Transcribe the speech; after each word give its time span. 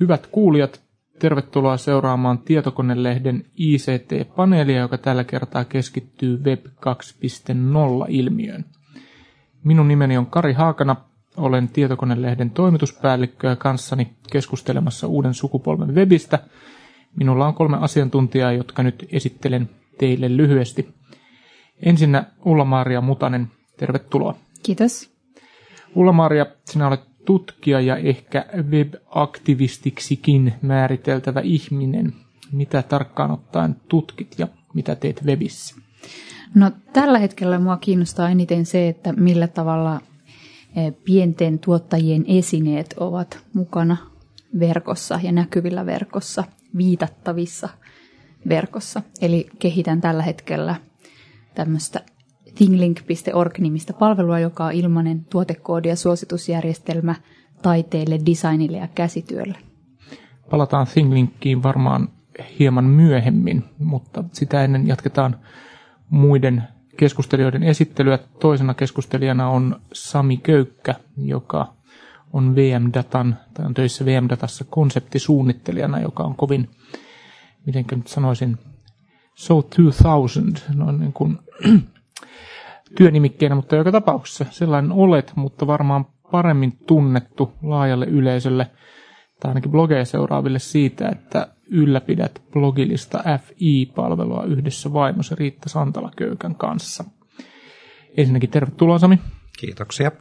Hyvät 0.00 0.26
kuulijat, 0.26 0.85
tervetuloa 1.18 1.76
seuraamaan 1.76 2.38
Tietokonelehden 2.38 3.44
ICT-paneelia, 3.56 4.80
joka 4.80 4.98
tällä 4.98 5.24
kertaa 5.24 5.64
keskittyy 5.64 6.40
Web 6.44 6.66
2.0-ilmiöön. 6.66 8.64
Minun 9.64 9.88
nimeni 9.88 10.18
on 10.18 10.26
Kari 10.26 10.52
Haakana, 10.52 10.96
olen 11.36 11.68
Tietokonelehden 11.68 12.50
toimituspäällikkö 12.50 13.48
ja 13.48 13.56
kanssani 13.56 14.08
keskustelemassa 14.32 15.06
uuden 15.06 15.34
sukupolven 15.34 15.94
webistä. 15.94 16.38
Minulla 17.16 17.46
on 17.46 17.54
kolme 17.54 17.76
asiantuntijaa, 17.80 18.52
jotka 18.52 18.82
nyt 18.82 19.08
esittelen 19.12 19.70
teille 19.98 20.36
lyhyesti. 20.36 20.94
Ensinnä 21.82 22.24
Ulla-Maria 22.44 23.00
Mutanen, 23.00 23.50
tervetuloa. 23.76 24.34
Kiitos. 24.62 25.10
Ulla-Maria, 25.94 26.46
sinä 26.64 26.88
olet 26.88 27.15
tutkija 27.26 27.80
ja 27.80 27.96
ehkä 27.96 28.46
web-aktivistiksikin 28.70 30.52
määriteltävä 30.62 31.40
ihminen. 31.40 32.12
Mitä 32.52 32.82
tarkkaan 32.82 33.30
ottaen 33.30 33.76
tutkit 33.88 34.34
ja 34.38 34.48
mitä 34.74 34.94
teet 34.94 35.24
webissä? 35.24 35.74
No 36.54 36.70
tällä 36.92 37.18
hetkellä 37.18 37.58
mua 37.58 37.76
kiinnostaa 37.76 38.30
eniten 38.30 38.66
se, 38.66 38.88
että 38.88 39.12
millä 39.12 39.48
tavalla 39.48 40.00
e, 40.76 40.90
pienten 40.90 41.58
tuottajien 41.58 42.24
esineet 42.28 42.94
ovat 42.96 43.38
mukana 43.54 43.96
verkossa 44.58 45.20
ja 45.22 45.32
näkyvillä 45.32 45.86
verkossa, 45.86 46.44
viitattavissa 46.76 47.68
verkossa. 48.48 49.02
Eli 49.20 49.46
kehitän 49.58 50.00
tällä 50.00 50.22
hetkellä 50.22 50.74
tämmöistä 51.54 52.00
thinglink.org-nimistä 52.56 53.92
palvelua, 53.92 54.38
joka 54.38 54.64
on 54.64 54.72
ilmainen 54.72 55.24
tuotekoodi 55.24 55.88
ja 55.88 55.96
suositusjärjestelmä 55.96 57.14
taiteelle, 57.62 58.18
designille 58.26 58.76
ja 58.76 58.88
käsityölle. 58.94 59.58
Palataan 60.50 60.86
Thinglinkiin 60.86 61.62
varmaan 61.62 62.08
hieman 62.58 62.84
myöhemmin, 62.84 63.64
mutta 63.78 64.24
sitä 64.32 64.64
ennen 64.64 64.86
jatketaan 64.86 65.36
muiden 66.10 66.62
keskustelijoiden 66.96 67.62
esittelyä. 67.62 68.18
Toisena 68.40 68.74
keskustelijana 68.74 69.48
on 69.48 69.80
Sami 69.92 70.36
Köykkä, 70.36 70.94
joka 71.16 71.74
on 72.32 72.56
VM-datan, 72.56 73.36
tai 73.54 73.66
on 73.66 73.74
töissä 73.74 74.04
VM-datassa 74.04 74.64
konseptisuunnittelijana, 74.64 76.00
joka 76.00 76.22
on 76.22 76.34
kovin, 76.34 76.70
miten 77.66 77.84
nyt 77.90 78.06
sanoisin, 78.06 78.58
so 79.34 79.62
2000, 79.62 80.60
noin 80.74 81.00
niin 81.00 81.12
kuin 81.12 81.38
työnimikkeenä, 82.96 83.54
mutta 83.54 83.76
joka 83.76 83.92
tapauksessa 83.92 84.46
sellainen 84.50 84.92
olet, 84.92 85.32
mutta 85.36 85.66
varmaan 85.66 86.04
paremmin 86.30 86.78
tunnettu 86.86 87.52
laajalle 87.62 88.06
yleisölle 88.06 88.70
tai 89.40 89.50
ainakin 89.50 89.70
blogeja 89.70 90.04
seuraaville 90.04 90.58
siitä, 90.58 91.08
että 91.08 91.48
ylläpidät 91.70 92.42
blogilista 92.52 93.22
FI-palvelua 93.42 94.44
yhdessä 94.44 94.92
vaimosi 94.92 95.34
Riitta 95.34 95.68
Santala-Köykän 95.68 96.54
kanssa. 96.54 97.04
Ensinnäkin 98.16 98.50
tervetuloa 98.50 98.98
Sami. 98.98 99.18
Kiitoksia. 99.58 100.12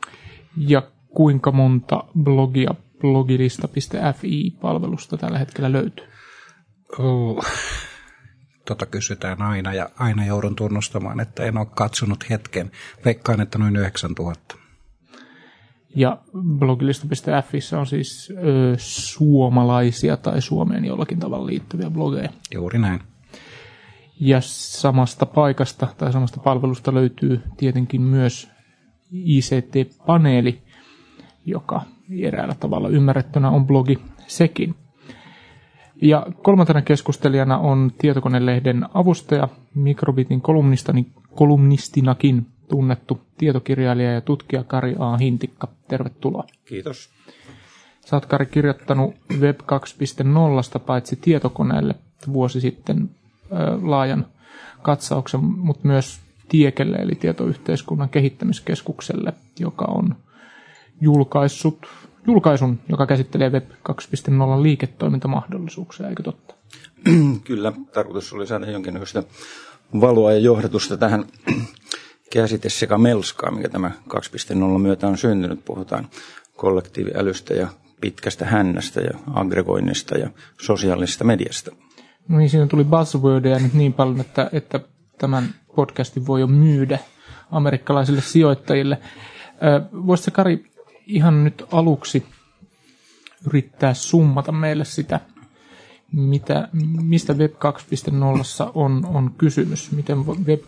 Ja 0.57 0.83
kuinka 1.09 1.51
monta 1.51 2.03
blogia 2.23 2.75
blogilista.fi-palvelusta 2.99 5.17
tällä 5.17 5.39
hetkellä 5.39 5.71
löytyy? 5.71 6.05
Oh 6.99 7.45
tota 8.65 8.85
kysytään 8.85 9.41
aina 9.41 9.73
ja 9.73 9.89
aina 9.99 10.25
joudun 10.25 10.55
tunnustamaan, 10.55 11.19
että 11.19 11.43
en 11.43 11.57
ole 11.57 11.67
katsonut 11.75 12.29
hetken. 12.29 12.71
Veikkaan, 13.05 13.41
että 13.41 13.57
noin 13.57 13.75
9000. 13.75 14.55
Ja 15.95 16.17
blogilista.fissä 16.43 17.79
on 17.79 17.87
siis 17.87 18.33
ö, 18.37 18.75
suomalaisia 18.77 20.17
tai 20.17 20.41
Suomeen 20.41 20.85
jollakin 20.85 21.19
tavalla 21.19 21.45
liittyviä 21.45 21.89
blogeja. 21.89 22.29
Juuri 22.53 22.79
näin. 22.79 22.99
Ja 24.19 24.37
samasta 24.41 25.25
paikasta 25.25 25.87
tai 25.97 26.13
samasta 26.13 26.39
palvelusta 26.39 26.93
löytyy 26.93 27.41
tietenkin 27.57 28.01
myös 28.01 28.49
ICT-paneeli, 29.11 30.61
joka 31.45 31.81
eräällä 32.21 32.55
tavalla 32.59 32.89
ymmärrettynä 32.89 33.49
on 33.49 33.67
blogi 33.67 33.99
sekin. 34.27 34.75
Ja 36.01 36.25
kolmantena 36.41 36.81
keskustelijana 36.81 37.57
on 37.57 37.91
Tietokonelehden 37.97 38.85
avustaja, 38.93 39.47
Mikrobitin 39.75 40.41
kolumnistinakin 41.35 42.47
tunnettu 42.67 43.21
tietokirjailija 43.37 44.11
ja 44.11 44.21
tutkija 44.21 44.63
Kari 44.63 44.95
A. 44.99 45.17
Hintikka. 45.17 45.67
Tervetuloa. 45.87 46.43
Kiitos. 46.65 47.09
Sä 48.05 48.15
oot 48.15 48.25
Kari 48.25 48.45
kirjoittanut 48.45 49.15
Web 49.39 49.59
2.0 49.59 50.79
paitsi 50.85 51.15
tietokoneelle 51.15 51.95
vuosi 52.33 52.61
sitten 52.61 53.09
ö, 53.51 53.55
laajan 53.81 54.25
katsauksen, 54.81 55.43
mutta 55.43 55.87
myös 55.87 56.19
Tiekelle 56.49 56.97
eli 56.97 57.15
tietoyhteiskunnan 57.15 58.09
kehittämiskeskukselle, 58.09 59.33
joka 59.59 59.85
on 59.85 60.15
julkaissut 61.01 61.87
julkaisun, 62.27 62.79
joka 62.89 63.05
käsittelee 63.05 63.49
Web 63.49 63.69
2.0 63.71 64.63
liiketoimintamahdollisuuksia, 64.63 66.09
eikö 66.09 66.23
totta? 66.23 66.55
Kyllä, 67.47 67.73
tarkoitus 67.93 68.33
oli 68.33 68.47
saada 68.47 68.71
jonkinlaista 68.71 69.23
valoa 70.01 70.31
ja 70.31 70.39
johdatusta 70.39 70.97
tähän 70.97 71.25
käsite 72.33 72.69
sekä 72.69 72.97
melskaa, 72.97 73.51
mikä 73.51 73.69
tämä 73.69 73.91
2.0 74.09 74.79
myötä 74.79 75.07
on 75.07 75.17
syntynyt. 75.17 75.65
Puhutaan 75.65 76.07
kollektiiviälystä 76.55 77.53
ja 77.53 77.67
pitkästä 78.01 78.45
hännästä 78.45 79.01
ja 79.01 79.19
aggregoinnista 79.33 80.17
ja 80.17 80.29
sosiaalisesta 80.61 81.23
mediasta. 81.23 81.71
No 82.27 82.37
niin, 82.37 82.49
siinä 82.49 82.67
tuli 82.67 82.83
buzzwordia 82.83 83.59
nyt 83.59 83.73
niin 83.73 83.93
paljon, 83.93 84.21
että, 84.21 84.49
että 84.51 84.79
tämän 85.17 85.55
podcastin 85.75 86.27
voi 86.27 86.39
jo 86.39 86.47
myydä 86.47 86.99
amerikkalaisille 87.51 88.21
sijoittajille. 88.21 88.97
Voisitko 90.07 90.35
Kari 90.35 90.74
ihan 91.07 91.43
nyt 91.43 91.65
aluksi 91.71 92.25
yrittää 93.47 93.93
summata 93.93 94.51
meille 94.51 94.85
sitä, 94.85 95.19
mitä, 96.11 96.67
mistä 97.01 97.33
Web 97.33 97.51
2.0 97.53 97.57
on, 98.73 99.05
on 99.05 99.31
kysymys, 99.37 99.91
miten 99.91 100.25
Web 100.27 100.61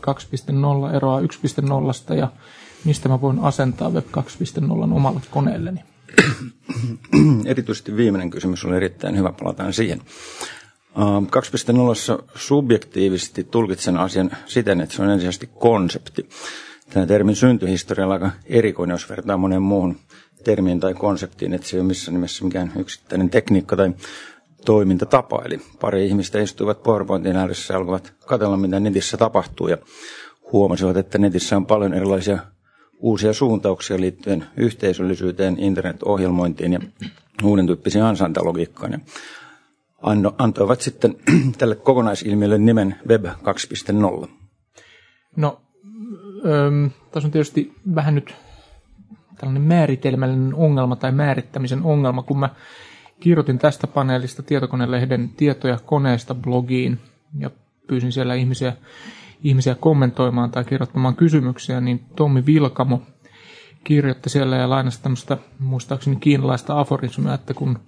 2.0 0.89 0.95
eroaa 0.95 1.21
1.0 1.21 2.15
ja 2.17 2.31
mistä 2.85 3.09
mä 3.09 3.21
voin 3.21 3.39
asentaa 3.39 3.89
Web 3.89 4.05
2.0 4.05 4.93
omalle 4.93 5.21
koneelleni. 5.31 5.79
Erityisesti 7.45 7.95
viimeinen 7.95 8.29
kysymys 8.29 8.65
oli 8.65 8.75
erittäin 8.75 9.17
hyvä, 9.17 9.31
palataan 9.39 9.73
siihen. 9.73 10.01
2.0 10.97 12.23
subjektiivisesti 12.35 13.43
tulkitsen 13.43 13.97
asian 13.97 14.31
siten, 14.45 14.81
että 14.81 14.95
se 14.95 15.01
on 15.01 15.09
ensisijaisesti 15.09 15.49
konsepti. 15.59 16.29
Tämä 16.89 17.05
termin 17.05 17.35
syntyhistorialla 17.35 18.13
aika 18.13 18.31
erikoinen, 18.45 18.93
jos 18.93 19.09
vertaa 19.09 19.37
monen 19.37 19.61
muuhun 19.61 19.97
termiin 20.43 20.79
tai 20.79 20.93
konseptiin, 20.93 21.53
että 21.53 21.67
se 21.67 21.77
ei 21.77 21.81
ole 21.81 21.87
missään 21.87 22.13
nimessä 22.13 22.45
mikään 22.45 22.71
yksittäinen 22.75 23.29
tekniikka 23.29 23.75
tai 23.75 23.93
toimintatapa. 24.65 25.41
Eli 25.45 25.59
pari 25.81 26.05
ihmistä 26.07 26.39
istuivat 26.39 26.83
PowerPointin 26.83 27.35
ääressä 27.35 27.73
ja 27.73 27.77
alkoivat 27.77 28.13
katsella, 28.25 28.57
mitä 28.57 28.79
netissä 28.79 29.17
tapahtuu 29.17 29.67
ja 29.67 29.77
huomasivat, 30.51 30.97
että 30.97 31.17
netissä 31.17 31.57
on 31.57 31.65
paljon 31.65 31.93
erilaisia 31.93 32.37
uusia 32.99 33.33
suuntauksia 33.33 33.99
liittyen 33.99 34.45
yhteisöllisyyteen, 34.57 35.59
internet-ohjelmointiin 35.59 36.73
ja 36.73 36.79
uuden 37.43 37.65
tyyppisiin 37.67 38.03
ansantalogiikkaan. 38.03 38.91
Ja 38.91 38.99
antoivat 40.37 40.81
sitten 40.81 41.15
tälle 41.57 41.75
kokonaisilmiölle 41.75 42.57
nimen 42.57 42.95
Web 43.07 43.25
2.0. 43.25 44.27
No, 45.35 45.61
tässä 47.11 47.27
on 47.27 47.31
tietysti 47.31 47.73
vähän 47.95 48.15
nyt 48.15 48.35
tällainen 49.37 49.61
määritelmällinen 49.61 50.55
ongelma 50.55 50.95
tai 50.95 51.11
määrittämisen 51.11 51.83
ongelma, 51.83 52.23
kun 52.23 52.39
mä 52.39 52.49
kirjoitin 53.19 53.57
tästä 53.57 53.87
paneelista 53.87 54.43
tietokonelehden 54.43 55.29
tietoja 55.29 55.79
koneesta 55.85 56.35
blogiin 56.35 56.99
ja 57.39 57.49
pyysin 57.87 58.11
siellä 58.11 58.35
ihmisiä, 58.35 58.73
ihmisiä 59.43 59.75
kommentoimaan 59.75 60.51
tai 60.51 60.63
kirjoittamaan 60.63 61.15
kysymyksiä, 61.15 61.81
niin 61.81 62.05
Tommi 62.15 62.45
Vilkamo 62.45 63.01
kirjoitti 63.83 64.29
siellä 64.29 64.55
ja 64.55 64.69
lainasi 64.69 65.01
tämmöistä 65.01 65.37
muistaakseni 65.59 66.15
kiinalaista 66.15 66.79
aforismia, 66.79 67.33
että 67.33 67.53
kun 67.53 67.79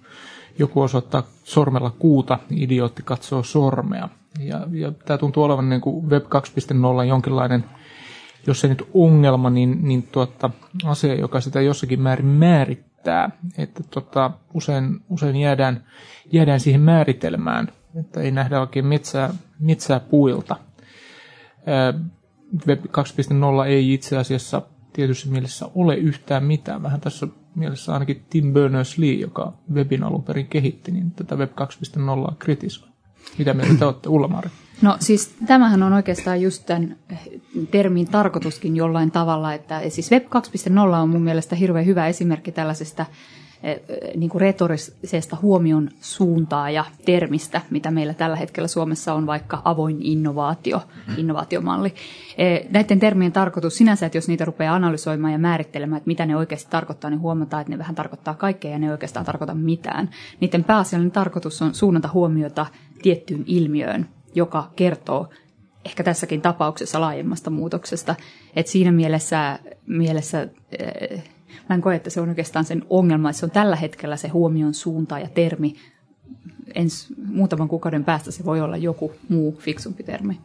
joku 0.58 0.80
osoittaa 0.82 1.22
sormella 1.44 1.90
kuuta, 1.98 2.38
idiootti 2.50 3.02
katsoo 3.02 3.42
sormea. 3.42 4.08
Ja, 4.40 4.66
ja 4.70 4.92
tämä 5.04 5.18
tuntuu 5.18 5.44
olevan 5.44 5.68
niin 5.68 5.80
kuin 5.80 6.10
Web 6.10 6.24
2.0 6.24 7.04
jonkinlainen, 7.08 7.64
jos 8.46 8.60
se 8.60 8.68
nyt 8.68 8.88
ongelma, 8.94 9.50
niin, 9.50 9.78
niin 9.82 10.02
tuota, 10.02 10.50
asia, 10.84 11.14
joka 11.14 11.40
sitä 11.40 11.60
jossakin 11.60 12.00
määrin 12.00 12.26
määrittää. 12.26 13.30
Että 13.58 13.82
tota, 13.90 14.30
usein, 14.54 15.00
usein 15.08 15.36
jäädään, 15.36 15.84
jäädään 16.32 16.60
siihen 16.60 16.80
määritelmään, 16.80 17.68
että 18.00 18.20
ei 18.20 18.30
nähdä 18.30 18.60
oikein 18.60 18.86
metsää, 18.86 19.34
metsää 19.60 20.00
puilta. 20.00 20.56
Web 22.66 22.84
2.0 22.84 23.66
ei 23.66 23.94
itse 23.94 24.16
asiassa 24.16 24.62
tietyssä 24.92 25.28
mielessä 25.28 25.66
ole 25.74 25.96
yhtään 25.96 26.44
mitään. 26.44 26.82
Vähän 26.82 27.00
tässä 27.00 27.26
mielessä 27.54 27.92
ainakin 27.92 28.24
Tim 28.30 28.52
Berners-Lee, 28.52 29.20
joka 29.20 29.52
webin 29.72 30.02
alun 30.02 30.22
perin 30.22 30.46
kehitti, 30.46 30.92
niin 30.92 31.10
tätä 31.10 31.36
Web 31.36 31.50
2.0 32.30 32.34
kritisoi. 32.38 32.88
Mitä 33.38 33.54
mieltä 33.54 33.74
te 33.78 33.84
olette, 33.84 34.08
Ulla-Mari? 34.08 34.50
No 34.82 34.96
siis 35.00 35.34
tämähän 35.46 35.82
on 35.82 35.92
oikeastaan 35.92 36.42
just 36.42 36.66
tämän 36.66 36.96
termin 37.70 38.06
tarkoituskin 38.06 38.76
jollain 38.76 39.10
tavalla, 39.10 39.54
että 39.54 39.80
siis 39.88 40.10
Web 40.10 40.24
2.0 40.24 40.78
on 40.78 41.08
mun 41.08 41.22
mielestä 41.22 41.56
hirveän 41.56 41.86
hyvä 41.86 42.06
esimerkki 42.06 42.52
tällaisesta 42.52 43.06
Eh, 43.62 43.80
niin 44.16 44.30
kuin 44.30 44.40
retorisesta 44.40 45.36
huomion 45.42 45.88
suuntaa 46.00 46.70
ja 46.70 46.84
termistä, 47.04 47.60
mitä 47.70 47.90
meillä 47.90 48.14
tällä 48.14 48.36
hetkellä 48.36 48.68
Suomessa 48.68 49.14
on 49.14 49.26
vaikka 49.26 49.62
avoin 49.64 49.96
innovaatio, 50.00 50.82
innovaatiomalli. 51.16 51.94
Eh, 52.38 52.66
näiden 52.70 53.00
termien 53.00 53.32
tarkoitus 53.32 53.76
sinänsä, 53.76 54.06
että 54.06 54.18
jos 54.18 54.28
niitä 54.28 54.44
rupeaa 54.44 54.74
analysoimaan 54.74 55.32
ja 55.32 55.38
määrittelemään, 55.38 55.96
että 55.96 56.08
mitä 56.08 56.26
ne 56.26 56.36
oikeasti 56.36 56.70
tarkoittaa, 56.70 57.10
niin 57.10 57.20
huomataan, 57.20 57.60
että 57.60 57.70
ne 57.70 57.78
vähän 57.78 57.94
tarkoittaa 57.94 58.34
kaikkea 58.34 58.70
ja 58.70 58.78
ne 58.78 58.92
oikeastaan 58.92 59.26
tarkoita 59.26 59.54
mitään. 59.54 60.10
Niiden 60.40 60.64
pääasiallinen 60.64 61.12
tarkoitus 61.12 61.62
on 61.62 61.74
suunnata 61.74 62.10
huomiota 62.12 62.66
tiettyyn 63.02 63.44
ilmiöön, 63.46 64.08
joka 64.34 64.70
kertoo 64.76 65.28
ehkä 65.84 66.04
tässäkin 66.04 66.40
tapauksessa 66.40 67.00
laajemmasta 67.00 67.50
muutoksesta. 67.50 68.14
Et 68.56 68.66
siinä 68.66 68.92
mielessä, 68.92 69.58
mielessä 69.86 70.48
eh, 70.78 71.24
Mä 71.68 71.74
en 71.74 71.82
koe, 71.82 71.94
että 71.94 72.10
se 72.10 72.20
on 72.20 72.28
oikeastaan 72.28 72.64
sen 72.64 72.84
ongelma, 72.90 73.30
että 73.30 73.40
se 73.40 73.46
on 73.46 73.50
tällä 73.50 73.76
hetkellä 73.76 74.16
se 74.16 74.28
huomion 74.28 74.74
suunta 74.74 75.18
ja 75.18 75.28
termi. 75.28 75.74
Ens 76.74 77.06
muutaman 77.26 77.68
kuukauden 77.68 78.04
päästä 78.04 78.30
se 78.30 78.44
voi 78.44 78.60
olla 78.60 78.76
joku 78.76 79.12
muu 79.28 79.58
fiksumpi 79.60 80.02
termi. 80.02 80.40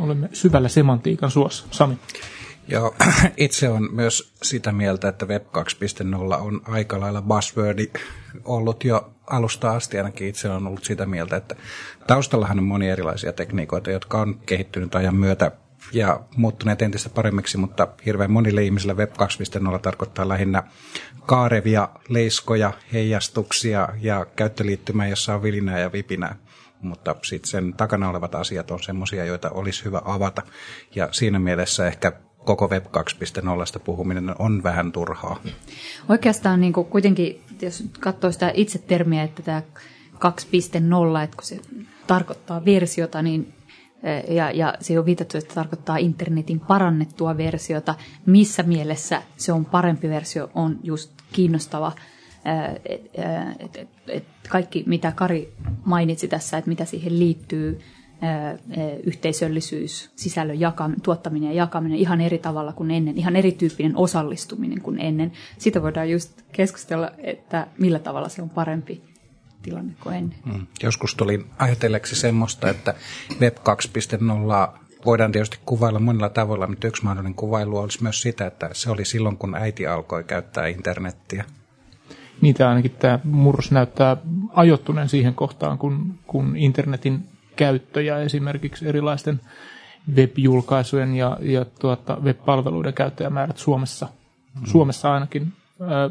Olemme 0.00 0.28
syvällä 0.32 0.68
semantiikan 0.68 1.30
suossa. 1.30 1.66
Sami. 1.70 1.98
Joo, 2.68 2.94
itse 3.36 3.68
on 3.68 3.88
myös 3.92 4.32
sitä 4.42 4.72
mieltä, 4.72 5.08
että 5.08 5.26
Web 5.26 5.42
2.0 5.46 6.40
on 6.40 6.60
aika 6.64 7.00
lailla 7.00 7.22
buzzwordi 7.22 7.90
ollut 8.44 8.84
jo 8.84 9.10
alusta 9.26 9.70
asti 9.70 9.98
ainakin 9.98 10.28
itse 10.28 10.50
on 10.50 10.66
ollut 10.66 10.84
sitä 10.84 11.06
mieltä, 11.06 11.36
että 11.36 11.56
taustallahan 12.06 12.58
on 12.58 12.64
monia 12.64 12.92
erilaisia 12.92 13.32
tekniikoita, 13.32 13.90
jotka 13.90 14.20
on 14.20 14.40
kehittynyt 14.46 14.94
ajan 14.94 15.16
myötä 15.16 15.50
ja 15.92 16.20
muuttuneet 16.36 16.82
entistä 16.82 17.10
paremmiksi, 17.10 17.58
mutta 17.58 17.88
hirveän 18.06 18.30
monille 18.30 18.62
ihmisille 18.62 18.94
Web 18.94 19.12
2.0 19.72 19.78
tarkoittaa 19.78 20.28
lähinnä 20.28 20.62
kaarevia, 21.26 21.88
leiskoja, 22.08 22.72
heijastuksia 22.92 23.88
ja 24.00 24.26
käyttöliittymää, 24.36 25.08
jossa 25.08 25.34
on 25.34 25.42
vilinää 25.42 25.78
ja 25.78 25.92
vipinää. 25.92 26.36
Mutta 26.80 27.16
sitten 27.22 27.50
sen 27.50 27.74
takana 27.74 28.10
olevat 28.10 28.34
asiat 28.34 28.70
on 28.70 28.82
semmoisia, 28.82 29.24
joita 29.24 29.50
olisi 29.50 29.84
hyvä 29.84 30.02
avata. 30.04 30.42
Ja 30.94 31.08
siinä 31.12 31.38
mielessä 31.38 31.86
ehkä 31.86 32.12
koko 32.46 32.68
Web 32.68 32.86
2.0 32.86 33.80
puhuminen 33.84 34.34
on 34.38 34.62
vähän 34.62 34.92
turhaa. 34.92 35.40
Oikeastaan 36.08 36.60
niin 36.60 36.72
kuin 36.72 36.86
kuitenkin, 36.86 37.42
jos 37.62 37.84
katsoo 38.00 38.32
sitä 38.32 38.52
itse 38.54 38.78
termiä, 38.78 39.22
että 39.22 39.42
tämä 39.42 39.62
2.0, 40.14 41.24
että 41.24 41.36
kun 41.36 41.44
se 41.44 41.60
tarkoittaa 42.06 42.64
versiota, 42.64 43.22
niin 43.22 43.52
ja, 44.28 44.50
ja 44.50 44.74
se 44.80 44.98
on 44.98 45.06
viitattu, 45.06 45.38
että 45.38 45.54
tarkoittaa 45.54 45.96
internetin 45.96 46.60
parannettua 46.60 47.36
versiota. 47.36 47.94
Missä 48.26 48.62
mielessä 48.62 49.22
se 49.36 49.52
on 49.52 49.64
parempi 49.64 50.08
versio, 50.08 50.50
on 50.54 50.78
just 50.82 51.12
kiinnostava. 51.32 51.92
Et, 52.84 53.10
et, 53.58 53.88
et 54.08 54.24
kaikki, 54.48 54.84
mitä 54.86 55.12
Kari 55.12 55.52
mainitsi 55.84 56.28
tässä, 56.28 56.58
että 56.58 56.68
mitä 56.68 56.84
siihen 56.84 57.18
liittyy, 57.18 57.80
yhteisöllisyys, 59.04 60.10
sisällön 60.16 60.60
jakaminen, 60.60 61.00
tuottaminen 61.00 61.48
ja 61.48 61.56
jakaminen 61.56 61.98
ihan 61.98 62.20
eri 62.20 62.38
tavalla 62.38 62.72
kuin 62.72 62.90
ennen, 62.90 63.18
ihan 63.18 63.36
erityyppinen 63.36 63.96
osallistuminen 63.96 64.80
kuin 64.80 64.98
ennen. 64.98 65.32
Sitä 65.58 65.82
voidaan 65.82 66.10
just 66.10 66.42
keskustella, 66.52 67.10
että 67.18 67.66
millä 67.78 67.98
tavalla 67.98 68.28
se 68.28 68.42
on 68.42 68.50
parempi 68.50 69.02
tilanne 69.62 69.94
kuin 70.02 70.16
ennen. 70.16 70.38
Mm. 70.44 70.66
Joskus 70.82 71.14
tuli 71.14 71.46
ajatelleeksi 71.58 72.16
semmoista, 72.16 72.70
että 72.70 72.94
Web 73.40 73.56
2.0 73.56 74.78
voidaan 75.06 75.32
tietysti 75.32 75.58
kuvailla 75.66 75.98
monilla 75.98 76.28
tavoilla, 76.28 76.66
mutta 76.66 76.86
yksi 76.86 77.04
mahdollinen 77.04 77.34
kuvailu 77.34 77.76
olisi 77.78 78.02
myös 78.02 78.22
sitä, 78.22 78.46
että 78.46 78.70
se 78.72 78.90
oli 78.90 79.04
silloin, 79.04 79.36
kun 79.36 79.54
äiti 79.54 79.86
alkoi 79.86 80.24
käyttää 80.24 80.66
internettiä. 80.66 81.44
Niitä 82.40 82.68
ainakin 82.68 82.90
tämä 82.90 83.18
murros 83.24 83.70
näyttää 83.70 84.16
ajoittuneen 84.54 85.08
siihen 85.08 85.34
kohtaan, 85.34 85.78
kun, 85.78 86.18
kun 86.26 86.56
internetin 86.56 87.24
käyttö 87.56 88.02
ja 88.02 88.18
esimerkiksi 88.18 88.88
erilaisten 88.88 89.40
web-julkaisujen 90.16 91.14
ja, 91.14 91.36
ja 91.40 91.64
tuota, 91.64 92.16
web-palveluiden 92.22 92.94
käyttäjämäärät 92.94 93.56
Suomessa, 93.56 94.08
mm. 94.54 94.66
Suomessa 94.66 95.14
ainakin 95.14 95.52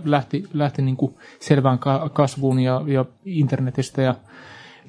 lähti, 0.06 0.44
lähti 0.54 0.82
niin 0.82 0.98
kuin 0.98 1.16
selvään 1.40 1.80
kasvuun 2.14 2.60
ja, 2.60 2.82
ja 2.86 3.06
internetistä 3.26 4.02
ja 4.02 4.16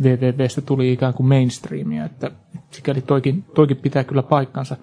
wwwstä 0.02 0.60
tuli 0.60 0.92
ikään 0.92 1.14
kuin 1.14 1.26
mainstreamia, 1.26 2.04
että 2.04 2.30
sikäli 2.70 3.00
toikin, 3.00 3.42
toikin 3.54 3.76
pitää 3.76 4.04
kyllä 4.04 4.22
paikkansa. 4.22 4.76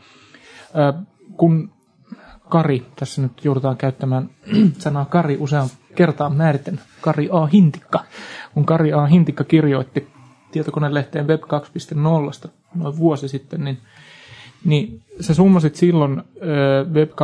Kun 1.37 1.71
Kari, 2.49 2.85
tässä 2.95 3.21
nyt 3.21 3.45
joudutaan 3.45 3.77
käyttämään 3.77 4.29
sanaa 4.77 5.05
Kari 5.05 5.37
usean 5.39 5.69
kertaan 5.95 6.35
määriten, 6.35 6.79
Kari 7.01 7.29
A. 7.31 7.45
Hintikka. 7.45 8.03
Kun 8.53 8.65
Kari 8.65 8.93
A. 8.93 9.05
Hintikka 9.05 9.43
kirjoitti 9.43 10.12
tietokonelehteen 10.53 11.27
Web 11.27 11.41
2.0 12.45 12.49
noin 12.75 12.97
vuosi 12.97 13.27
sitten, 13.27 13.63
niin 13.63 13.77
niin 14.65 15.01
sä 15.19 15.33
summasit 15.33 15.75
silloin 15.75 16.23
Web 16.93 17.09
2.0 17.11 17.15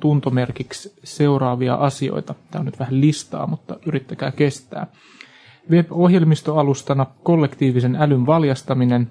tuntomerkiksi 0.00 0.94
seuraavia 1.04 1.74
asioita. 1.74 2.34
Tämä 2.50 2.60
on 2.60 2.66
nyt 2.66 2.78
vähän 2.78 3.00
listaa, 3.00 3.46
mutta 3.46 3.76
yrittäkää 3.86 4.32
kestää. 4.32 4.86
Web-ohjelmistoalustana 5.70 7.06
kollektiivisen 7.22 7.96
älyn 7.96 8.26
valjastaminen, 8.26 9.10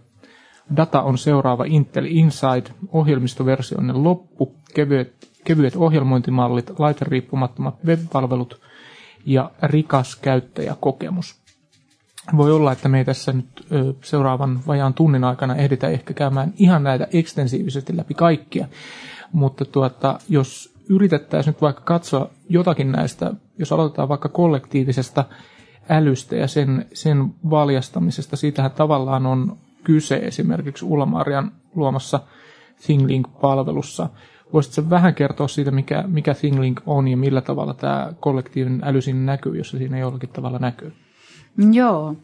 data 0.75 1.01
on 1.01 1.17
seuraava 1.17 1.63
Intel 1.67 2.05
Inside, 2.05 2.69
ohjelmistoversioinen 2.91 4.03
loppu, 4.03 4.55
kevyet, 4.73 5.13
kevyet 5.43 5.75
ohjelmointimallit, 5.75 6.79
laiteriippumattomat 6.79 7.75
web-palvelut 7.85 8.61
ja 9.25 9.51
rikas 9.63 10.15
käyttäjäkokemus 10.15 11.46
voi 12.37 12.51
olla, 12.51 12.71
että 12.71 12.89
me 12.89 12.97
ei 12.97 13.05
tässä 13.05 13.33
nyt 13.33 13.67
seuraavan 14.03 14.59
vajaan 14.67 14.93
tunnin 14.93 15.23
aikana 15.23 15.55
ehditä 15.55 15.87
ehkä 15.87 16.13
käymään 16.13 16.53
ihan 16.57 16.83
näitä 16.83 17.07
ekstensiivisesti 17.13 17.97
läpi 17.97 18.13
kaikkia, 18.13 18.67
mutta 19.31 19.65
tuota, 19.65 20.19
jos 20.29 20.73
yritettäisiin 20.89 21.51
nyt 21.51 21.61
vaikka 21.61 21.81
katsoa 21.81 22.29
jotakin 22.49 22.91
näistä, 22.91 23.33
jos 23.57 23.71
aloitetaan 23.71 24.09
vaikka 24.09 24.29
kollektiivisesta 24.29 25.25
älystä 25.89 26.35
ja 26.35 26.47
sen, 26.47 26.85
sen 26.93 27.33
valjastamisesta, 27.49 28.35
siitähän 28.35 28.71
tavallaan 28.71 29.25
on 29.25 29.57
kyse 29.83 30.15
esimerkiksi 30.15 30.85
Ulla-Marian 30.85 31.51
luomassa 31.75 32.19
ThingLink-palvelussa. 32.85 34.09
Voisitko 34.53 34.89
vähän 34.89 35.15
kertoa 35.15 35.47
siitä, 35.47 35.71
mikä, 35.71 36.03
mikä 36.07 36.33
ThingLink 36.33 36.81
on 36.85 37.07
ja 37.07 37.17
millä 37.17 37.41
tavalla 37.41 37.73
tämä 37.73 38.13
kollektiivinen 38.19 38.81
äly 38.83 39.01
siinä 39.01 39.19
näkyy, 39.19 39.57
jos 39.57 39.69
se 39.69 39.77
siinä 39.77 39.97
jollakin 39.97 40.29
tavalla 40.29 40.59
näkyy? 40.59 40.93
Joo. 41.71 42.15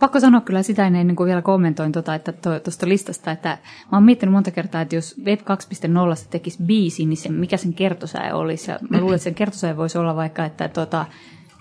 Pakko 0.00 0.20
sanoa 0.20 0.40
kyllä 0.40 0.62
sitä 0.62 0.86
ennen 0.86 1.16
kuin 1.16 1.26
vielä 1.26 1.42
kommentoin 1.42 1.92
tuota, 1.92 2.14
että 2.14 2.32
tuosta 2.32 2.88
listasta, 2.88 3.30
että 3.30 3.58
mä 3.92 3.96
oon 3.96 4.02
miettinyt 4.02 4.32
monta 4.32 4.50
kertaa, 4.50 4.80
että 4.80 4.94
jos 4.94 5.14
Web 5.24 5.40
2.0 5.40 5.46
tekisi 6.30 6.62
biisi, 6.62 7.06
niin 7.06 7.16
se, 7.16 7.28
mikä 7.28 7.56
sen 7.56 7.74
kertosäe 7.74 8.34
olisi. 8.34 8.70
Ja 8.70 8.78
mä 8.90 9.00
luulen, 9.00 9.14
että 9.14 9.24
sen 9.24 9.34
kertosäe 9.34 9.76
voisi 9.76 9.98
olla 9.98 10.16
vaikka, 10.16 10.44
että 10.44 10.68
tuota, 10.68 11.06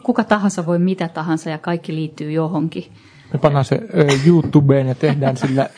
kuka 0.04 0.24
tahansa 0.24 0.66
voi 0.66 0.80
mitä 0.80 1.08
tahansa 1.08 1.50
ja 1.50 1.58
kaikki 1.58 1.96
liittyy 1.96 2.32
johonkin. 2.32 2.86
Me 3.34 3.40
pannaan 3.40 3.66
se 3.66 3.80
YouTubeen 4.26 4.88
ja 4.88 4.96
tehdään 4.96 5.38
sillä 5.38 5.70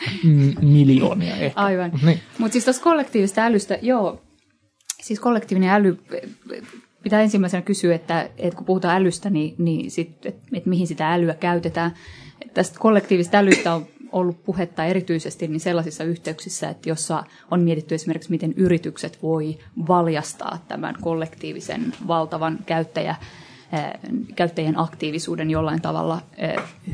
miljoonia 0.62 1.36
ehkä. 1.36 1.60
Aivan. 1.60 1.92
Niin. 2.02 2.20
Mutta 2.38 2.52
siis 2.52 2.64
tuossa 2.64 2.82
kollektiivista 2.82 3.42
älystä, 3.42 3.78
joo, 3.82 4.22
siis 5.02 5.20
kollektiivinen 5.20 5.70
äly 5.70 5.98
pitää 7.06 7.22
ensimmäisenä 7.22 7.62
kysyä, 7.62 7.94
että, 7.94 8.30
että 8.38 8.56
kun 8.56 8.66
puhutaan 8.66 8.96
älystä, 8.96 9.30
niin, 9.30 9.54
niin 9.58 9.90
sit, 9.90 10.26
että, 10.26 10.42
että 10.52 10.68
mihin 10.68 10.86
sitä 10.86 11.12
älyä 11.14 11.34
käytetään. 11.34 11.94
Tästä 12.54 12.78
kollektiivista 12.78 13.38
älystä 13.38 13.74
on 13.74 13.86
ollut 14.12 14.44
puhetta 14.44 14.84
erityisesti 14.84 15.48
niin 15.48 15.60
sellaisissa 15.60 16.04
yhteyksissä, 16.04 16.68
että 16.68 16.88
jossa 16.88 17.24
on 17.50 17.62
mietitty 17.62 17.94
esimerkiksi, 17.94 18.30
miten 18.30 18.52
yritykset 18.56 19.22
voi 19.22 19.58
valjastaa 19.88 20.64
tämän 20.68 20.94
kollektiivisen 21.00 21.92
valtavan 22.06 22.58
käyttäjä, 22.66 23.14
käyttäjien 24.36 24.78
aktiivisuuden 24.78 25.50
jollain 25.50 25.82
tavalla 25.82 26.20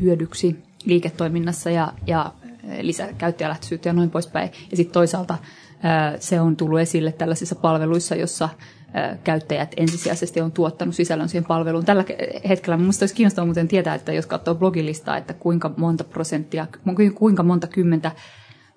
hyödyksi 0.00 0.56
liiketoiminnassa 0.84 1.70
ja, 1.70 1.92
ja 2.06 2.32
lisää 2.80 3.12
käyttäjälähtöisyyttä 3.18 3.88
ja 3.88 3.92
noin 3.92 4.10
poispäin. 4.10 4.50
Ja 4.70 4.76
sitten 4.76 4.92
toisaalta 4.92 5.38
se 6.18 6.40
on 6.40 6.56
tullut 6.56 6.80
esille 6.80 7.12
tällaisissa 7.12 7.54
palveluissa, 7.54 8.14
jossa 8.14 8.48
käyttäjät 9.24 9.74
ensisijaisesti 9.76 10.40
on 10.40 10.52
tuottanut 10.52 10.94
sisällön 10.94 11.28
siihen 11.28 11.44
palveluun. 11.44 11.84
Tällä 11.84 12.04
hetkellä 12.48 12.76
minusta 12.76 13.02
olisi 13.02 13.14
kiinnostavaa 13.14 13.46
muuten 13.46 13.68
tietää, 13.68 13.94
että 13.94 14.12
jos 14.12 14.26
katsoo 14.26 14.54
blogilistaa, 14.54 15.16
että 15.16 15.34
kuinka 15.34 15.70
monta 15.76 16.04
prosenttia, 16.04 16.66
kuinka 17.14 17.42
monta 17.42 17.66
kymmentä 17.66 18.12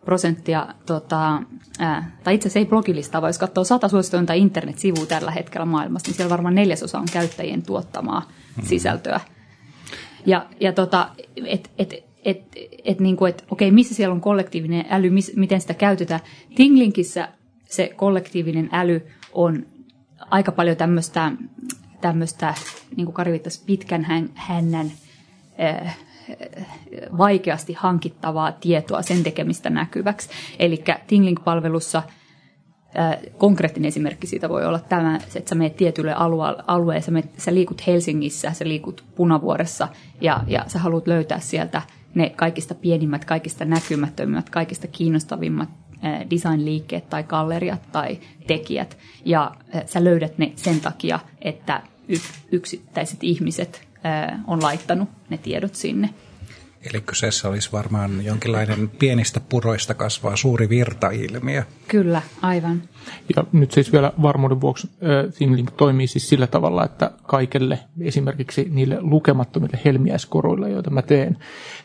prosenttia, 0.06 0.68
tota, 0.86 1.42
ää, 1.80 2.18
tai 2.24 2.36
itse 2.36 2.48
asiassa 2.48 2.60
ei 2.60 2.66
blogilistaa, 2.66 3.22
vaan 3.22 3.30
jos 3.30 3.38
katsoo 3.38 3.64
sata 3.64 3.88
suosituinta 3.88 4.34
internet-sivua 4.34 5.06
tällä 5.06 5.32
hetkellä 5.32 5.66
maailmassa, 5.66 6.08
niin 6.10 6.16
siellä 6.16 6.30
varmaan 6.30 6.56
neljäsosa 6.56 7.00
on 7.00 7.08
käyttäjien 7.14 7.64
tuottamaa 7.64 8.20
mm-hmm. 8.20 8.68
sisältöä. 8.68 9.20
Ja, 10.26 10.46
ja 10.60 10.74
tota, 10.74 11.10
et, 11.46 11.72
et, 11.78 11.94
et, 12.26 12.42
et, 12.86 13.00
niin 13.00 13.18
kuin, 13.18 13.30
et, 13.30 13.46
okei, 13.52 13.72
missä 13.72 13.96
siellä 13.96 14.14
on 14.14 14.22
kollektiivinen 14.22 14.86
äly, 14.90 15.10
miss, 15.10 15.36
miten 15.36 15.62
sitä 15.62 15.74
käytetään. 15.74 16.20
Tinglinkissä 16.56 17.30
se 17.66 17.92
kollektiivinen 17.96 18.70
äly 18.72 19.02
on 19.34 19.66
aika 20.30 20.52
paljon 20.52 20.78
tämmöistä, 20.78 21.32
tämmöistä 22.02 22.54
niin 22.96 23.06
kuin 23.06 23.14
Kari 23.14 23.42
pitkän 23.66 24.32
hännän 24.36 24.92
äh, 25.84 25.98
vaikeasti 27.18 27.74
hankittavaa 27.74 28.52
tietoa 28.52 29.02
sen 29.02 29.24
tekemistä 29.24 29.70
näkyväksi. 29.70 30.30
Eli 30.60 30.84
Tinglink-palvelussa 31.08 32.04
äh, 33.00 33.18
konkreettinen 33.38 33.88
esimerkki 33.88 34.28
siitä 34.28 34.50
voi 34.50 34.66
olla 34.66 34.80
tämä, 34.80 35.16
että 35.36 35.50
sä 35.50 35.56
menet 35.56 35.78
tietylle 35.78 36.14
alue- 36.14 36.64
alueelle, 36.68 37.02
sä, 37.02 37.12
sä 37.38 37.54
liikut 37.54 37.88
Helsingissä, 37.88 38.52
sä 38.54 38.68
liikut 38.68 39.04
Punavuoressa 39.16 39.88
ja, 40.22 40.44
ja 40.48 40.66
sä 40.68 40.80
haluat 40.80 41.08
löytää 41.08 41.40
sieltä 41.40 41.82
ne 42.16 42.30
kaikista 42.30 42.76
pienimmät, 42.76 43.26
kaikista 43.26 43.66
näkymättömimmät, 43.66 44.50
kaikista 44.50 44.88
kiinnostavimmat 44.88 45.70
design-liikkeet 46.30 47.10
tai 47.10 47.24
galleriat 47.24 47.92
tai 47.92 48.20
tekijät. 48.48 48.98
Ja 49.26 49.52
sä 49.86 50.04
löydät 50.04 50.38
ne 50.38 50.52
sen 50.56 50.82
takia, 50.82 51.20
että 51.42 51.82
yksittäiset 52.52 53.24
ihmiset 53.24 53.88
on 54.48 54.64
laittanut 54.64 55.10
ne 55.30 55.38
tiedot 55.38 55.76
sinne. 55.76 56.10
Eli 56.94 57.02
kyseessä 57.02 57.50
olisi 57.50 57.72
varmaan 57.72 58.26
jonkinlainen 58.26 58.90
pienistä 58.90 59.40
puroista 59.50 59.94
kasvaa 59.94 60.36
suuri 60.36 60.70
virtailmiö. 60.70 61.64
Kyllä, 61.88 62.22
aivan. 62.42 62.82
Ja 63.36 63.44
nyt 63.52 63.72
siis 63.72 63.92
vielä 63.92 64.14
varmuuden 64.22 64.62
vuoksi 64.62 64.90
ThingLink 65.38 65.72
toimii 65.72 66.08
siis 66.08 66.30
sillä 66.30 66.48
tavalla, 66.48 66.86
että 66.86 67.12
kaikelle 67.24 67.80
esimerkiksi 68.02 68.68
niille 68.70 68.98
lukemattomille 69.02 69.80
helmiäiskoroille, 69.86 70.70
joita 70.70 70.90
mä 70.90 71.02
teen, 71.02 71.38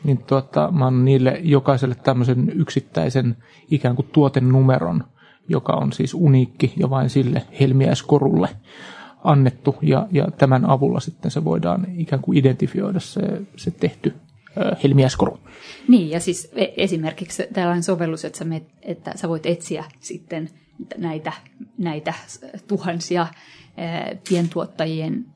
niin 0.04 0.18
tuota, 0.18 0.70
mä 0.72 0.86
annan 0.86 1.04
niille 1.04 1.40
jokaiselle 1.42 1.94
tämmöisen 1.94 2.52
yksittäisen 2.54 3.36
ikään 3.70 3.96
kuin 3.96 4.08
tuotenumeron, 4.12 5.04
joka 5.48 5.72
on 5.72 5.92
siis 5.92 6.14
uniikki 6.14 6.72
ja 6.76 6.90
vain 6.90 7.10
sille 7.10 7.42
helmiäiskorulle 7.60 8.48
annettu 9.24 9.76
ja, 9.82 10.06
ja 10.10 10.28
tämän 10.38 10.70
avulla 10.70 11.00
sitten 11.00 11.30
se 11.30 11.44
voidaan 11.44 11.86
ikään 11.96 12.22
kuin 12.22 12.38
identifioida 12.38 13.00
se, 13.00 13.20
se 13.56 13.70
tehty 13.70 14.14
helmiäskoru. 14.82 15.38
Niin, 15.88 16.10
ja 16.10 16.20
siis 16.20 16.52
e, 16.54 16.66
esimerkiksi 16.76 17.42
tällainen 17.52 17.82
sovellus, 17.82 18.24
että 18.24 18.38
sä, 18.38 18.44
met, 18.44 18.64
että 18.82 19.12
sä 19.16 19.28
voit 19.28 19.46
etsiä 19.46 19.84
sitten 20.00 20.50
näitä, 20.98 21.32
näitä 21.78 22.14
tuhansia 22.68 23.26
pientuottajien 24.28 25.26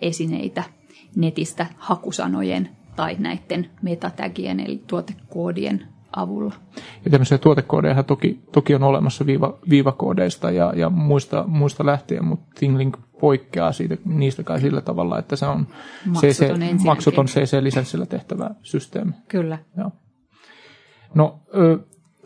esineitä 0.00 0.62
netistä 1.16 1.66
hakusanojen 1.76 2.68
tai 2.96 3.16
näiden 3.18 3.70
metatagien 3.82 4.60
eli 4.60 4.82
tuotekoodien 4.86 5.86
avulla. 6.16 6.54
Ja 7.04 7.10
tämmöisiä 7.10 7.38
tuotekoodeja 7.38 8.02
toki, 8.02 8.40
toki 8.52 8.74
on 8.74 8.82
olemassa 8.82 9.26
viiva, 9.26 9.58
viivakoodeista 9.68 10.50
ja, 10.50 10.72
ja 10.76 10.90
muista, 10.90 11.44
muista 11.46 11.86
lähtien, 11.86 12.24
mutta 12.24 12.46
ThingLink 12.58 12.96
poikkeaa 13.22 13.72
siitä, 13.72 13.96
niistä 14.04 14.42
kai 14.42 14.60
sillä 14.60 14.80
tavalla, 14.80 15.18
että 15.18 15.36
se 15.36 15.46
on 15.46 15.66
maksuton, 16.06 16.60
CC, 16.60 16.84
maksuton 16.84 17.26
CC-lisenssillä 17.26 18.06
tehtävä 18.06 18.50
systeemi. 18.62 19.12
Kyllä. 19.28 19.58
Joo. 19.76 19.92
No, 21.14 21.40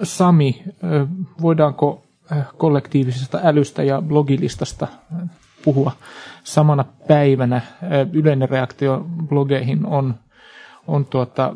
Sami, 0.02 0.64
voidaanko 1.42 2.04
kollektiivisesta 2.56 3.40
älystä 3.42 3.82
ja 3.82 4.02
blogilistasta 4.02 4.88
puhua 5.64 5.92
samana 6.44 6.84
päivänä? 7.08 7.60
Yleinen 8.12 8.48
reaktio 8.48 9.06
blogeihin 9.28 9.86
on, 9.86 10.14
on 10.86 11.04
tuota, 11.04 11.54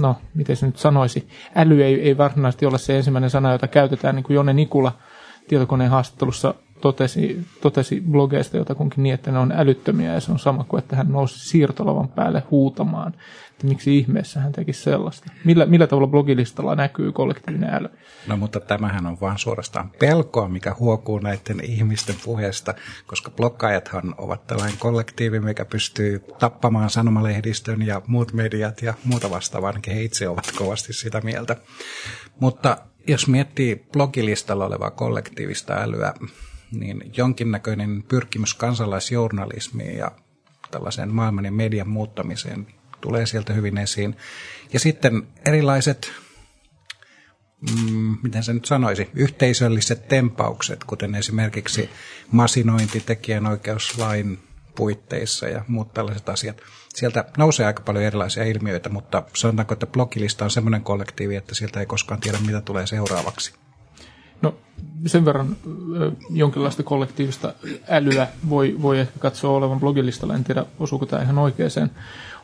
no, 0.00 0.16
miten 0.34 0.56
se 0.56 0.66
nyt 0.66 0.78
sanoisi, 0.78 1.28
äly 1.54 1.82
ei, 1.82 2.02
ei 2.02 2.18
varsinaisesti 2.18 2.66
ole 2.66 2.78
se 2.78 2.96
ensimmäinen 2.96 3.30
sana, 3.30 3.52
jota 3.52 3.68
käytetään, 3.68 4.14
niin 4.14 4.24
kuin 4.24 4.34
Jonne 4.34 4.52
Nikula 4.52 4.92
tietokoneen 5.48 5.90
haastattelussa 5.90 6.54
totesi, 6.80 7.40
totesi 7.60 8.02
blogeista 8.10 8.56
jotakunkin 8.56 9.02
niin, 9.02 9.14
että 9.14 9.30
ne 9.30 9.38
on 9.38 9.52
älyttömiä 9.52 10.14
ja 10.14 10.20
se 10.20 10.32
on 10.32 10.38
sama 10.38 10.64
kuin, 10.64 10.78
että 10.78 10.96
hän 10.96 11.12
nousi 11.12 11.48
siirtolavan 11.48 12.08
päälle 12.08 12.42
huutamaan, 12.50 13.14
että 13.50 13.66
miksi 13.66 13.98
ihmeessä 13.98 14.40
hän 14.40 14.52
teki 14.52 14.72
sellaista. 14.72 15.32
Millä, 15.44 15.66
millä 15.66 15.86
tavalla 15.86 16.08
blogilistalla 16.08 16.74
näkyy 16.74 17.12
kollektiivinen 17.12 17.74
äly? 17.74 17.88
No 18.26 18.36
mutta 18.36 18.60
tämähän 18.60 19.06
on 19.06 19.20
vaan 19.20 19.38
suorastaan 19.38 19.90
pelkoa, 19.98 20.48
mikä 20.48 20.76
huokuu 20.78 21.18
näiden 21.18 21.64
ihmisten 21.64 22.16
puheesta, 22.24 22.74
koska 23.06 23.30
blokkaajathan 23.30 24.14
ovat 24.18 24.46
tällainen 24.46 24.78
kollektiivi, 24.78 25.40
mikä 25.40 25.64
pystyy 25.64 26.24
tappamaan 26.38 26.90
sanomalehdistön 26.90 27.82
ja 27.82 28.02
muut 28.06 28.32
mediat 28.32 28.82
ja 28.82 28.94
muuta 29.04 29.30
vastaavaa, 29.30 29.68
ainakin 29.68 29.94
he 29.94 30.02
itse 30.02 30.28
ovat 30.28 30.52
kovasti 30.58 30.92
sitä 30.92 31.20
mieltä. 31.20 31.56
Mutta 32.40 32.76
jos 33.06 33.28
miettii 33.28 33.86
blogilistalla 33.92 34.66
olevaa 34.66 34.90
kollektiivista 34.90 35.74
älyä, 35.74 36.14
niin 36.70 37.12
jonkinnäköinen 37.16 38.02
pyrkimys 38.02 38.54
kansalaisjournalismiin 38.54 39.96
ja 39.96 40.10
tällaiseen 40.70 41.14
maailman 41.14 41.44
ja 41.44 41.52
median 41.52 41.88
muuttamiseen 41.88 42.66
tulee 43.00 43.26
sieltä 43.26 43.52
hyvin 43.52 43.78
esiin. 43.78 44.16
Ja 44.72 44.80
sitten 44.80 45.26
erilaiset, 45.44 46.12
mm, 47.70 48.16
miten 48.22 48.42
se 48.42 48.52
nyt 48.52 48.64
sanoisi, 48.64 49.10
yhteisölliset 49.14 50.08
tempaukset, 50.08 50.84
kuten 50.84 51.14
esimerkiksi 51.14 51.90
masinointi 52.32 53.00
tekijänoikeuslain 53.00 54.38
puitteissa 54.76 55.48
ja 55.48 55.64
muut 55.68 55.94
tällaiset 55.94 56.28
asiat. 56.28 56.60
Sieltä 56.94 57.24
nousee 57.36 57.66
aika 57.66 57.82
paljon 57.82 58.04
erilaisia 58.04 58.44
ilmiöitä, 58.44 58.88
mutta 58.88 59.22
sanotaanko, 59.34 59.72
että 59.72 59.86
blogilista 59.86 60.44
on 60.44 60.50
semmoinen 60.50 60.82
kollektiivi, 60.82 61.36
että 61.36 61.54
sieltä 61.54 61.80
ei 61.80 61.86
koskaan 61.86 62.20
tiedä, 62.20 62.38
mitä 62.46 62.60
tulee 62.60 62.86
seuraavaksi. 62.86 63.54
No 64.42 64.54
sen 65.06 65.24
verran 65.24 65.56
jonkinlaista 66.30 66.82
kollektiivista 66.82 67.52
älyä 67.88 68.28
voi, 68.48 68.76
voi 68.82 69.00
ehkä 69.00 69.18
katsoa 69.18 69.56
olevan 69.56 69.80
blogilistalla. 69.80 70.34
En 70.34 70.44
tiedä, 70.44 70.64
osuuko 70.78 71.06
tämä 71.06 71.22
ihan 71.22 71.38
oikeaan, 71.38 71.90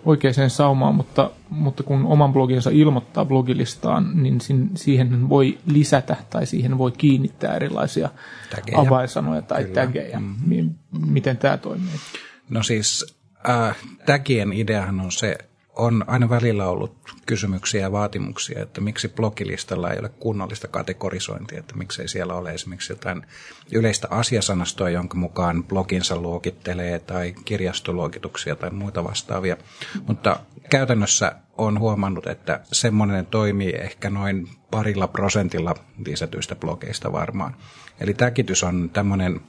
oikeaan 0.04 0.50
saumaan, 0.50 0.94
mutta, 0.94 1.30
mutta 1.50 1.82
kun 1.82 2.06
oman 2.06 2.32
bloginsa 2.32 2.70
ilmoittaa 2.70 3.24
blogilistaan, 3.24 4.22
niin 4.22 4.40
siihen 4.74 5.28
voi 5.28 5.58
lisätä 5.66 6.16
tai 6.30 6.46
siihen 6.46 6.78
voi 6.78 6.92
kiinnittää 6.92 7.56
erilaisia 7.56 8.08
tägejä. 8.50 8.78
avainsanoja 8.78 9.42
tai 9.42 9.62
Kyllä. 9.62 9.74
tägejä. 9.74 10.20
Mm-hmm. 10.20 10.74
Miten 11.06 11.36
tämä 11.36 11.56
toimii? 11.56 11.94
No 12.50 12.62
siis 12.62 13.16
äh, 13.48 13.76
tagien 14.06 14.52
ideahan 14.52 15.00
on 15.00 15.12
se, 15.12 15.38
on 15.76 16.04
aina 16.06 16.28
välillä 16.28 16.66
ollut 16.66 16.96
kysymyksiä 17.26 17.80
ja 17.80 17.92
vaatimuksia, 17.92 18.62
että 18.62 18.80
miksi 18.80 19.08
blogilistalla 19.08 19.90
ei 19.90 19.98
ole 19.98 20.08
kunnollista 20.08 20.68
kategorisointia, 20.68 21.58
että 21.58 21.76
miksei 21.76 22.08
siellä 22.08 22.34
ole 22.34 22.50
esimerkiksi 22.50 22.92
jotain 22.92 23.26
yleistä 23.72 24.08
asiasanastoa, 24.10 24.90
jonka 24.90 25.16
mukaan 25.16 25.64
bloginsa 25.64 26.16
luokittelee 26.16 26.98
tai 26.98 27.34
kirjastoluokituksia 27.44 28.56
tai 28.56 28.70
muita 28.70 29.04
vastaavia. 29.04 29.56
Mutta 30.06 30.40
käytännössä 30.70 31.32
on 31.58 31.78
huomannut, 31.78 32.26
että 32.26 32.60
semmoinen 32.72 33.26
toimii 33.26 33.72
ehkä 33.72 34.10
noin 34.10 34.48
parilla 34.70 35.08
prosentilla 35.08 35.74
lisätyistä 36.06 36.56
blogeista 36.56 37.12
varmaan. 37.12 37.56
Eli 38.00 38.14
täkitys 38.14 38.62
on 38.62 38.90
tämmöinen 38.92 39.40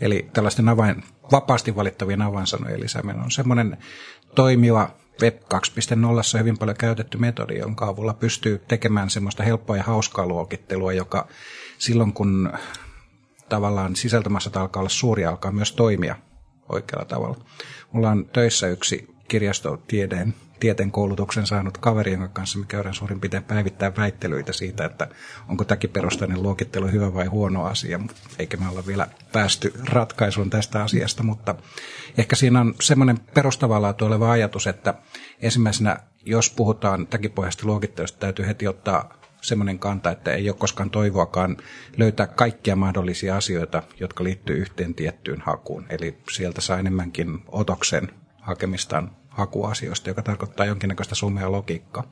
Eli 0.00 0.28
tällaisten 0.32 0.68
avain, 0.68 1.04
vapaasti 1.32 1.76
valittavien 1.76 2.22
avainsanojen 2.22 2.80
lisääminen 2.80 3.22
on 3.22 3.30
semmoinen 3.30 3.78
toimiva 4.34 4.90
Web 5.22 5.34
2.0 5.36 6.38
hyvin 6.38 6.58
paljon 6.58 6.76
käytetty 6.76 7.18
metodi, 7.18 7.58
jonka 7.58 7.86
avulla 7.86 8.14
pystyy 8.14 8.58
tekemään 8.68 9.10
semmoista 9.10 9.42
helppoa 9.42 9.76
ja 9.76 9.82
hauskaa 9.82 10.26
luokittelua, 10.26 10.92
joka 10.92 11.28
silloin 11.78 12.12
kun 12.12 12.52
tavallaan 13.48 13.96
sisältömassat 13.96 14.56
alkaa 14.56 14.80
olla 14.80 14.88
suuri, 14.88 15.24
alkaa 15.24 15.52
myös 15.52 15.72
toimia 15.72 16.16
oikealla 16.68 17.04
tavalla. 17.04 17.36
Mulla 17.92 18.10
on 18.10 18.28
töissä 18.32 18.66
yksi 18.68 19.14
kirjastotieteen 19.28 20.34
tieteen 20.64 20.90
koulutuksen 20.90 21.46
saanut 21.46 21.78
kaveri, 21.78 22.12
jonka 22.12 22.28
kanssa 22.28 22.58
me 22.58 22.64
käydään 22.68 22.94
suurin 22.94 23.20
piirtein 23.20 23.42
päivittää 23.42 23.96
väittelyitä 23.96 24.52
siitä, 24.52 24.84
että 24.84 25.08
onko 25.48 25.64
takiperustainen 25.64 26.42
luokittelu 26.42 26.88
hyvä 26.88 27.14
vai 27.14 27.26
huono 27.26 27.64
asia, 27.64 28.00
eikä 28.38 28.56
me 28.56 28.68
olla 28.68 28.86
vielä 28.86 29.08
päästy 29.32 29.72
ratkaisuun 29.88 30.50
tästä 30.50 30.82
asiasta, 30.82 31.22
mutta 31.22 31.54
ehkä 32.18 32.36
siinä 32.36 32.60
on 32.60 32.74
semmoinen 32.80 33.18
perustavalla 33.34 33.94
oleva 34.02 34.30
ajatus, 34.30 34.66
että 34.66 34.94
ensimmäisenä, 35.42 35.96
jos 36.24 36.50
puhutaan 36.50 37.06
takipohjaista 37.06 37.66
luokittelusta, 37.66 38.18
täytyy 38.18 38.46
heti 38.46 38.68
ottaa 38.68 39.14
semmoinen 39.40 39.78
kanta, 39.78 40.10
että 40.10 40.32
ei 40.32 40.50
ole 40.50 40.56
koskaan 40.58 40.90
toivoakaan 40.90 41.56
löytää 41.96 42.26
kaikkia 42.26 42.76
mahdollisia 42.76 43.36
asioita, 43.36 43.82
jotka 44.00 44.24
liittyy 44.24 44.56
yhteen 44.56 44.94
tiettyyn 44.94 45.40
hakuun. 45.40 45.86
Eli 45.88 46.18
sieltä 46.30 46.60
saa 46.60 46.78
enemmänkin 46.78 47.38
otoksen 47.48 48.08
hakemistaan 48.40 49.23
hakuasioista, 49.34 50.10
joka 50.10 50.22
tarkoittaa 50.22 50.66
jonkinnäköistä 50.66 51.14
sumea 51.14 51.52
logiikkaa. 51.52 52.10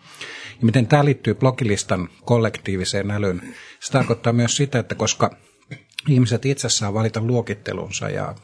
Ja 0.61 0.67
miten 0.67 0.87
tämä 0.87 1.05
liittyy 1.05 1.35
blogilistan 1.35 2.09
kollektiiviseen 2.25 3.11
älyyn? 3.11 3.55
Se 3.81 3.93
tarkoittaa 3.93 4.33
myös 4.33 4.57
sitä, 4.57 4.79
että 4.79 4.95
koska 4.95 5.37
ihmiset 6.09 6.47
itse 6.47 6.69
saa 6.69 6.95
valita 6.95 7.21
luokittelunsa 7.21 8.09
ja 8.09 8.35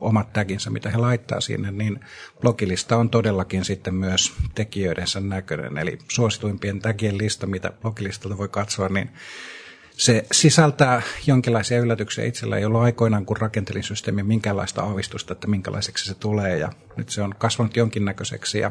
omat 0.00 0.32
taginsa, 0.32 0.70
mitä 0.70 0.90
he 0.90 0.96
laittaa 0.96 1.40
sinne, 1.40 1.70
niin 1.70 2.00
blogilista 2.40 2.96
on 2.96 3.10
todellakin 3.10 3.64
sitten 3.64 3.94
myös 3.94 4.32
tekijöidensä 4.54 5.20
näköinen. 5.20 5.78
Eli 5.78 5.98
suosituimpien 6.08 6.80
tagien 6.80 7.18
lista, 7.18 7.46
mitä 7.46 7.72
blogilistalta 7.82 8.38
voi 8.38 8.48
katsoa, 8.48 8.88
niin 8.88 9.10
se 9.96 10.26
sisältää 10.32 11.02
jonkinlaisia 11.26 11.78
yllätyksiä. 11.78 12.24
Itsellä 12.24 12.56
ei 12.56 12.64
ollut 12.64 12.82
aikoinaan, 12.82 13.26
kun 13.26 13.36
rakentelin 13.36 13.82
systeemiä, 13.82 14.24
minkäänlaista 14.24 14.82
aavistusta, 14.82 15.32
että 15.32 15.46
minkälaiseksi 15.46 16.04
se 16.04 16.14
tulee. 16.14 16.58
Ja 16.58 16.72
nyt 16.96 17.08
se 17.08 17.22
on 17.22 17.34
kasvanut 17.38 17.76
jonkinnäköiseksi. 17.76 18.58
Ja 18.58 18.70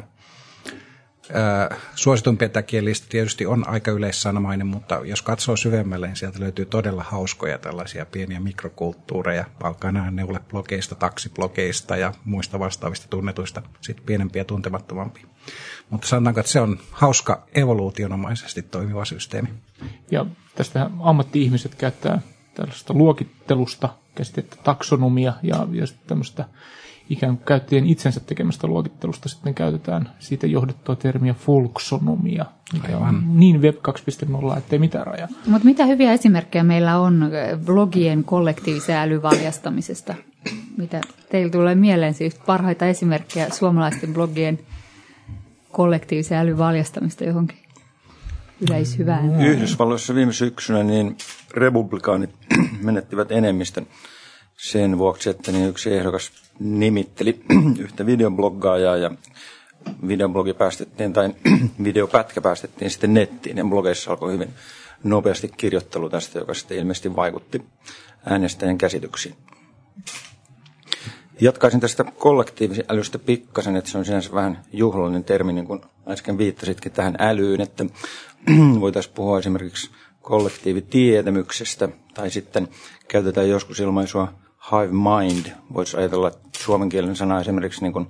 Suositumpien 1.96 2.51
takien 2.51 2.86
lista 2.86 3.08
tietysti 3.10 3.46
on 3.46 3.70
aika 3.70 3.91
yleissanomainen, 3.91 4.67
mutta 4.67 5.01
jos 5.03 5.22
katsoo 5.22 5.55
syvemmälle, 5.55 6.08
niin 6.08 6.15
sieltä 6.15 6.39
löytyy 6.39 6.65
todella 6.65 7.03
hauskoja 7.03 7.58
tällaisia 7.58 8.05
pieniä 8.05 8.39
mikrokulttuureja, 8.39 9.46
alkaa 9.63 9.91
nämä 9.91 10.12
neuleblogeista, 10.12 10.96
taksiblogeista 10.96 11.98
ja 11.98 12.13
muista 12.25 12.60
vastaavista 12.60 13.08
tunnetuista, 13.10 13.62
sitten 13.82 14.05
pienempiä 14.05 14.39
ja 14.39 14.46
tuntemattomampia. 14.46 15.27
Mutta 15.89 16.08
sanotaanko, 16.08 16.39
että 16.39 16.51
se 16.51 16.60
on 16.60 16.79
hauska 16.91 17.48
evoluutionomaisesti 17.55 18.62
toimiva 18.62 19.05
systeemi. 19.05 19.50
Ja 20.12 20.25
tästä 20.55 20.89
ammatti-ihmiset 21.00 21.75
käyttää 21.75 22.21
tällaista 22.53 22.93
luokittelusta 22.93 23.89
käsitettä 24.15 24.55
taksonomia 24.63 25.33
ja, 25.43 25.67
ja 25.71 25.85
tämmöistä 26.07 26.45
ikään 27.09 27.38
kuin 27.38 27.45
käyttäjien 27.45 27.85
itsensä 27.85 28.19
tekemästä 28.19 28.67
luokittelusta 28.67 29.29
sitten 29.29 29.53
käytetään 29.53 30.09
siitä 30.19 30.47
johdettua 30.47 30.95
termiä 30.95 31.33
folksonomia, 31.33 32.45
mikä 32.74 32.88
Aivan. 32.88 33.15
on 33.15 33.39
niin 33.39 33.62
Web 33.62 33.75
2.0, 34.51 34.57
ettei 34.57 34.79
mitään 34.79 35.07
rajaa. 35.07 35.27
Mutta 35.47 35.65
mitä 35.65 35.85
hyviä 35.85 36.13
esimerkkejä 36.13 36.63
meillä 36.63 37.00
on 37.00 37.31
blogien 37.65 38.24
kollektiivisen 38.24 38.95
älyvaljastamisesta? 38.95 40.15
Mitä 40.77 41.01
teillä 41.29 41.51
tulee 41.51 41.75
mieleen 41.75 42.13
siis 42.13 42.35
parhaita 42.35 42.85
esimerkkejä 42.85 43.50
suomalaisten 43.50 44.13
blogien 44.13 44.59
kollektiivisen 45.71 46.38
älyvaljastamista 46.38 47.24
johonkin 47.24 47.64
yleishyvään? 48.62 49.25
Mm. 49.25 49.41
Yhdysvalloissa 49.41 50.15
viime 50.15 50.33
syksynä 50.33 50.83
niin 50.83 51.17
republikaanit 51.53 52.29
menettivät 52.81 53.31
enemmistön 53.31 53.88
sen 54.57 54.97
vuoksi, 54.97 55.29
että 55.29 55.51
niin 55.51 55.69
yksi 55.69 55.93
ehdokas 55.93 56.31
nimitteli 56.59 57.41
yhtä 57.79 58.05
videobloggaajaa 58.05 58.97
ja 58.97 59.12
videoblogi 60.07 60.53
päästettiin 60.53 61.13
tai 61.13 61.29
videopätkä 61.83 62.41
päästettiin 62.41 62.91
sitten 62.91 63.13
nettiin 63.13 63.57
ja 63.57 63.65
blogeissa 63.65 64.12
alkoi 64.12 64.33
hyvin 64.33 64.50
nopeasti 65.03 65.51
kirjoittelu 65.57 66.09
tästä, 66.09 66.39
joka 66.39 66.53
sitten 66.53 66.77
ilmeisesti 66.77 67.15
vaikutti 67.15 67.65
äänestäjän 68.25 68.77
käsityksiin. 68.77 69.35
Jatkaisin 71.42 71.80
tästä 71.80 72.04
kollektiivisen 72.04 72.86
älystä 72.89 73.20
pikkasen, 73.20 73.75
että 73.75 73.89
se 73.89 73.98
on 73.98 74.06
sinänsä 74.06 74.32
vähän 74.32 74.62
juhlallinen 74.74 75.24
termi, 75.24 75.54
niin 75.54 75.68
kuin 75.68 75.82
äsken 76.08 76.38
viittasitkin 76.38 76.92
tähän 76.92 77.15
älyyn, 77.20 77.62
että 77.62 77.86
voitaisiin 78.80 79.15
puhua 79.15 79.39
esimerkiksi 79.39 79.89
kollektiivitietämyksestä, 80.22 81.89
tai 82.13 82.30
sitten 82.30 82.68
käytetään 83.08 83.50
joskus 83.50 83.80
ilmaisua 83.80 84.34
hive 84.72 84.92
mind, 84.92 85.46
voisi 85.74 85.98
ajatella 85.98 86.31
suomenkielinen 86.57 87.16
sana 87.16 87.42
esimerkiksi 87.42 87.81
niin 87.81 87.94
kuin 87.94 88.07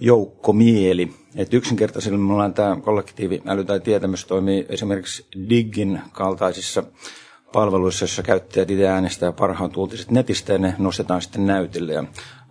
joukkomieli. 0.00 1.12
Että 1.36 1.56
yksinkertaisimmillaan 1.56 2.54
tämä 2.54 2.76
kollektiiviäly 2.76 3.64
tai 3.64 3.80
tietämys 3.80 4.24
toimii 4.24 4.66
esimerkiksi 4.68 5.26
Diggin 5.48 6.00
kaltaisissa 6.12 6.82
palveluissa, 7.52 8.02
joissa 8.02 8.22
käyttäjät 8.22 8.70
itse 8.70 8.88
äänestää 8.88 9.32
parhaat 9.32 9.76
uutiset 9.76 10.10
netistä 10.10 10.52
ja 10.52 10.58
ne 10.58 10.74
nostetaan 10.78 11.22
sitten 11.22 11.46
näytille. 11.46 11.92
Ja 11.92 12.04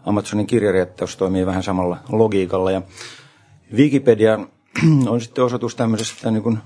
Amazonin 0.06 0.48
kirjarettaus 0.48 1.18
toimii 1.18 1.46
vähän 1.46 1.64
samalla 1.64 1.98
logiikalla. 2.10 2.72
Ja 2.72 2.82
Wikipedia 3.74 4.40
on 5.08 5.22
sitten 5.22 5.44
osoitus 5.44 5.76
tämmöisestä 5.76 6.32
niin 6.32 6.44
kuin 6.44 6.60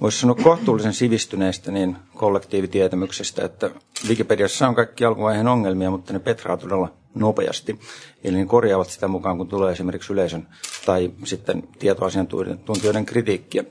voisi 0.00 0.18
sanoa 0.18 0.34
kohtuullisen 0.34 0.92
sivistyneestä 0.92 1.72
niin 1.72 1.96
kollektiivitietämyksestä, 2.14 3.44
että 3.44 3.70
Wikipediassa 4.08 4.68
on 4.68 4.74
kaikki 4.74 5.04
alkuvaiheen 5.04 5.48
ongelmia, 5.48 5.90
mutta 5.90 6.12
ne 6.12 6.18
petraa 6.18 6.56
todella 6.56 6.92
nopeasti. 7.14 7.80
Eli 8.24 8.36
ne 8.36 8.46
korjaavat 8.46 8.90
sitä 8.90 9.08
mukaan, 9.08 9.38
kun 9.38 9.48
tulee 9.48 9.72
esimerkiksi 9.72 10.12
yleisön 10.12 10.48
tai 10.86 11.10
sitten 11.24 11.68
tietoasiantuntijoiden 11.78 13.06
kritiikkiä. 13.06 13.64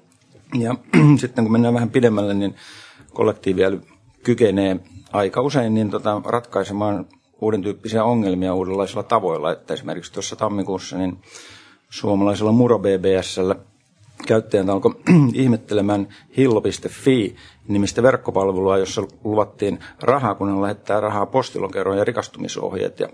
Ja 0.60 0.76
sitten 1.22 1.44
kun 1.46 1.52
mennään 1.52 1.74
vähän 1.74 1.90
pidemmälle, 1.90 2.34
niin 2.34 2.56
kollektiiviäly 3.14 3.82
kykenee 4.24 4.80
aika 5.12 5.42
usein 5.42 5.74
niin 5.74 5.90
tota, 5.90 6.22
ratkaisemaan 6.26 7.06
uuden 7.42 7.62
tyyppisiä 7.62 8.04
ongelmia 8.04 8.54
uudenlaisilla 8.54 9.04
tavoilla. 9.04 9.52
Että 9.52 9.74
esimerkiksi 9.74 10.14
tuossa 10.14 10.36
tammikuussa 10.36 10.98
niin 10.98 11.18
suomalaisella 11.90 12.52
Muro 12.52 12.80
BBSllä 12.80 13.56
käyttäjät 14.28 14.70
alkoi 14.70 14.96
ihmettelemään 15.34 16.08
hillo.fi 16.38 17.36
nimistä 17.68 18.04
verkkopalvelua, 18.04 18.78
jossa 18.78 19.04
luvattiin 19.24 19.80
rahaa, 20.02 20.36
kun 20.36 20.56
ne 20.56 20.62
lähettää 20.62 21.00
rahaa 21.00 21.26
postilokeroon 21.26 21.98
ja 21.98 22.04
rikastumisohjeet. 22.04 23.00
Ja 23.00 23.10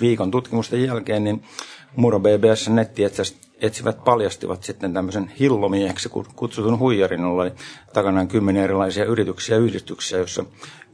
viikon 0.00 0.30
tutkimusten 0.30 0.84
jälkeen 0.84 1.24
niin 1.24 1.42
Muro 1.96 2.20
BBS 2.20 2.68
etsivät 3.60 4.04
paljastivat 4.04 4.62
sitten 4.62 4.94
tämmöisen 4.94 5.32
hillomieheksi 5.40 6.08
kutsutun 6.36 6.78
huijarin, 6.78 7.20
jolla 7.20 7.42
oli 7.42 7.52
takanaan 7.92 8.28
kymmeniä 8.28 8.64
erilaisia 8.64 9.04
yrityksiä 9.04 9.56
ja 9.56 9.62
yhdistyksiä, 9.62 10.18
joissa 10.18 10.44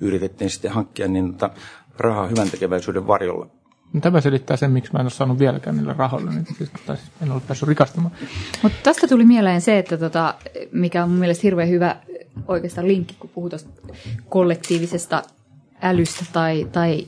yritettiin 0.00 0.50
sitten 0.50 0.70
hankkia 0.70 1.08
niin 1.08 1.32
tota, 1.32 1.50
rahaa 1.98 2.26
hyvän 2.26 2.50
tekeväisyyden 2.50 3.06
varjolla. 3.06 3.46
No, 3.92 4.00
tämä 4.00 4.20
selittää 4.20 4.56
sen, 4.56 4.70
miksi 4.70 4.92
mä 4.92 4.98
en 4.98 5.04
ole 5.04 5.10
saanut 5.10 5.38
vieläkään 5.38 5.76
niillä 5.76 5.94
rahoilla, 5.98 6.30
niin 6.30 6.46
siis, 6.58 6.70
tai 6.86 6.96
siis 6.96 7.10
en 7.22 7.32
ole 7.32 7.42
päässyt 7.48 7.68
rikastamaan. 7.68 8.14
Mutta 8.62 8.78
tästä 8.82 9.08
tuli 9.08 9.24
mieleen 9.24 9.60
se, 9.60 9.78
että 9.78 9.96
tota, 9.98 10.34
mikä 10.72 11.04
on 11.04 11.10
mun 11.10 11.18
mielestä 11.18 11.42
hirveän 11.42 11.68
hyvä 11.68 11.96
oikeastaan 12.48 12.88
linkki, 12.88 13.16
kun 13.18 13.30
puhutaan 13.34 13.62
kollektiivisesta 14.28 15.22
älystä 15.82 16.24
tai, 16.32 16.66
tai 16.72 17.06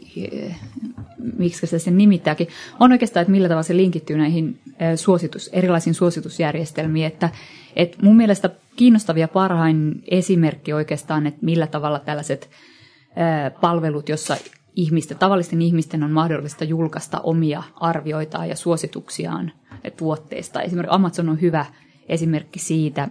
miksi 1.38 1.66
se 1.66 1.78
sen 1.78 1.98
nimittääkin, 1.98 2.48
on 2.80 2.92
oikeastaan, 2.92 3.22
että 3.22 3.32
millä 3.32 3.48
tavalla 3.48 3.62
se 3.62 3.76
linkittyy 3.76 4.16
näihin 4.16 4.58
suositus, 4.96 5.50
erilaisiin 5.52 5.94
suositusjärjestelmiin. 5.94 7.06
Että, 7.06 7.30
että 7.76 7.98
mun 8.02 8.16
mielestä 8.16 8.50
kiinnostavia 8.76 9.28
parhain 9.28 10.02
esimerkki 10.10 10.72
oikeastaan, 10.72 11.26
että 11.26 11.46
millä 11.46 11.66
tavalla 11.66 11.98
tällaiset 11.98 12.50
palvelut, 13.60 14.08
jossa 14.08 14.36
ihmisten, 14.76 15.18
tavallisten 15.18 15.62
ihmisten 15.62 16.02
on 16.04 16.10
mahdollista 16.10 16.64
julkaista 16.64 17.20
omia 17.20 17.62
arvioitaan 17.76 18.48
ja 18.48 18.56
suosituksiaan 18.56 19.52
tuotteista. 19.96 20.62
Esimerkiksi 20.62 20.94
Amazon 20.94 21.28
on 21.28 21.40
hyvä 21.40 21.66
esimerkki 22.08 22.58
siitä, 22.58 23.08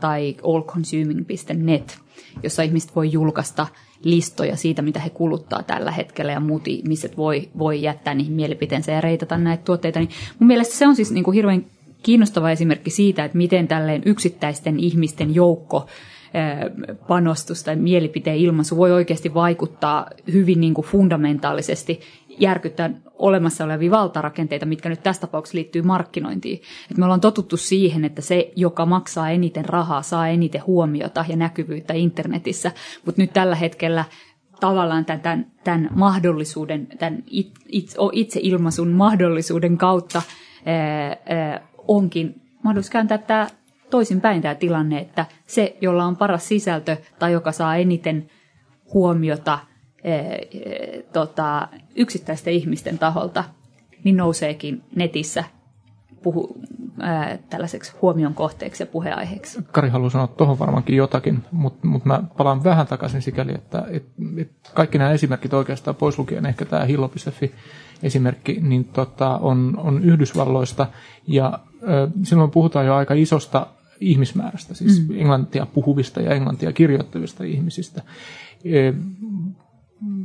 tai 0.00 0.36
allconsuming.net, 0.42 1.98
jossa 2.42 2.62
ihmiset 2.62 2.96
voi 2.96 3.12
julkaista 3.12 3.66
listoja 4.04 4.56
siitä, 4.56 4.82
mitä 4.82 5.00
he 5.00 5.10
kuluttaa 5.10 5.62
tällä 5.62 5.90
hetkellä 5.90 6.32
ja 6.32 6.40
muut 6.40 6.68
ihmiset 6.68 7.16
voi, 7.16 7.48
voi 7.58 7.82
jättää 7.82 8.14
niihin 8.14 8.32
mielipiteensä 8.32 8.92
ja 8.92 9.00
reitata 9.00 9.38
näitä 9.38 9.64
tuotteita. 9.64 9.98
Niin 9.98 10.10
mun 10.38 10.46
mielestä 10.46 10.74
se 10.74 10.86
on 10.86 10.96
siis 10.96 11.10
niin 11.10 11.24
kuin 11.24 11.34
hirveän 11.34 11.64
kiinnostava 12.02 12.50
esimerkki 12.50 12.90
siitä, 12.90 13.24
että 13.24 13.38
miten 13.38 13.68
tälleen 13.68 14.02
yksittäisten 14.06 14.80
ihmisten 14.80 15.34
joukko 15.34 15.86
panostus 17.08 17.64
tai 17.64 17.76
mielipiteen 17.76 18.36
ilmaisu 18.36 18.76
voi 18.76 18.92
oikeasti 18.92 19.34
vaikuttaa 19.34 20.06
hyvin 20.32 20.60
niin 20.60 20.74
kuin 20.74 20.86
fundamentaalisesti 20.86 22.00
järkyttää 22.38 22.90
olemassa 23.14 23.64
olevia 23.64 23.90
valtarakenteita, 23.90 24.66
mitkä 24.66 24.88
nyt 24.88 25.02
tässä 25.02 25.20
tapauksessa 25.20 25.56
liittyy 25.56 25.82
markkinointiin. 25.82 26.62
Et 26.90 26.96
me 26.96 27.04
ollaan 27.04 27.20
totuttu 27.20 27.56
siihen, 27.56 28.04
että 28.04 28.22
se, 28.22 28.52
joka 28.56 28.86
maksaa 28.86 29.30
eniten 29.30 29.64
rahaa, 29.64 30.02
saa 30.02 30.28
eniten 30.28 30.66
huomiota 30.66 31.24
ja 31.28 31.36
näkyvyyttä 31.36 31.94
internetissä, 31.94 32.72
mutta 33.06 33.22
nyt 33.22 33.32
tällä 33.32 33.56
hetkellä 33.56 34.04
tavallaan 34.60 35.04
tämän, 35.04 35.20
tämän, 35.20 35.46
tämän 35.64 35.88
mahdollisuuden, 35.94 36.86
tämän 36.98 37.24
itse 38.12 38.40
ilmaisun 38.42 38.88
mahdollisuuden 38.88 39.78
kautta 39.78 40.22
onkin 41.88 42.42
mahdollisuus 42.62 42.90
kääntää 42.90 43.18
tämä 43.18 43.46
toisinpäin 43.90 44.42
tämä 44.42 44.54
tilanne, 44.54 44.98
että 44.98 45.26
se, 45.46 45.76
jolla 45.80 46.04
on 46.04 46.16
paras 46.16 46.48
sisältö 46.48 46.96
tai 47.18 47.32
joka 47.32 47.52
saa 47.52 47.76
eniten 47.76 48.30
huomiota 48.94 49.58
tota, 51.12 51.68
yksittäisten 51.96 52.52
ihmisten 52.52 52.98
taholta, 52.98 53.44
niin 54.04 54.16
nouseekin 54.16 54.82
netissä 54.96 55.44
puhu, 56.22 56.56
ää, 57.00 57.38
tällaiseksi 57.50 57.92
huomion 58.02 58.34
kohteeksi 58.34 58.82
ja 58.82 58.86
puheaiheeksi. 58.86 59.58
Kari 59.72 59.88
haluaa 59.88 60.10
sanoa 60.10 60.26
tuohon 60.26 60.58
varmaankin 60.58 60.96
jotakin, 60.96 61.44
mutta 61.52 61.86
mut 61.86 62.04
mä 62.04 62.22
palaan 62.36 62.64
vähän 62.64 62.86
takaisin 62.86 63.22
sikäli, 63.22 63.54
että 63.54 63.84
et, 63.90 64.04
et 64.36 64.50
kaikki 64.74 64.98
nämä 64.98 65.10
esimerkit 65.10 65.54
oikeastaan 65.54 65.96
pois 65.96 66.18
lukien, 66.18 66.46
ehkä 66.46 66.64
tämä 66.64 66.84
hillo.fi 66.84 67.54
esimerkki, 68.02 68.58
niin 68.60 68.84
tota, 68.84 69.38
on, 69.38 69.74
on 69.76 70.04
Yhdysvalloista 70.04 70.86
ja 71.26 71.58
ö, 71.82 72.08
silloin 72.22 72.50
puhutaan 72.50 72.86
jo 72.86 72.94
aika 72.94 73.14
isosta 73.14 73.66
ihmismäärästä, 74.00 74.74
siis 74.74 75.08
mm. 75.08 75.20
englantia 75.20 75.66
puhuvista 75.66 76.20
ja 76.20 76.34
englantia 76.34 76.72
kirjoittavista 76.72 77.44
ihmisistä. 77.44 78.02
E, 78.64 78.92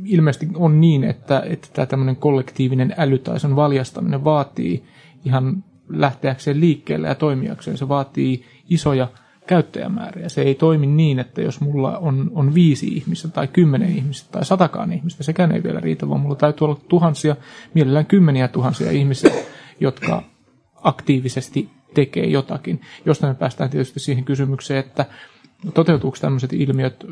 ilmeisesti 0.04 0.48
on 0.54 0.80
niin, 0.80 1.04
että, 1.04 1.42
että 1.46 1.68
tämä 1.72 1.86
tämmöinen 1.86 2.16
kollektiivinen 2.16 2.94
äly 2.98 3.18
tai 3.18 3.40
sen 3.40 3.56
valjastaminen 3.56 4.24
vaatii 4.24 4.84
ihan 5.24 5.64
lähteäkseen 5.88 6.60
liikkeelle 6.60 7.08
ja 7.08 7.14
toimijakseen. 7.14 7.78
Se 7.78 7.88
vaatii 7.88 8.44
isoja 8.68 9.08
käyttäjämääriä. 9.46 10.28
Se 10.28 10.42
ei 10.42 10.54
toimi 10.54 10.86
niin, 10.86 11.18
että 11.18 11.42
jos 11.42 11.60
mulla 11.60 11.98
on, 11.98 12.30
on 12.34 12.54
viisi 12.54 12.86
ihmistä 12.86 13.28
tai 13.28 13.48
kymmenen 13.48 13.96
ihmistä 13.96 14.32
tai 14.32 14.44
satakaan 14.44 14.92
ihmistä, 14.92 15.22
sekään 15.22 15.52
ei 15.52 15.62
vielä 15.62 15.80
riitä, 15.80 16.08
vaan 16.08 16.20
mulla 16.20 16.36
täytyy 16.36 16.64
olla 16.64 16.80
tuhansia, 16.88 17.36
mielellään 17.74 18.06
kymmeniä 18.06 18.48
tuhansia 18.48 18.90
ihmisiä, 18.90 19.30
jotka 19.80 20.22
aktiivisesti 20.82 21.70
tekee 21.94 22.26
jotakin. 22.26 22.80
Josta 23.04 23.26
me 23.26 23.34
päästään 23.34 23.70
tietysti 23.70 24.00
siihen 24.00 24.24
kysymykseen, 24.24 24.80
että 24.80 25.06
toteutuuko 25.74 26.18
tämmöiset 26.20 26.52
ilmiöt 26.52 27.04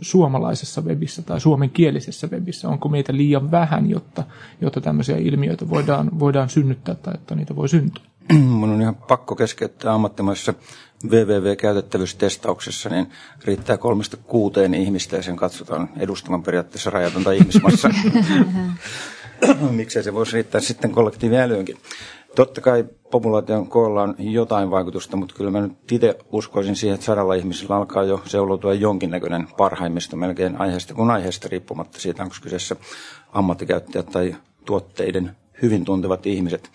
suomalaisessa 0.00 0.80
webissä 0.80 1.22
tai 1.22 1.40
suomenkielisessä 1.40 2.26
webissä? 2.26 2.68
Onko 2.68 2.88
meitä 2.88 3.16
liian 3.16 3.50
vähän, 3.50 3.90
jotta, 3.90 4.24
jotta 4.60 4.80
tämmöisiä 4.80 5.16
ilmiöitä 5.16 5.68
voidaan, 5.68 6.18
voidaan 6.18 6.48
synnyttää 6.48 6.94
tai 6.94 7.14
että 7.14 7.34
niitä 7.34 7.56
voi 7.56 7.68
syntyä? 7.68 8.04
Mun 8.58 8.70
on 8.70 8.82
ihan 8.82 8.94
pakko 8.94 9.34
keskeyttää 9.34 9.94
ammattimaisessa 9.94 10.54
www-käytettävyystestauksessa, 11.10 12.88
niin 12.88 13.10
riittää 13.44 13.76
kolmesta 13.76 14.16
kuuteen 14.16 14.74
ihmistä 14.74 15.16
ja 15.16 15.22
sen 15.22 15.36
katsotaan 15.36 15.88
edustavan 15.96 16.42
periaatteessa 16.42 16.90
rajatonta 16.90 17.32
ihmismassa. 17.32 17.90
Miksei 19.70 20.02
se 20.02 20.14
voisi 20.14 20.32
riittää 20.32 20.60
sitten 20.60 20.92
kollektiiviälyynkin. 20.92 21.76
Totta 22.34 22.60
kai 22.60 22.84
populaation 23.10 23.68
koolla 23.68 24.02
on 24.02 24.14
jotain 24.18 24.70
vaikutusta, 24.70 25.16
mutta 25.16 25.34
kyllä 25.34 25.50
mä 25.50 25.60
nyt 25.60 25.92
itse 25.92 26.18
uskoisin 26.32 26.76
siihen, 26.76 26.94
että 26.94 27.06
sadalla 27.06 27.34
ihmisellä 27.34 27.76
alkaa 27.76 28.04
jo 28.04 28.22
seuloutua 28.26 28.74
jonkinnäköinen 28.74 29.48
parhaimmisto 29.56 30.16
melkein 30.16 30.60
aiheesta 30.60 30.94
kuin 30.94 31.10
aiheesta 31.10 31.48
riippumatta 31.48 32.00
siitä, 32.00 32.22
onko 32.22 32.34
kyseessä 32.42 32.76
ammattikäyttäjät 33.32 34.06
tai 34.06 34.36
tuotteiden 34.64 35.36
hyvin 35.62 35.84
tuntevat 35.84 36.26
ihmiset. 36.26 36.70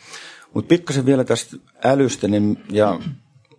Mutta 0.53 0.69
pikkasen 0.69 1.05
vielä 1.05 1.23
tästä 1.23 1.57
älystä, 1.83 2.27
niin, 2.27 2.63
ja 2.69 2.99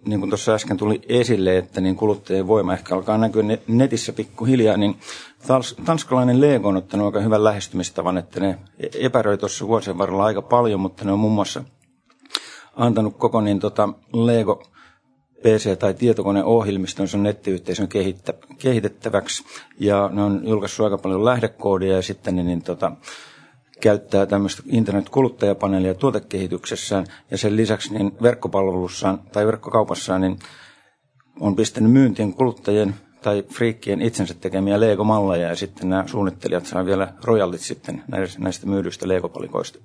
niin 0.06 0.20
kuin 0.20 0.30
tuossa 0.30 0.54
äsken 0.54 0.76
tuli 0.76 1.00
esille, 1.08 1.58
että 1.58 1.80
niin 1.80 1.96
kuluttajien 1.96 2.46
voima 2.46 2.72
ehkä 2.72 2.94
alkaa 2.94 3.18
näkyä 3.18 3.42
netissä 3.68 4.12
pikkuhiljaa, 4.12 4.76
niin 4.76 4.96
tanskalainen 5.84 6.40
Lego 6.40 6.68
on 6.68 6.76
ottanut 6.76 7.06
aika 7.06 7.20
hyvän 7.20 7.44
lähestymistavan, 7.44 8.18
että 8.18 8.40
ne 8.40 8.58
epäröi 9.00 9.38
tuossa 9.38 9.66
vuosien 9.66 9.98
varrella 9.98 10.24
aika 10.24 10.42
paljon, 10.42 10.80
mutta 10.80 11.04
ne 11.04 11.12
on 11.12 11.18
muun 11.18 11.32
muassa 11.32 11.64
antanut 12.76 13.16
koko 13.16 13.40
niin 13.40 13.60
tota 13.60 13.88
Lego 14.12 14.62
PC- 15.40 15.76
tai 15.78 15.94
tietokoneohjelmistonsa 15.94 17.18
nettiyhteisön 17.18 17.88
kehittä, 17.88 18.34
kehitettäväksi. 18.58 19.44
Ja 19.78 20.10
ne 20.12 20.22
on 20.22 20.40
julkaissut 20.44 20.84
aika 20.84 20.98
paljon 20.98 21.24
lähdekoodia 21.24 21.96
ja 21.96 22.02
sitten 22.02 22.36
niin, 22.36 22.46
niin 22.46 22.62
tota, 22.62 22.92
käyttää 23.80 24.26
tämmöistä 24.26 24.62
internet-kuluttajapaneelia 24.66 25.94
tuotekehityksessään 25.94 27.06
ja 27.30 27.38
sen 27.38 27.56
lisäksi 27.56 27.94
niin 27.94 28.12
verkkopalvelussaan 28.22 29.20
tai 29.32 29.46
verkkokaupassaan 29.46 30.20
niin 30.20 30.38
on 31.40 31.56
pistänyt 31.56 31.92
myyntiin 31.92 32.34
kuluttajien 32.34 32.94
tai 33.22 33.44
friikkien 33.52 34.02
itsensä 34.02 34.34
tekemiä 34.34 34.80
Lego-malleja 34.80 35.48
ja 35.48 35.56
sitten 35.56 35.88
nämä 35.90 36.06
suunnittelijat 36.06 36.66
saa 36.66 36.86
vielä 36.86 37.12
rojallit 37.24 37.60
sitten 37.60 38.04
näistä 38.38 38.66
myydyistä 38.66 39.08
Lego-palikoista. 39.08 39.78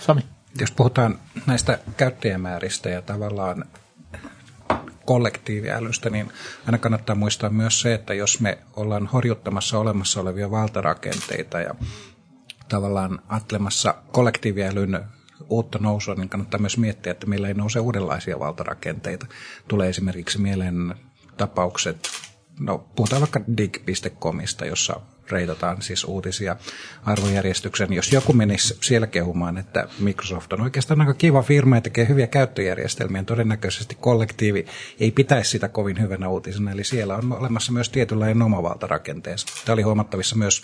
Sami. 0.00 0.20
Jos 0.60 0.70
puhutaan 0.70 1.18
näistä 1.46 1.78
käyttäjämääristä 1.96 2.88
ja 2.88 3.02
tavallaan 3.02 3.64
kollektiiviälystä, 5.04 6.10
niin 6.10 6.32
aina 6.66 6.78
kannattaa 6.78 7.16
muistaa 7.16 7.50
myös 7.50 7.80
se, 7.80 7.94
että 7.94 8.14
jos 8.14 8.40
me 8.40 8.58
ollaan 8.76 9.06
horjuttamassa 9.06 9.78
olemassa 9.78 10.20
olevia 10.20 10.50
valtarakenteita 10.50 11.60
ja 11.60 11.74
tavallaan 12.68 13.18
atlemassa 13.28 13.94
kollektiiviälyn 14.12 15.04
uutta 15.48 15.78
nousua, 15.78 16.14
niin 16.14 16.28
kannattaa 16.28 16.60
myös 16.60 16.78
miettiä, 16.78 17.12
että 17.12 17.26
meillä 17.26 17.48
ei 17.48 17.54
nouse 17.54 17.80
uudenlaisia 17.80 18.38
valtarakenteita. 18.38 19.26
Tulee 19.68 19.88
esimerkiksi 19.88 20.40
mieleen 20.40 20.94
tapaukset, 21.36 22.08
no 22.60 22.78
puhutaan 22.96 23.22
vaikka 23.22 23.40
dig.comista, 23.56 24.66
jossa 24.66 25.00
reitataan 25.30 25.82
siis 25.82 26.04
uutisia 26.04 26.56
arvojärjestyksen. 27.04 27.92
Jos 27.92 28.12
joku 28.12 28.32
menisi 28.32 28.76
siellä 28.80 29.06
kehumaan, 29.06 29.58
että 29.58 29.88
Microsoft 29.98 30.52
on 30.52 30.60
oikeastaan 30.60 31.00
aika 31.00 31.14
kiva 31.14 31.42
firma 31.42 31.76
ja 31.76 31.80
tekee 31.80 32.08
hyviä 32.08 32.26
käyttöjärjestelmiä, 32.26 33.22
todennäköisesti 33.22 33.94
kollektiivi 34.00 34.66
ei 35.00 35.10
pitäisi 35.10 35.50
sitä 35.50 35.68
kovin 35.68 36.00
hyvänä 36.00 36.28
uutisena. 36.28 36.70
Eli 36.70 36.84
siellä 36.84 37.16
on 37.16 37.32
olemassa 37.32 37.72
myös 37.72 37.88
tietynlainen 37.88 38.42
omavaltarakenteensa. 38.42 39.46
Tämä 39.64 39.74
oli 39.74 39.82
huomattavissa 39.82 40.36
myös 40.36 40.62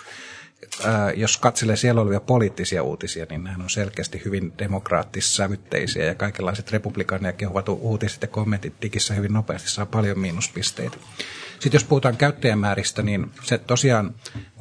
jos 1.16 1.36
katselee 1.36 1.76
siellä 1.76 2.00
olevia 2.00 2.20
poliittisia 2.20 2.82
uutisia, 2.82 3.26
niin 3.30 3.44
nämä 3.44 3.64
on 3.64 3.70
selkeästi 3.70 4.22
hyvin 4.24 4.52
demokraattissävytteisiä 4.58 6.04
ja 6.04 6.14
kaikenlaiset 6.14 6.72
republikaaneja 6.72 7.32
kehuvat 7.32 7.68
uutiset 7.68 8.22
ja 8.22 8.28
kommentit 8.28 8.74
digissä 8.82 9.14
hyvin 9.14 9.32
nopeasti 9.32 9.70
saa 9.70 9.86
paljon 9.86 10.18
miinuspisteitä. 10.18 10.96
Sitten 11.60 11.72
jos 11.72 11.84
puhutaan 11.84 12.16
käyttäjämääristä, 12.16 13.02
niin 13.02 13.30
se 13.42 13.58
tosiaan 13.58 14.14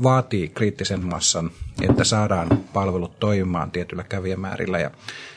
vaatii 0.04 0.48
kriittisen 0.50 1.06
massan, 1.06 1.52
että 1.82 2.04
saadaan 2.04 2.50
palvelut 2.74 3.20
toimimaan 3.20 3.72
tietyllä 3.72 4.04
kävijämäärillä. 4.04 4.80
Ja 4.80 4.92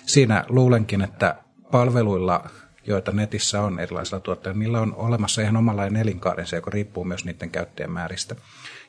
siinä 0.07 0.45
luulenkin, 0.49 1.03
että 1.03 1.37
palveluilla 1.71 2.45
joita 2.87 3.12
netissä 3.12 3.62
on 3.62 3.79
erilaisilla 3.81 4.21
tuotteilla, 4.21 4.59
niillä 4.59 4.81
on 4.81 4.95
olemassa 4.97 5.42
ihan 5.42 5.57
omanlainen 5.57 6.03
elinkaarensa, 6.03 6.57
joka 6.57 6.71
riippuu 6.71 7.05
myös 7.05 7.25
niiden 7.25 7.51
käyttäjämääristä 7.51 8.37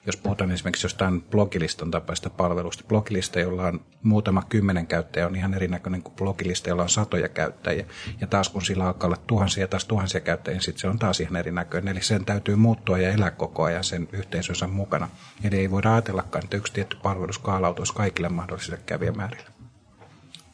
jos 0.08 0.18
puhutaan 0.18 0.52
esimerkiksi 0.52 0.86
jostain 0.86 1.22
blogilistan 1.22 1.92
tapaista 1.92 2.30
palvelusta, 2.30 2.84
blogilista, 2.88 3.40
jolla 3.40 3.68
on 3.68 3.82
muutama 4.04 4.44
kymmenen 4.50 4.88
käyttäjä, 4.88 5.28
on 5.28 5.36
ihan 5.36 5.54
erinäköinen 5.54 6.04
kuin 6.04 6.16
blogilista, 6.16 6.70
jolla 6.70 6.84
on 6.84 6.90
satoja 6.90 7.30
käyttäjiä. 7.30 7.86
Ja 8.22 8.28
taas 8.28 8.50
kun 8.50 8.62
sillä 8.62 8.88
alkaa 8.88 9.08
olla 9.08 9.18
tuhansia 9.28 9.64
ja 9.64 9.68
taas 9.68 9.86
tuhansia 9.86 10.22
käyttäjiä, 10.22 10.56
niin 10.56 10.64
sitten 10.64 10.82
se 10.82 10.88
on 10.88 11.00
taas 11.00 11.20
ihan 11.20 11.36
erinäköinen. 11.36 11.92
Eli 11.92 12.02
sen 12.02 12.26
täytyy 12.26 12.56
muuttua 12.56 12.98
ja 12.98 13.12
elää 13.12 13.32
koko 13.32 13.64
ajan 13.64 13.84
sen 13.84 14.08
yhteisönsä 14.12 14.68
mukana. 14.68 15.10
Eli 15.44 15.58
ei 15.58 15.72
voida 15.72 15.94
ajatellakaan, 15.94 16.44
että 16.44 16.58
yksi 16.58 16.74
tietty 16.74 16.98
palvelu 17.04 17.34
skaalautuisi 17.34 17.94
kaikille 17.94 18.30
mahdollisille 18.30 18.80
kävijämäärille. 18.86 19.50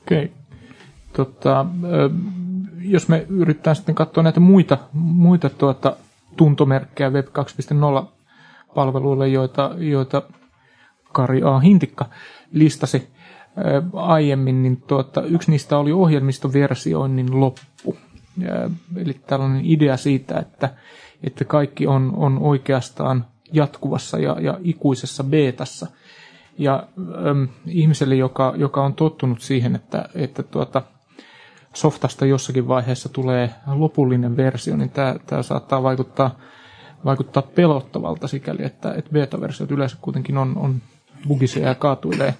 Okei. 0.01 0.25
Okay. 0.25 0.37
Tota, 1.13 1.65
jos 2.81 3.07
me 3.07 3.25
yritetään 3.29 3.75
sitten 3.75 3.95
katsoa 3.95 4.23
näitä 4.23 4.39
muita, 4.39 4.77
muita 4.93 5.49
tuota, 5.49 5.95
tuntomerkkejä 6.37 7.09
Web 7.09 7.27
2.0 7.27 8.12
palveluille, 8.75 9.27
joita, 9.27 9.71
joita 9.77 10.21
Kari 11.11 11.41
A. 11.43 11.59
Hintikka 11.59 12.05
listasi 12.51 13.07
aiemmin, 13.93 14.63
niin 14.63 14.81
tuota, 14.87 15.21
yksi 15.21 15.51
niistä 15.51 15.77
oli 15.77 15.91
ohjelmistoversioinnin 15.91 17.39
loppu. 17.39 17.97
Ja, 18.37 18.69
eli 18.95 19.13
tällainen 19.27 19.61
idea 19.65 19.97
siitä, 19.97 20.39
että, 20.39 20.69
että 21.23 21.45
kaikki 21.45 21.87
on, 21.87 22.13
on 22.15 22.39
oikeastaan 22.39 23.25
jatkuvassa 23.51 24.19
ja, 24.19 24.37
ja 24.39 24.59
ikuisessa 24.63 25.23
beetassa. 25.23 25.87
Ja 26.57 26.87
äm, 27.29 27.47
ihmiselle, 27.67 28.15
joka, 28.15 28.53
joka 28.57 28.83
on 28.83 28.93
tottunut 28.93 29.41
siihen, 29.41 29.75
että, 29.75 30.09
että 30.15 30.43
tuota, 30.43 30.81
softasta 31.73 32.25
jossakin 32.25 32.67
vaiheessa 32.67 33.09
tulee 33.09 33.49
lopullinen 33.67 34.37
versio, 34.37 34.77
niin 34.77 34.89
tämä, 34.89 35.15
tämä 35.25 35.43
saattaa 35.43 35.83
vaikuttaa 35.83 36.39
vaikuttaa 37.05 37.43
pelottavalta 37.55 38.27
sikäli, 38.27 38.63
että, 38.65 38.93
että 38.93 39.11
beta-versiot 39.11 39.71
yleensä 39.71 39.97
kuitenkin 40.01 40.37
on, 40.37 40.57
on 40.57 40.81
bugisia 41.27 41.67
ja 41.67 41.75
kaatuilee, 41.75 42.33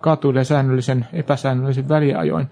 kaatuilee 0.00 0.44
säännöllisen, 0.44 1.06
epäsäännöllisen 1.12 1.88
väliajoin. 1.88 2.46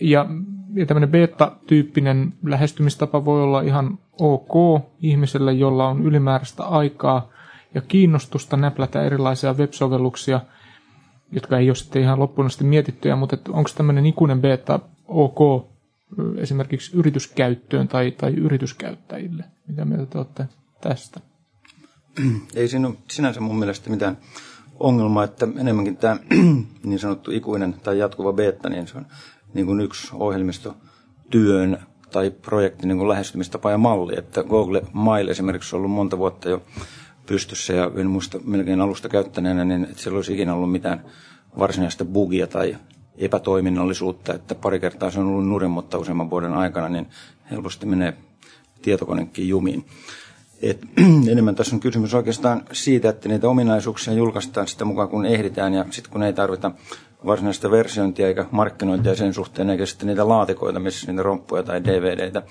Ja, 0.00 0.26
ja 0.74 0.86
tämmöinen 0.86 1.10
beta-tyyppinen 1.10 2.32
lähestymistapa 2.44 3.24
voi 3.24 3.42
olla 3.42 3.60
ihan 3.60 3.98
ok 4.20 4.82
ihmiselle, 5.00 5.52
jolla 5.52 5.88
on 5.88 6.02
ylimääräistä 6.02 6.64
aikaa 6.64 7.28
ja 7.74 7.80
kiinnostusta 7.80 8.56
näplätä 8.56 9.02
erilaisia 9.02 9.54
web-sovelluksia, 9.54 10.40
jotka 11.32 11.58
ei 11.58 11.68
ole 11.68 11.74
sitten 11.74 12.02
ihan 12.02 12.18
loppuun 12.18 12.46
asti 12.46 12.64
mietittyjä, 12.64 13.16
mutta 13.16 13.36
onko 13.48 13.70
tämmöinen 13.76 14.06
ikuinen 14.06 14.40
beta 14.40 14.80
ok 15.08 15.66
esimerkiksi 16.36 16.96
yrityskäyttöön 16.96 17.88
tai, 17.88 18.10
tai 18.10 18.34
yrityskäyttäjille. 18.34 19.44
Mitä 19.68 19.84
mieltä 19.84 20.06
te 20.06 20.18
olette 20.18 20.48
tästä? 20.80 21.20
Ei 22.54 22.68
siinä 22.68 22.88
ole 22.88 22.96
sinänsä 23.10 23.40
mun 23.40 23.58
mielestä 23.58 23.90
mitään 23.90 24.18
ongelmaa, 24.80 25.24
että 25.24 25.48
enemmänkin 25.58 25.96
tämä 25.96 26.16
niin 26.84 26.98
sanottu 26.98 27.30
ikuinen 27.30 27.74
tai 27.82 27.98
jatkuva 27.98 28.32
beta, 28.32 28.68
niin 28.68 28.86
se 28.86 28.98
on 28.98 29.06
niin 29.54 29.66
kuin 29.66 29.80
yksi 29.80 30.08
ohjelmistotyön 30.12 31.78
tai 32.12 32.30
projektin 32.30 32.88
niin 32.88 32.98
kuin 32.98 33.08
lähestymistapa 33.08 33.70
ja 33.70 33.78
malli, 33.78 34.14
että 34.18 34.42
Google 34.42 34.82
Mail 34.92 35.28
esimerkiksi 35.28 35.76
on 35.76 35.78
ollut 35.78 35.96
monta 35.96 36.18
vuotta 36.18 36.48
jo 36.48 36.62
pystyssä 37.26 37.72
ja 37.72 37.90
en 37.96 38.10
muista 38.10 38.38
melkein 38.44 38.80
alusta 38.80 39.08
käyttäneenä, 39.08 39.64
niin 39.64 39.84
että 39.84 40.02
siellä 40.02 40.16
olisi 40.16 40.34
ikinä 40.34 40.54
ollut 40.54 40.72
mitään 40.72 41.04
varsinaista 41.58 42.04
bugia 42.04 42.46
tai 42.46 42.76
epätoiminnallisuutta, 43.18 44.34
että 44.34 44.54
pari 44.54 44.80
kertaa 44.80 45.10
se 45.10 45.20
on 45.20 45.26
ollut 45.26 45.48
nurin, 45.48 45.70
mutta 45.70 45.98
useamman 45.98 46.30
vuoden 46.30 46.54
aikana, 46.54 46.88
niin 46.88 47.06
helposti 47.50 47.86
menee 47.86 48.16
tietokonekin 48.82 49.48
jumiin. 49.48 49.86
Et, 50.62 50.80
enemmän 51.32 51.54
tässä 51.54 51.76
on 51.76 51.80
kysymys 51.80 52.14
oikeastaan 52.14 52.62
siitä, 52.72 53.08
että 53.08 53.28
niitä 53.28 53.48
ominaisuuksia 53.48 54.14
julkaistaan 54.14 54.68
sitä 54.68 54.84
mukaan 54.84 55.08
kun 55.08 55.26
ehditään 55.26 55.74
ja 55.74 55.84
sitten 55.90 56.12
kun 56.12 56.22
ei 56.22 56.32
tarvita 56.32 56.70
varsinaista 57.26 57.70
versiointia 57.70 58.28
eikä 58.28 58.46
markkinointia 58.50 59.14
sen 59.14 59.34
suhteen, 59.34 59.70
eikä 59.70 59.86
sitten 59.86 60.06
niitä 60.06 60.28
laatikoita, 60.28 60.80
missä 60.80 61.06
niitä 61.06 61.22
romppuja 61.22 61.62
tai 61.62 61.84
DVDitä 61.84 62.42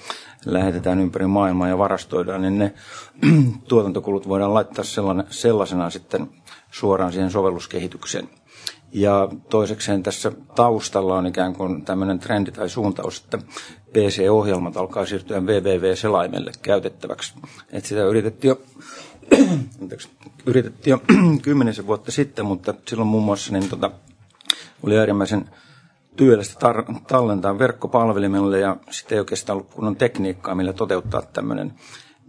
lähetetään 0.45 0.99
ympäri 0.99 1.27
maailmaa 1.27 1.67
ja 1.67 1.77
varastoidaan, 1.77 2.41
niin 2.41 2.57
ne 2.57 2.73
tuotantokulut 3.69 4.27
voidaan 4.27 4.53
laittaa 4.53 4.85
sellaisena 5.29 5.89
sitten 5.89 6.27
suoraan 6.71 7.11
siihen 7.11 7.31
sovelluskehitykseen. 7.31 8.29
Ja 8.95 9.29
toisekseen 9.49 10.03
tässä 10.03 10.31
taustalla 10.55 11.17
on 11.17 11.27
ikään 11.27 11.53
kuin 11.53 11.85
tämmöinen 11.85 12.19
trendi 12.19 12.51
tai 12.51 12.69
suuntaus, 12.69 13.19
että 13.19 13.37
PC-ohjelmat 13.93 14.77
alkaa 14.77 15.05
siirtyä 15.05 15.39
www-selaimelle 15.39 16.51
käytettäväksi. 16.61 17.33
Että 17.71 17.89
sitä 17.89 18.03
yritettiin 18.03 18.49
jo, 18.49 18.61
yritettiin 20.45 20.91
jo 20.91 21.01
kymmenisen 21.41 21.87
vuotta 21.87 22.11
sitten, 22.11 22.45
mutta 22.45 22.73
silloin 22.87 23.07
muun 23.07 23.23
muassa 23.23 23.53
niin 23.53 23.69
tota, 23.69 23.91
oli 24.83 24.97
äärimmäisen 24.97 25.49
työlästä 26.15 26.69
tar- 26.69 27.01
tallentaa 27.07 27.59
verkkopalvelimelle 27.59 28.59
ja 28.59 28.77
sitten 28.89 29.15
ei 29.15 29.19
oikeastaan 29.19 29.57
ollut 29.57 29.73
kunnon 29.73 29.95
tekniikkaa, 29.95 30.55
millä 30.55 30.73
toteuttaa 30.73 31.21
tämmöinen 31.21 31.73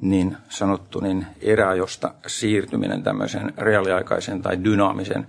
niin 0.00 0.36
sanottu 0.48 1.00
niin 1.00 1.26
eräajosta 1.40 2.14
siirtyminen 2.26 3.02
tämmöiseen 3.02 3.52
reaaliaikaiseen 3.58 4.42
tai 4.42 4.64
dynaamiseen 4.64 5.26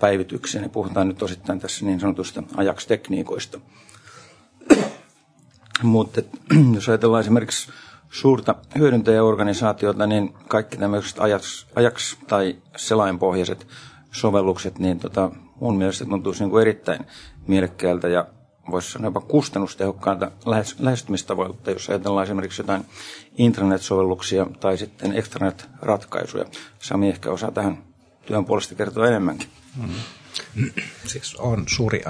päivitykseen. 0.00 0.62
Ja 0.62 0.68
puhutaan 0.68 1.08
nyt 1.08 1.22
osittain 1.22 1.60
tässä 1.60 1.86
niin 1.86 2.00
sanotusta 2.00 2.42
ajakstekniikoista. 2.56 3.60
Mutta 5.82 6.22
jos 6.74 6.88
ajatellaan 6.88 7.20
esimerkiksi 7.20 7.72
suurta 8.10 8.54
hyödyntäjäorganisaatiota, 8.78 10.06
niin 10.06 10.34
kaikki 10.48 10.76
tämmöiset 10.76 11.20
ajaks, 11.20 11.66
ajaks 11.74 12.18
tai 12.28 12.56
selainpohjaiset 12.76 13.66
sovellukset, 14.12 14.78
niin 14.78 14.98
tota, 14.98 15.30
mun 15.60 15.76
mielestä 15.76 16.04
tuntuisi 16.04 16.44
niin 16.44 16.60
erittäin 16.60 17.06
mielekkäältä 17.46 18.08
ja 18.08 18.26
voisi 18.70 18.92
sanoa 18.92 19.06
jopa 19.06 19.20
kustannustehokkaanta 19.20 20.30
lähestymistavoilta, 20.78 21.70
jos 21.70 21.88
ajatellaan 21.88 22.24
esimerkiksi 22.24 22.62
jotain 22.62 22.84
intranet-sovelluksia 23.38 24.46
tai 24.60 24.78
sitten 24.78 25.12
extranet-ratkaisuja. 25.12 26.44
Sami 26.78 27.08
ehkä 27.08 27.30
osaa 27.30 27.50
tähän 27.50 27.78
työn 28.26 28.44
puolesta 28.44 28.74
kertoa 28.74 29.08
enemmänkin. 29.08 29.48
Mm. 29.76 29.88
Siis 31.06 31.34
on 31.34 31.64
suuri 31.66 32.02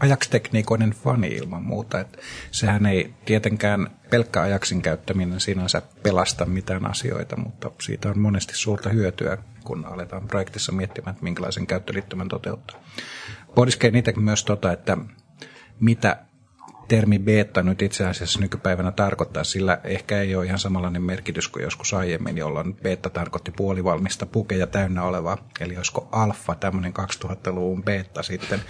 ajakstekniikoinen 0.00 0.90
fani 0.90 1.28
ilman 1.28 1.62
muuta. 1.62 2.00
Että 2.00 2.18
sehän 2.50 2.86
ei 2.86 3.14
tietenkään 3.24 3.90
pelkkä 4.10 4.42
ajaksin 4.42 4.82
käyttäminen 4.82 5.40
sinänsä 5.40 5.82
pelasta 6.02 6.46
mitään 6.46 6.90
asioita, 6.90 7.36
mutta 7.36 7.70
siitä 7.80 8.10
on 8.10 8.18
monesti 8.18 8.56
suurta 8.56 8.88
hyötyä, 8.88 9.38
kun 9.64 9.84
aletaan 9.84 10.28
projektissa 10.28 10.72
miettimään, 10.72 11.10
että 11.10 11.24
minkälaisen 11.24 11.66
käyttöliittymän 11.66 12.28
toteuttaa. 12.28 12.80
Pohdiskeen 13.54 13.92
niitä 13.92 14.12
myös 14.12 14.44
tota, 14.44 14.72
että 14.72 14.96
mitä 15.80 16.24
termi 16.88 17.18
beta 17.18 17.62
nyt 17.62 17.82
itse 17.82 18.06
asiassa 18.06 18.40
nykypäivänä 18.40 18.92
tarkoittaa, 18.92 19.44
sillä 19.44 19.78
ehkä 19.84 20.20
ei 20.20 20.36
ole 20.36 20.46
ihan 20.46 20.58
samanlainen 20.58 21.02
merkitys 21.02 21.48
kuin 21.48 21.62
joskus 21.62 21.94
aiemmin, 21.94 22.38
jolloin 22.38 22.74
beta 22.74 23.10
tarkoitti 23.10 23.50
puolivalmista 23.50 24.26
pukeja 24.26 24.66
täynnä 24.66 25.02
olevaa. 25.02 25.38
Eli 25.60 25.76
olisiko 25.76 26.08
alfa 26.12 26.54
tämmöinen 26.54 26.92
2000-luvun 27.24 27.82
beta 27.82 28.22
sitten. 28.22 28.60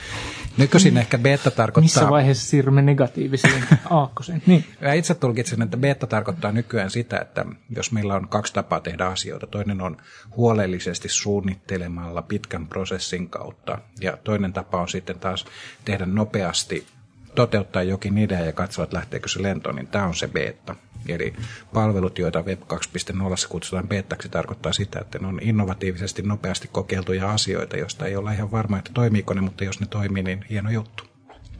Nykyisin 0.56 0.98
ehkä 0.98 1.18
beta 1.18 1.50
tarkoittaa... 1.50 1.82
Missä 1.82 2.10
vaiheessa 2.10 2.50
siirrymme 2.50 2.82
negatiiviseen 2.82 3.64
aakkoseen? 3.90 4.42
Niin. 4.46 4.64
Ja 4.80 4.92
itse 4.92 5.14
tulkitsen, 5.14 5.62
että 5.62 5.76
beta 5.76 6.06
tarkoittaa 6.06 6.52
nykyään 6.52 6.90
sitä, 6.90 7.18
että 7.18 7.44
jos 7.76 7.92
meillä 7.92 8.14
on 8.14 8.28
kaksi 8.28 8.54
tapaa 8.54 8.80
tehdä 8.80 9.06
asioita, 9.06 9.46
toinen 9.46 9.80
on 9.80 9.96
huolellisesti 10.36 11.08
suunnittelemalla 11.08 12.22
pitkän 12.22 12.66
prosessin 12.66 13.28
kautta, 13.28 13.78
ja 14.00 14.16
toinen 14.24 14.52
tapa 14.52 14.80
on 14.80 14.88
sitten 14.88 15.18
taas 15.18 15.44
tehdä 15.84 16.06
nopeasti 16.06 16.86
toteuttaa 17.34 17.82
jokin 17.82 18.18
idea 18.18 18.40
ja 18.40 18.52
katsoa, 18.52 18.84
että 18.84 18.96
lähteekö 18.96 19.28
se 19.28 19.42
lentoon, 19.42 19.76
niin 19.76 19.88
tämä 19.88 20.06
on 20.06 20.14
se 20.14 20.28
beta. 20.28 20.74
Eli 21.08 21.34
palvelut, 21.72 22.18
joita 22.18 22.42
Web 22.42 22.60
2.0 22.62 23.48
kutsutaan 23.48 23.88
betaksi, 23.88 24.28
tarkoittaa 24.28 24.72
sitä, 24.72 25.00
että 25.00 25.18
ne 25.18 25.26
on 25.26 25.38
innovatiivisesti 25.42 26.22
nopeasti 26.22 26.68
kokeiltuja 26.72 27.30
asioita, 27.30 27.76
joista 27.76 28.06
ei 28.06 28.16
olla 28.16 28.32
ihan 28.32 28.50
varma, 28.50 28.78
että 28.78 28.90
toimiiko 28.94 29.34
ne, 29.34 29.40
mutta 29.40 29.64
jos 29.64 29.80
ne 29.80 29.86
toimii, 29.86 30.22
niin 30.22 30.44
hieno 30.50 30.70
juttu. 30.70 31.04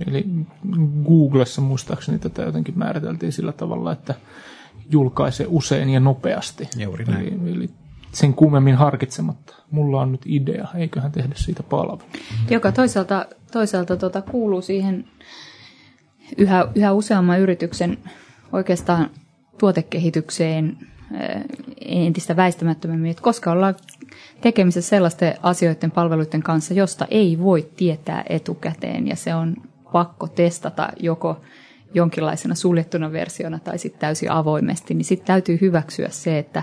Eli 0.07 0.25
Googlessa 1.05 1.61
muistaakseni 1.61 2.19
tätä 2.19 2.43
jotenkin 2.43 2.79
määriteltiin 2.79 3.33
sillä 3.33 3.53
tavalla, 3.53 3.93
että 3.93 4.15
julkaise 4.91 5.47
usein 5.49 5.89
ja 5.89 6.01
nopeasti. 6.01 6.69
Juuri 6.77 7.05
näin. 7.05 7.43
Eli, 7.43 7.53
eli 7.53 7.71
sen 8.13 8.35
kuumemmin 8.35 8.75
harkitsematta. 8.75 9.55
Mulla 9.71 10.01
on 10.01 10.13
nyt 10.13 10.23
idea, 10.27 10.69
eiköhän 10.75 11.13
tehdä 11.13 11.35
siitä 11.35 11.63
palvelu. 11.63 12.03
Joka 12.51 12.73
toisaalta, 12.73 13.27
toisaalta 13.53 13.97
tuota, 13.97 14.23
kuuluu 14.23 14.63
siihen 14.63 15.05
yhä, 16.38 16.68
yhä 16.75 16.92
useamman 16.92 17.40
yrityksen 17.40 17.99
oikeastaan 18.53 19.11
tuotekehitykseen 19.59 20.79
eh, 21.21 21.42
entistä 21.81 22.37
väistämättömämmin, 22.37 23.11
että 23.11 23.23
koska 23.23 23.53
ollaan 23.53 23.75
tekemisessä 24.40 24.88
sellaisten 24.88 25.35
asioiden 25.42 25.90
palveluiden 25.90 26.42
kanssa, 26.42 26.75
josta 26.75 27.07
ei 27.11 27.38
voi 27.38 27.71
tietää 27.77 28.25
etukäteen 28.29 29.09
ja 29.09 29.16
se 29.16 29.35
on 29.35 29.57
pakko 29.92 30.29
testata 30.29 30.88
joko 31.01 31.40
jonkinlaisena 31.95 32.55
suljettuna 32.55 33.12
versiona 33.12 33.59
tai 33.59 33.79
sitten 33.79 34.01
täysin 34.01 34.31
avoimesti, 34.31 34.95
niin 34.95 35.05
sitten 35.05 35.27
täytyy 35.27 35.59
hyväksyä 35.61 36.09
se, 36.11 36.38
että, 36.38 36.62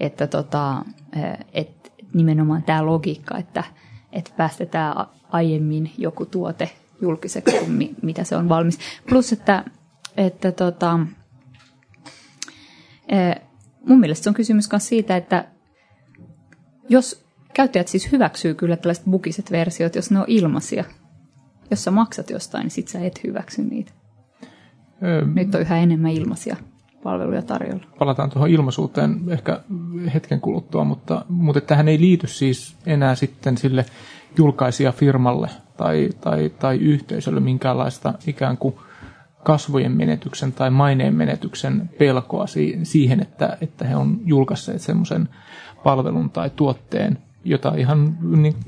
että 0.00 0.26
tota, 0.26 0.84
eh, 1.16 1.38
et 1.52 1.92
nimenomaan 2.14 2.62
tämä 2.62 2.86
logiikka, 2.86 3.38
että, 3.38 3.64
että 4.12 4.30
päästetään 4.36 5.06
aiemmin 5.28 5.92
joku 5.98 6.26
tuote 6.26 6.70
julkiseksi 7.00 7.58
kuin 7.58 7.70
mi, 7.70 7.94
mitä 8.02 8.24
se 8.24 8.36
on 8.36 8.48
valmis. 8.48 8.78
Plus, 9.08 9.32
että, 9.32 9.64
että 10.16 10.52
tota, 10.52 10.98
mun 13.86 14.00
mielestä 14.00 14.24
se 14.24 14.30
on 14.30 14.34
kysymys 14.34 14.68
myös 14.72 14.88
siitä, 14.88 15.16
että 15.16 15.44
jos 16.88 17.24
käyttäjät 17.54 17.88
siis 17.88 18.12
hyväksyy 18.12 18.54
kyllä 18.54 18.76
tällaiset 18.76 19.04
bukiset 19.04 19.50
versiot, 19.50 19.94
jos 19.94 20.10
ne 20.10 20.18
on 20.18 20.24
ilmaisia. 20.28 20.84
Jos 21.70 21.84
sä 21.84 21.90
maksat 21.90 22.30
jostain, 22.30 22.62
niin 22.62 22.70
sit 22.70 22.88
sä 22.88 23.00
et 23.00 23.24
hyväksy 23.24 23.62
niitä. 23.62 23.92
Öö, 25.02 25.24
Nyt 25.24 25.54
on 25.54 25.60
yhä 25.60 25.78
enemmän 25.78 26.10
ilmaisia 26.10 26.56
palveluja 27.02 27.42
tarjolla. 27.42 27.84
Palataan 27.98 28.30
tuohon 28.30 28.50
ilmaisuuteen 28.50 29.20
ehkä 29.28 29.60
hetken 30.14 30.40
kuluttua, 30.40 30.84
mutta, 30.84 31.24
mutta 31.28 31.60
tähän 31.60 31.88
ei 31.88 32.00
liity 32.00 32.26
siis 32.26 32.76
enää 32.86 33.14
sitten 33.14 33.58
sille 33.58 33.86
julkaisijafirmalle 34.38 35.48
tai, 35.76 36.10
tai, 36.20 36.50
tai 36.58 36.76
yhteisölle 36.76 37.40
minkäänlaista 37.40 38.14
ikään 38.26 38.56
kuin 38.56 38.74
kasvojen 39.44 39.92
menetyksen 39.92 40.52
tai 40.52 40.70
maineen 40.70 41.14
menetyksen 41.14 41.90
pelkoa 41.98 42.44
siihen, 42.82 43.20
että, 43.22 43.58
että 43.60 43.84
he 43.84 43.96
on 43.96 44.20
julkaisseet 44.24 44.80
semmoisen 44.80 45.28
palvelun 45.84 46.30
tai 46.30 46.50
tuotteen, 46.56 47.18
jota 47.44 47.74
ihan 47.76 48.18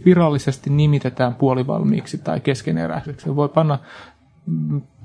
virallisesti 0.04 0.70
nimitetään 0.70 1.34
puolivalmiiksi 1.34 2.18
tai 2.18 2.40
keskeneräiseksi. 2.40 3.36
Voi 3.36 3.48
panna 3.48 3.78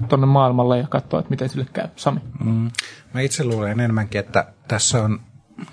tuonne 0.09 0.27
maailmalle 0.27 0.77
ja 0.77 0.87
katsoa, 0.87 1.19
että 1.19 1.29
miten 1.29 1.49
sille 1.49 1.65
käy. 1.73 1.87
Sami. 1.95 2.19
Mm. 2.45 2.71
Mä 3.13 3.21
itse 3.21 3.43
luulen 3.43 3.71
enemmänkin, 3.71 4.19
että 4.19 4.45
tässä 4.67 5.03
on 5.03 5.19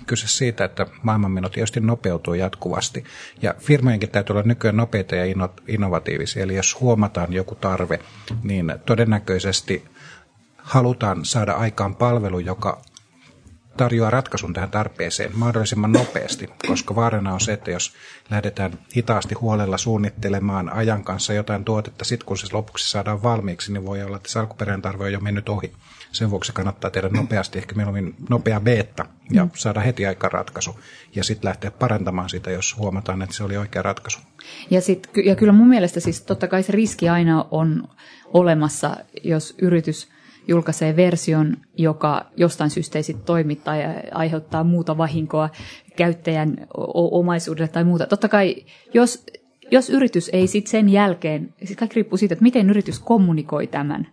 kyse 0.07 0.27
siitä, 0.27 0.65
että 0.65 0.87
maailmanmenot 1.03 1.51
tietysti 1.51 1.79
nopeutuu 1.79 2.33
jatkuvasti. 2.33 3.03
Ja 3.41 3.55
firmojenkin 3.59 4.09
täytyy 4.09 4.33
olla 4.33 4.43
nykyään 4.43 4.77
nopeita 4.77 5.15
ja 5.15 5.35
innovatiivisia. 5.67 6.43
Eli 6.43 6.55
jos 6.55 6.79
huomataan 6.79 7.33
joku 7.33 7.55
tarve, 7.55 7.99
niin 8.43 8.73
todennäköisesti 8.85 9.85
halutaan 10.57 11.25
saada 11.25 11.53
aikaan 11.53 11.95
palvelu, 11.95 12.39
joka 12.39 12.81
tarjoaa 13.77 14.09
ratkaisun 14.09 14.53
tähän 14.53 14.71
tarpeeseen 14.71 15.31
mahdollisimman 15.33 15.91
nopeasti, 15.91 16.49
koska 16.67 16.95
vaarana 16.95 17.33
on 17.33 17.41
se, 17.41 17.53
että 17.53 17.71
jos 17.71 17.93
lähdetään 18.29 18.79
hitaasti 18.95 19.35
huolella 19.35 19.77
suunnittelemaan 19.77 20.73
ajan 20.73 21.03
kanssa 21.03 21.33
jotain 21.33 21.65
tuotetta, 21.65 22.05
sitten 22.05 22.25
kun 22.25 22.37
se 22.37 22.47
lopuksi 22.51 22.91
saadaan 22.91 23.23
valmiiksi, 23.23 23.73
niin 23.73 23.85
voi 23.85 24.03
olla, 24.03 24.17
että 24.17 24.29
se 24.29 24.39
alkuperäinen 24.39 24.81
tarve 24.81 25.03
on 25.03 25.13
jo 25.13 25.19
mennyt 25.19 25.49
ohi. 25.49 25.73
Sen 26.11 26.31
vuoksi 26.31 26.53
kannattaa 26.53 26.91
tehdä 26.91 27.09
nopeasti, 27.09 27.59
ehkä 27.59 27.75
mieluummin 27.75 28.15
nopea 28.29 28.59
beta 28.59 29.05
ja 29.31 29.45
mm. 29.45 29.51
saada 29.53 29.79
heti 29.79 30.05
aika 30.05 30.29
ratkaisu. 30.29 30.79
Ja 31.15 31.23
sitten 31.23 31.47
lähteä 31.49 31.71
parantamaan 31.71 32.29
sitä, 32.29 32.51
jos 32.51 32.77
huomataan, 32.77 33.21
että 33.21 33.35
se 33.35 33.43
oli 33.43 33.57
oikea 33.57 33.81
ratkaisu. 33.81 34.19
Ja, 34.69 34.81
sit, 34.81 35.09
ja 35.25 35.35
kyllä 35.35 35.53
mun 35.53 35.67
mielestä 35.67 35.99
siis 35.99 36.21
totta 36.21 36.47
kai 36.47 36.63
se 36.63 36.71
riski 36.71 37.09
aina 37.09 37.45
on 37.51 37.87
olemassa, 38.33 38.97
jos 39.23 39.55
yritys 39.61 40.09
julkaisee 40.47 40.95
version, 40.95 41.57
joka 41.77 42.25
jostain 42.37 42.69
syystä 42.69 42.99
ei 42.99 43.03
sitten 43.03 43.25
toimi 43.25 43.55
tai 43.55 43.79
aiheuttaa 44.11 44.63
muuta 44.63 44.97
vahinkoa 44.97 45.49
käyttäjän 45.95 46.67
omaisuudelle 46.93 47.67
tai 47.67 47.83
muuta. 47.83 48.07
Totta 48.07 48.27
kai, 48.27 48.55
jos, 48.93 49.25
jos 49.71 49.89
yritys 49.89 50.29
ei 50.33 50.47
sitten 50.47 50.71
sen 50.71 50.89
jälkeen, 50.89 51.53
siis 51.63 51.77
kaikki 51.77 51.95
riippuu 51.95 52.17
siitä, 52.17 52.33
että 52.33 52.43
miten 52.43 52.69
yritys 52.69 52.99
kommunikoi 52.99 53.67
tämän 53.67 54.07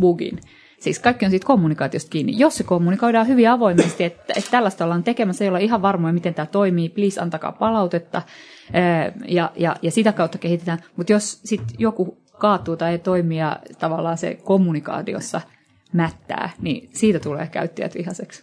bugin, 0.00 0.40
Siis 0.80 0.98
kaikki 0.98 1.24
on 1.24 1.30
siitä 1.30 1.46
kommunikaatiosta 1.46 2.10
kiinni. 2.10 2.38
Jos 2.38 2.56
se 2.56 2.64
kommunikoidaan 2.64 3.28
hyvin 3.28 3.50
avoimesti, 3.50 4.04
että, 4.04 4.32
että 4.36 4.50
tällaista 4.50 4.84
ollaan 4.84 5.04
tekemässä, 5.04 5.44
ei 5.44 5.48
olla 5.48 5.58
ihan 5.58 5.82
varmoja, 5.82 6.12
miten 6.12 6.34
tämä 6.34 6.46
toimii, 6.46 6.88
please 6.88 7.20
antakaa 7.20 7.52
palautetta 7.52 8.22
ja, 9.28 9.52
ja, 9.56 9.76
ja 9.82 9.90
sitä 9.90 10.12
kautta 10.12 10.38
kehitetään. 10.38 10.78
Mutta 10.96 11.12
jos 11.12 11.40
sitten 11.44 11.76
joku 11.78 12.18
kaatuu 12.38 12.76
tai 12.76 12.92
ei 12.92 12.98
toimi 12.98 13.38
ja 13.38 13.58
tavallaan 13.78 14.18
se 14.18 14.34
kommunikaatiossa 14.34 15.40
mättää, 15.92 16.50
niin 16.60 16.90
siitä 16.92 17.20
tulee 17.20 17.46
käyttäjät 17.46 17.94
vihaseksi. 17.94 18.42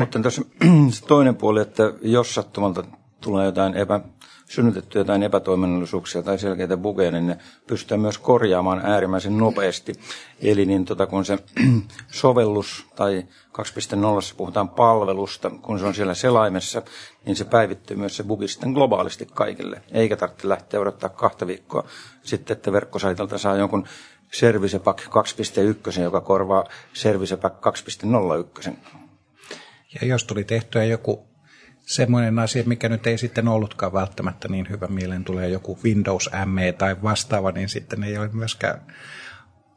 Mutta 0.00 0.18
tässä 0.18 0.42
toinen 1.08 1.36
puoli, 1.36 1.60
että 1.60 1.92
jos 2.02 2.34
sattumalta 2.34 2.84
tulee 3.20 3.44
jotain 3.44 3.74
epä, 3.74 4.00
synnytetty 4.48 4.98
jotain 4.98 5.22
epätoiminnallisuuksia 5.22 6.22
tai 6.22 6.38
selkeitä 6.38 6.76
bugeja, 6.76 7.10
niin 7.10 7.26
ne 7.26 7.38
pystytään 7.66 8.00
myös 8.00 8.18
korjaamaan 8.18 8.80
äärimmäisen 8.84 9.38
nopeasti. 9.38 9.92
Eli 10.40 10.66
niin 10.66 10.84
tota, 10.84 11.06
kun 11.06 11.24
se 11.24 11.38
sovellus 12.10 12.86
tai 12.96 13.26
2.0 13.58 14.34
puhutaan 14.36 14.68
palvelusta, 14.68 15.50
kun 15.50 15.78
se 15.78 15.86
on 15.86 15.94
siellä 15.94 16.14
selaimessa, 16.14 16.82
niin 17.24 17.36
se 17.36 17.44
päivittyy 17.44 17.96
myös 17.96 18.16
se 18.16 18.24
bugi 18.24 18.48
sitten 18.48 18.72
globaalisti 18.72 19.28
kaikille. 19.34 19.82
Eikä 19.92 20.16
tarvitse 20.16 20.48
lähteä 20.48 20.80
odottaa 20.80 21.10
kahta 21.10 21.46
viikkoa 21.46 21.84
sitten, 22.22 22.56
että 22.56 22.72
verkkosaitalta 22.72 23.38
saa 23.38 23.56
jonkun 23.56 23.84
Servicepack 24.32 25.00
2.1, 25.00 26.00
joka 26.00 26.20
korvaa 26.20 26.64
Servicepack 26.92 27.56
2.01. 28.66 28.72
Ja 30.00 30.06
jos 30.06 30.24
tuli 30.24 30.44
tehtyä 30.44 30.84
joku 30.84 31.28
semmoinen 31.88 32.38
asia, 32.38 32.62
mikä 32.66 32.88
nyt 32.88 33.06
ei 33.06 33.18
sitten 33.18 33.48
ollutkaan 33.48 33.92
välttämättä 33.92 34.48
niin 34.48 34.66
hyvä 34.70 34.86
mieleen, 34.86 35.24
tulee 35.24 35.48
joku 35.48 35.78
Windows 35.84 36.30
ME 36.46 36.72
tai 36.72 36.96
vastaava, 37.02 37.52
niin 37.52 37.68
sitten 37.68 38.02
ei 38.02 38.18
ole 38.18 38.30
myöskään 38.32 38.80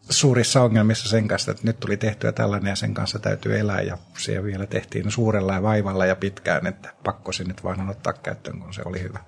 suurissa 0.10 0.62
ongelmissa 0.62 1.10
sen 1.10 1.28
kanssa, 1.28 1.52
että 1.52 1.68
nyt 1.68 1.80
tuli 1.80 1.98
tehtyä 1.98 2.32
tällainen 2.32 2.70
ja 2.70 2.76
sen 2.76 2.94
kanssa 2.94 3.20
täytyy 3.20 3.60
elää 3.60 3.82
ja 3.82 3.98
se 4.18 4.44
vielä 4.44 4.68
tehtiin 4.68 5.12
suurella 5.12 5.54
ja 5.54 5.64
vaivalla 5.64 6.06
ja 6.06 6.16
pitkään, 6.16 6.68
että 6.68 6.94
pakko 7.04 7.32
se 7.32 7.44
nyt 7.44 7.64
vaan 7.64 7.90
ottaa 7.90 8.14
käyttöön, 8.14 8.60
kun 8.60 8.74
se 8.74 8.82
oli 8.86 9.02
hyvä. 9.02 9.20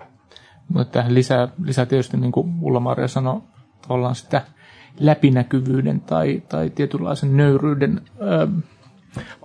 Mutta 0.69 1.04
lisää, 1.08 1.48
lisää 1.63 1.86
tietysti, 1.86 2.17
niin 2.17 2.32
kuin 2.32 2.54
Ulla-Maria 2.62 3.08
sanoi, 3.08 3.41
ollaan 3.89 4.15
sitä 4.15 4.41
läpinäkyvyyden 5.00 6.02
tai, 6.02 6.43
tai 6.50 6.69
tietynlaisen 6.69 7.38
nöyryyden 7.38 8.02
ö, 8.22 8.48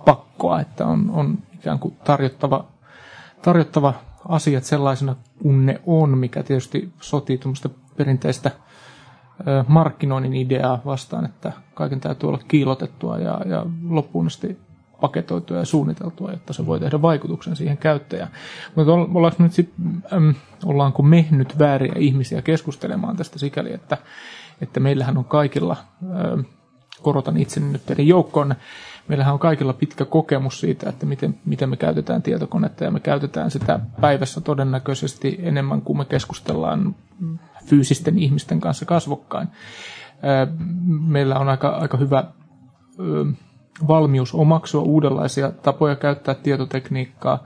pakkoa, 0.05 0.61
että 0.61 0.85
on, 0.85 1.09
on 1.09 1.37
ikään 1.53 1.79
kuin 1.79 1.95
tarjottava 2.03 2.78
tarjottava 3.41 3.93
asiat 4.27 4.63
sellaisena 4.63 5.15
kuin 5.41 5.65
ne 5.65 5.81
on, 5.85 6.17
mikä 6.17 6.43
tietysti 6.43 6.89
sotii 7.01 7.37
tuommoista 7.37 7.69
perinteistä 7.97 8.51
markkinoinnin 9.67 10.33
ideaa 10.35 10.81
vastaan, 10.85 11.25
että 11.25 11.51
kaiken 11.73 11.99
täytyy 11.99 12.29
olla 12.29 12.39
kiilotettua 12.47 13.17
ja, 13.17 13.41
ja 13.45 13.65
loppuun 13.89 14.27
asti 14.27 14.57
paketoitua 15.01 15.57
ja 15.57 15.65
suunniteltua, 15.65 16.31
jotta 16.31 16.53
se 16.53 16.65
voi 16.65 16.79
tehdä 16.79 17.01
vaikutuksen 17.01 17.55
siihen 17.55 17.77
käyttäjään. 17.77 18.31
Mutta 18.75 18.93
ollaanko 18.93 19.43
nyt 19.43 19.53
sit, 19.53 19.73
äm, 20.13 20.33
ollaanko 20.65 21.03
me 21.03 21.25
nyt 21.31 21.59
vääriä 21.59 21.93
ihmisiä 21.97 22.41
keskustelemaan 22.41 23.17
tästä 23.17 23.39
sikäli, 23.39 23.73
että, 23.73 23.97
että 24.61 24.79
meillähän 24.79 25.17
on 25.17 25.25
kaikilla, 25.25 25.77
äm, 26.33 26.43
korotan 27.01 27.37
itseni 27.37 27.71
nyt 27.71 27.85
teidän 27.85 28.07
joukkoon, 28.07 28.55
meillähän 29.07 29.33
on 29.33 29.39
kaikilla 29.39 29.73
pitkä 29.73 30.05
kokemus 30.05 30.59
siitä, 30.59 30.89
että 30.89 31.05
miten, 31.05 31.39
miten 31.45 31.69
me 31.69 31.77
käytetään 31.77 32.21
tietokonetta 32.21 32.83
ja 32.83 32.91
me 32.91 32.99
käytetään 32.99 33.51
sitä 33.51 33.79
päivässä 34.01 34.41
todennäköisesti 34.41 35.39
enemmän 35.41 35.81
kuin 35.81 35.97
me 35.97 36.05
keskustellaan 36.05 36.95
fyysisten 37.65 38.19
ihmisten 38.19 38.59
kanssa 38.59 38.85
kasvokkain. 38.85 39.47
Meillä 41.07 41.39
on 41.39 41.49
aika, 41.49 41.69
aika 41.69 41.97
hyvä 41.97 42.23
valmius 43.87 44.35
omaksua 44.35 44.81
uudenlaisia 44.81 45.51
tapoja 45.51 45.95
käyttää 45.95 46.35
tietotekniikkaa. 46.35 47.43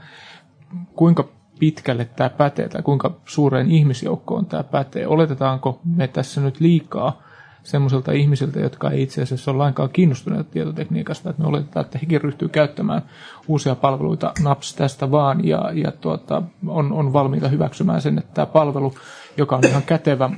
Kuinka 0.95 1.27
pitkälle 1.59 2.05
tämä 2.05 2.29
pätee 2.29 2.69
tai 2.69 2.81
kuinka 2.81 3.15
suureen 3.25 3.71
ihmisjoukkoon 3.71 4.45
tämä 4.45 4.63
pätee? 4.63 5.07
Oletetaanko 5.07 5.79
me 5.85 6.07
tässä 6.07 6.41
nyt 6.41 6.59
liikaa 6.59 7.22
semmoisilta 7.63 8.11
ihmisiltä, 8.11 8.59
jotka 8.59 8.91
ei 8.91 9.03
itse 9.03 9.21
asiassa 9.21 9.51
ole 9.51 9.57
lainkaan 9.57 9.89
kiinnostuneita 9.89 10.51
tietotekniikasta, 10.51 11.29
että 11.29 11.41
me 11.41 11.47
oletetaan, 11.47 11.85
että 11.85 11.99
hekin 11.99 12.21
ryhtyy 12.21 12.49
käyttämään 12.49 13.01
uusia 13.47 13.75
palveluita 13.75 14.31
naps 14.43 14.75
tästä 14.75 15.11
vaan 15.11 15.45
ja, 15.45 15.71
ja 15.73 15.91
tuota, 15.91 16.41
on, 16.67 16.91
on 16.91 17.13
valmiita 17.13 17.47
hyväksymään 17.47 18.01
sen, 18.01 18.17
että 18.17 18.33
tämä 18.33 18.45
palvelu, 18.45 18.93
joka 19.37 19.55
on 19.55 19.67
ihan 19.67 19.83
kätevä, 19.83 20.29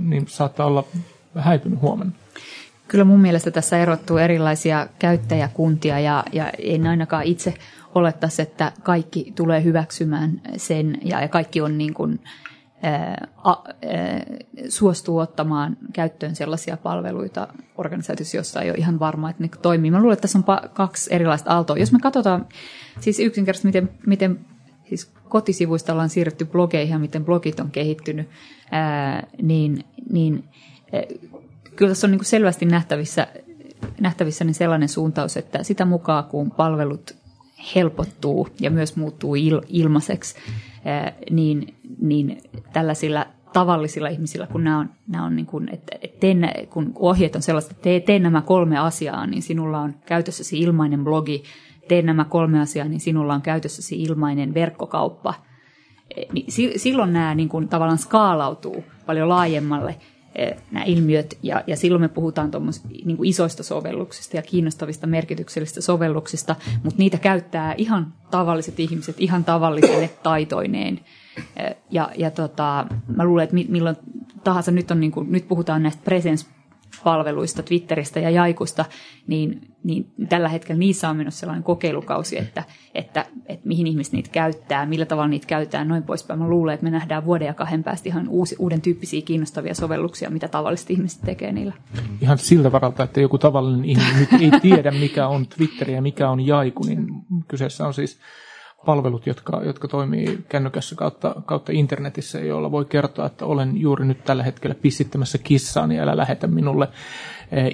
niin 0.00 0.28
saattaa 0.28 0.66
olla 0.66 0.84
häipynyt 1.38 1.80
huomenna. 1.80 2.12
Kyllä 2.88 3.04
mun 3.04 3.20
mielestä 3.20 3.50
tässä 3.50 3.78
erottuu 3.78 4.16
erilaisia 4.16 4.86
käyttäjäkuntia 4.98 6.00
ja, 6.00 6.24
ja 6.32 6.50
en 6.58 6.86
ainakaan 6.86 7.24
itse 7.24 7.54
olettaisi, 7.94 8.42
että 8.42 8.72
kaikki 8.82 9.32
tulee 9.36 9.64
hyväksymään 9.64 10.40
sen 10.56 10.98
ja, 11.04 11.20
ja 11.20 11.28
kaikki 11.28 11.60
on 11.60 11.78
niin 11.78 11.94
kuin, 11.94 12.20
suostuu 14.68 15.18
ottamaan 15.18 15.76
käyttöön 15.92 16.36
sellaisia 16.36 16.76
palveluita 16.76 17.48
organisaatioissa, 17.76 18.36
joissa 18.36 18.62
ei 18.62 18.70
ole 18.70 18.78
ihan 18.78 18.98
varma, 18.98 19.30
että 19.30 19.42
ne 19.42 19.48
toimii. 19.62 19.90
Mä 19.90 19.98
luulen, 19.98 20.12
että 20.12 20.22
tässä 20.22 20.38
on 20.38 20.70
kaksi 20.72 21.14
erilaista 21.14 21.50
aaltoa. 21.50 21.76
Jos 21.76 21.92
me 21.92 21.98
katsotaan 22.02 22.46
siis 23.00 23.20
yksinkertaisesti, 23.20 23.68
miten, 23.68 23.90
miten 24.06 24.40
siis 24.88 25.12
kotisivuista 25.28 25.92
ollaan 25.92 26.08
siirretty 26.08 26.44
blogeihin 26.44 26.92
ja 26.92 26.98
miten 26.98 27.24
blogit 27.24 27.60
on 27.60 27.70
kehittynyt, 27.70 28.28
ää, 28.70 29.26
niin, 29.42 29.84
niin 30.10 30.44
kyllä 31.76 31.90
tässä 31.90 32.06
on 32.06 32.10
niin 32.10 32.24
selvästi 32.24 32.66
nähtävissä, 32.66 33.26
nähtävissä 34.00 34.44
niin 34.44 34.54
sellainen 34.54 34.88
suuntaus, 34.88 35.36
että 35.36 35.62
sitä 35.62 35.84
mukaan 35.84 36.24
kun 36.24 36.50
palvelut 36.50 37.16
helpottuu 37.74 38.48
ja 38.60 38.70
myös 38.70 38.96
muuttuu 38.96 39.34
il, 39.34 39.60
ilmaiseksi, 39.68 40.34
niin, 41.30 41.74
niin 42.00 42.38
tällaisilla 42.72 43.26
tavallisilla 43.52 44.08
ihmisillä, 44.08 44.46
kun 44.46 44.64
nämä 44.64 44.78
on, 44.78 44.90
nämä 45.08 45.24
on 45.24 45.36
niin 45.36 45.46
kuin, 45.46 45.68
että 45.72 45.98
teen, 46.20 46.50
kun 46.70 46.92
ohjeet 46.98 47.36
on 47.36 47.42
sellaista, 47.42 47.70
että 47.70 47.82
tee, 47.82 48.00
tee 48.00 48.18
nämä 48.18 48.42
kolme 48.42 48.78
asiaa, 48.78 49.26
niin 49.26 49.42
sinulla 49.42 49.80
on 49.80 49.94
käytössäsi 50.06 50.60
ilmainen 50.60 51.04
blogi, 51.04 51.42
tee 51.88 52.02
nämä 52.02 52.24
kolme 52.24 52.60
asiaa, 52.60 52.88
niin 52.88 53.00
sinulla 53.00 53.34
on 53.34 53.42
käytössäsi 53.42 54.02
ilmainen 54.02 54.54
verkkokauppa. 54.54 55.34
Niin 56.32 56.46
silloin 56.76 57.12
nämä 57.12 57.34
niin 57.34 57.48
kuin, 57.48 57.68
tavallaan 57.68 57.98
skaalautuu 57.98 58.84
paljon 59.06 59.28
laajemmalle 59.28 59.96
nämä 60.70 60.84
ilmiöt, 60.84 61.38
ja, 61.42 61.64
ja 61.66 61.76
silloin 61.76 62.02
me 62.02 62.08
puhutaan 62.08 62.50
niin 63.04 63.16
kuin 63.16 63.28
isoista 63.28 63.62
sovelluksista 63.62 64.36
ja 64.36 64.42
kiinnostavista 64.42 65.06
merkityksellisistä 65.06 65.80
sovelluksista, 65.80 66.56
mutta 66.82 66.98
niitä 66.98 67.18
käyttää 67.18 67.74
ihan 67.76 68.14
tavalliset 68.30 68.80
ihmiset 68.80 69.16
ihan 69.18 69.44
tavalliselle 69.44 70.10
taitoineen. 70.22 71.00
Eh, 71.56 71.76
ja, 71.90 72.10
ja 72.16 72.30
tota, 72.30 72.86
mä 73.16 73.24
luulen, 73.24 73.44
että 73.44 73.56
milloin 73.68 73.96
tahansa 74.44 74.70
nyt, 74.70 74.90
on, 74.90 75.00
niin 75.00 75.12
kuin, 75.12 75.32
nyt 75.32 75.48
puhutaan 75.48 75.82
näistä 75.82 76.02
presence 76.04 76.46
palveluista, 77.04 77.62
Twitteristä 77.62 78.20
ja 78.20 78.30
Jaikusta, 78.30 78.84
niin, 79.26 79.60
niin 79.84 80.12
tällä 80.28 80.48
hetkellä 80.48 80.78
niissä 80.78 81.08
on 81.08 81.16
menossa 81.16 81.40
sellainen 81.40 81.62
kokeilukausi, 81.62 82.38
että, 82.38 82.64
että, 82.94 83.26
että 83.46 83.68
mihin 83.68 83.86
ihmiset 83.86 84.12
niitä 84.12 84.30
käyttää, 84.32 84.86
millä 84.86 85.06
tavalla 85.06 85.28
niitä 85.28 85.46
käytetään, 85.46 85.88
noin 85.88 86.02
poispäin. 86.02 86.40
Mä 86.40 86.48
luulen, 86.48 86.74
että 86.74 86.84
me 86.84 86.90
nähdään 86.90 87.24
vuoden 87.24 87.46
ja 87.46 87.54
kahden 87.54 87.84
päästä 87.84 88.08
ihan 88.08 88.28
uusi, 88.28 88.56
uuden 88.58 88.80
tyyppisiä 88.80 89.22
kiinnostavia 89.22 89.74
sovelluksia, 89.74 90.30
mitä 90.30 90.48
tavalliset 90.48 90.90
ihmiset 90.90 91.20
tekee 91.24 91.52
niillä. 91.52 91.72
Ihan 92.20 92.38
siltä 92.38 92.72
varalta, 92.72 93.02
että 93.02 93.20
joku 93.20 93.38
tavallinen 93.38 93.84
ihminen 93.84 94.16
nyt 94.18 94.42
ei 94.42 94.60
tiedä, 94.60 94.90
mikä 94.90 95.28
on 95.28 95.46
Twitter 95.46 95.90
ja 95.90 96.02
mikä 96.02 96.30
on 96.30 96.46
Jaiku, 96.46 96.84
niin 96.84 97.08
kyseessä 97.48 97.86
on 97.86 97.94
siis 97.94 98.20
palvelut, 98.86 99.26
jotka, 99.26 99.60
jotka 99.64 99.88
toimii 99.88 100.44
kännykässä 100.48 100.94
kautta, 100.94 101.34
kautta 101.46 101.72
internetissä, 101.72 102.40
joilla 102.40 102.70
voi 102.70 102.84
kertoa, 102.84 103.26
että 103.26 103.44
olen 103.44 103.80
juuri 103.80 104.06
nyt 104.06 104.24
tällä 104.24 104.42
hetkellä 104.42 104.74
pissittämässä 104.74 105.38
kissaa, 105.38 105.86
niin 105.86 106.00
älä 106.00 106.16
lähetä 106.16 106.46
minulle 106.46 106.88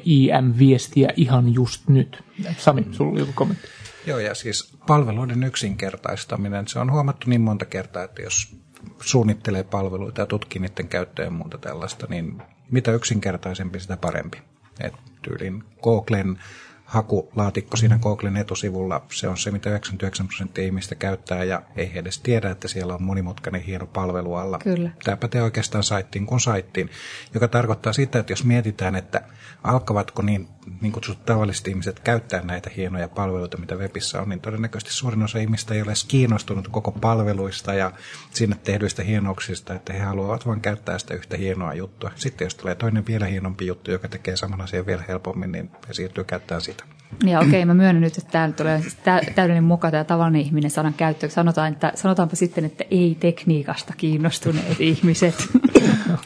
IM-viestiä 0.05 1.09
ihan 1.17 1.55
just 1.55 1.89
nyt. 1.89 2.25
Sami, 2.59 2.87
sulla 2.91 3.13
oli 3.13 3.21
joku 3.21 3.33
kommentti. 3.35 3.69
Joo, 4.07 4.19
ja 4.19 4.35
siis 4.35 4.77
palveluiden 4.87 5.45
yksinkertaistaminen, 5.45 6.69
se 6.69 6.79
on 6.79 6.93
huomattu 6.93 7.31
niin 7.31 7.41
monta 7.41 7.65
kertaa, 7.65 8.03
että 8.03 8.23
jos 8.23 8.57
suunnittelee 9.01 9.63
palveluita 9.63 10.21
ja 10.21 10.27
tutkii 10.27 10.63
niiden 10.63 10.89
käyttöä 10.89 11.25
ja 11.25 11.31
muuta 11.31 11.59
tällaista, 11.59 12.07
niin 12.11 12.43
mitä 12.71 12.93
yksinkertaisempi, 12.93 13.81
sitä 13.81 13.97
parempi. 13.97 14.39
Et 14.81 14.95
tyylin 15.23 15.65
Googlen 15.83 16.39
hakulaatikko 16.93 17.77
siinä 17.77 17.99
Googlen 18.03 18.37
etusivulla, 18.37 19.07
se 19.13 19.29
on 19.29 19.39
se, 19.39 19.51
mitä 19.51 19.71
99 19.71 20.27
prosenttia 20.27 20.65
ihmistä 20.65 20.95
käyttää 20.95 21.45
ja 21.45 21.63
ei 21.77 21.95
he 21.95 21.99
edes 21.99 22.19
tiedä, 22.19 22.51
että 22.51 22.69
siellä 22.69 22.95
on 22.95 23.03
monimutkainen 23.03 23.63
hieno 23.63 23.87
palvelu 23.87 24.35
alla. 24.35 24.59
Kyllä. 24.59 24.91
Tämä 25.05 25.17
pätee 25.17 25.43
oikeastaan 25.43 25.85
saittiin 25.85 26.27
kuin 26.27 26.41
saittiin, 26.41 26.91
joka 27.35 27.49
tarkoittaa 27.49 27.93
sitä, 27.93 28.19
että 28.19 28.33
jos 28.33 28.45
mietitään, 28.45 28.97
että 28.97 29.23
alkavatko 29.65 30.23
niin, 30.23 30.49
niin 30.81 30.93
kutsutut 30.93 31.25
tavalliset 31.25 31.69
ihmiset 31.69 32.01
käyttää 32.01 32.43
näitä 32.43 32.71
hienoja 32.77 33.09
palveluita, 33.09 33.59
mitä 33.59 33.75
webissä 33.75 34.21
on, 34.21 34.29
niin 34.29 34.41
todennäköisesti 34.41 34.95
suurin 34.95 35.23
osa 35.23 35.39
ihmistä 35.39 35.75
ei 35.75 35.81
ole 35.81 35.91
edes 35.91 36.05
kiinnostunut 36.05 36.69
koko 36.69 36.93
palveluista 36.93 37.75
ja 37.75 37.93
sinne 38.31 38.57
tehdyistä 38.65 39.03
hienouksista, 39.03 39.75
että 39.75 39.93
he 39.93 39.99
haluavat 39.99 40.47
vain 40.47 40.61
käyttää 40.61 40.99
sitä 40.99 41.15
yhtä 41.15 41.37
hienoa 41.37 41.75
juttua. 41.75 42.11
Sitten 42.15 42.47
jos 42.47 42.55
tulee 42.55 42.75
toinen 42.75 43.07
vielä 43.07 43.27
hienompi 43.27 43.67
juttu, 43.67 43.91
joka 43.91 44.09
tekee 44.09 44.37
saman 44.37 44.61
asian 44.61 44.87
vielä 44.87 45.05
helpommin, 45.09 45.53
niin 45.53 45.71
he 45.89 45.95
siirtyy 45.95 46.25
käyttämään 46.25 46.63
sitä. 46.63 46.82
Ja 47.25 47.39
okei, 47.39 47.49
okay, 47.51 47.65
mä 47.65 47.75
myönnän 47.75 48.01
nyt, 48.01 48.19
että 48.19 48.31
täällä 48.31 48.55
tulee 48.55 48.81
siis 48.81 48.97
täydellinen 49.35 49.65
muka 49.65 49.91
tämä 49.91 50.05
tavallinen 50.05 50.43
ihminen 50.43 50.71
sanan 50.71 50.95
käyttö. 50.95 51.29
Sanotaan, 51.29 51.73
että, 51.73 51.93
sanotaanpa 51.95 52.37
sitten, 52.37 52.65
että 52.65 52.85
ei 52.91 53.17
tekniikasta 53.21 53.95
kiinnostuneet 53.97 54.81
ihmiset. 54.81 55.35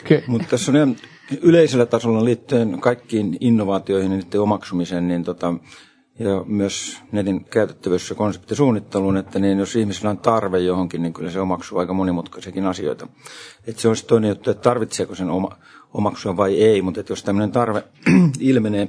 Okay. 0.04 0.22
Mutta 0.26 0.48
tässä 0.48 0.72
on 0.72 0.76
ihan 0.76 0.96
yleisellä 1.42 1.86
tasolla 1.86 2.24
liittyen 2.24 2.80
kaikkiin 2.80 3.36
innovaatioihin 3.40 4.12
ja 4.12 4.18
niiden 4.18 4.40
omaksumiseen, 4.40 5.08
niin 5.08 5.24
tota, 5.24 5.54
ja 6.18 6.44
myös 6.46 7.02
netin 7.12 7.44
käytettävyys 7.44 8.10
ja 8.10 8.16
konseptisuunnitteluun, 8.16 9.16
että 9.16 9.38
niin 9.38 9.58
jos 9.58 9.76
ihmisellä 9.76 10.10
on 10.10 10.18
tarve 10.18 10.58
johonkin, 10.58 11.02
niin 11.02 11.12
kyllä 11.12 11.30
se 11.30 11.40
omaksuu 11.40 11.78
aika 11.78 11.92
monimutkaisiakin 11.92 12.66
asioita. 12.66 13.08
Että 13.66 13.82
se 13.82 13.88
on 13.88 13.96
sitten 13.96 14.08
toinen 14.08 14.28
juttu, 14.28 14.50
että 14.50 14.62
tarvitseeko 14.62 15.14
sen 15.14 15.30
oma, 15.30 15.56
omaksua 15.94 16.36
vai 16.36 16.62
ei, 16.62 16.82
mutta 16.82 17.00
että 17.00 17.12
jos 17.12 17.22
tämmöinen 17.22 17.52
tarve 17.52 17.82
ilmenee, 18.40 18.88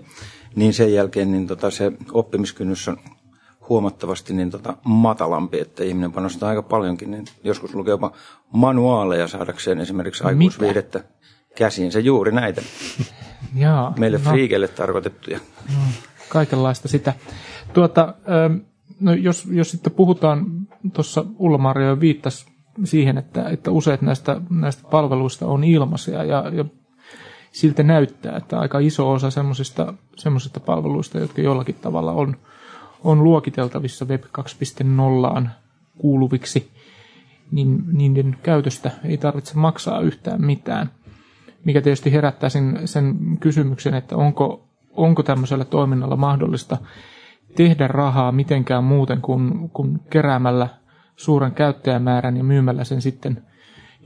niin 0.56 0.74
sen 0.74 0.94
jälkeen 0.94 1.32
niin 1.32 1.48
tota, 1.48 1.72
se 1.72 1.92
oppimiskynnys 2.12 2.88
on 2.88 2.98
huomattavasti 3.70 4.34
niin 4.34 4.50
tota, 4.50 4.78
matalampi, 4.84 5.60
että 5.60 5.84
ihminen 5.84 6.12
panostaa 6.12 6.50
aika 6.50 6.64
paljonkin, 6.64 7.12
niin 7.12 7.26
joskus 7.44 7.76
lukee 7.76 7.92
jopa 7.92 8.12
manuaaleja 8.54 9.28
saadakseen 9.28 9.80
esimerkiksi 9.80 10.24
aikuisviidettä 10.24 11.04
käsiin. 11.56 11.92
Se 11.92 12.00
juuri 12.00 12.32
näitä. 12.32 12.62
Jaa, 13.56 13.94
Meille 13.98 14.18
no. 14.18 14.30
friikelle 14.30 14.68
tarkoitettuja. 14.68 15.40
No, 15.70 15.82
kaikenlaista 16.30 16.88
sitä. 16.88 17.14
Tuota, 17.74 18.14
no 19.00 19.14
jos, 19.14 19.46
jos 19.52 19.72
sitten 19.72 19.94
puhutaan, 19.94 20.46
tuossa 20.94 21.26
Ulla-Maria 21.40 22.00
viittasi 22.00 22.46
siihen, 22.84 23.18
että, 23.18 23.50
että 23.50 23.72
useat 23.72 24.02
näistä, 24.02 24.42
näistä 24.50 24.84
palveluista 24.92 25.46
on 25.48 25.64
ilmaisia 25.64 26.24
ja, 26.24 26.52
ja 26.54 26.66
siltä 27.52 27.84
näyttää, 27.84 28.38
että 28.38 28.60
aika 28.60 28.80
iso 28.80 29.12
osa 29.12 29.32
semmoisista, 29.32 29.94
semmoisista 30.16 30.60
palveluista, 30.60 31.20
jotka 31.20 31.42
jollakin 31.42 31.76
tavalla 31.76 32.12
on, 32.12 32.38
on 33.04 33.24
luokiteltavissa 33.24 34.06
Web 34.06 34.24
2.0 35.44 35.48
kuuluviksi, 35.98 36.72
niin 37.52 37.84
niiden 37.92 38.38
käytöstä 38.44 38.92
ei 39.04 39.18
tarvitse 39.18 39.54
maksaa 39.56 40.00
yhtään 40.00 40.46
mitään. 40.46 40.92
Mikä 41.66 41.82
tietysti 41.82 42.12
herättää 42.12 42.50
sen, 42.50 42.80
sen 42.86 43.18
kysymyksen, 43.40 43.94
että 43.94 44.16
onko, 44.16 44.68
onko 44.92 45.24
tämmöisellä 45.24 45.66
toiminnalla 45.66 46.16
mahdollista 46.16 46.78
tehdä 47.56 47.88
rahaa 47.88 48.32
mitenkään 48.32 48.84
muuten 48.84 49.22
kuin, 49.22 49.70
kuin 49.70 50.00
keräämällä 50.10 50.68
suuren 51.16 51.52
käyttäjämäärän 51.52 52.38
ja 52.38 52.44
myymällä 52.44 52.84
sen 52.84 53.02
sitten 53.02 53.44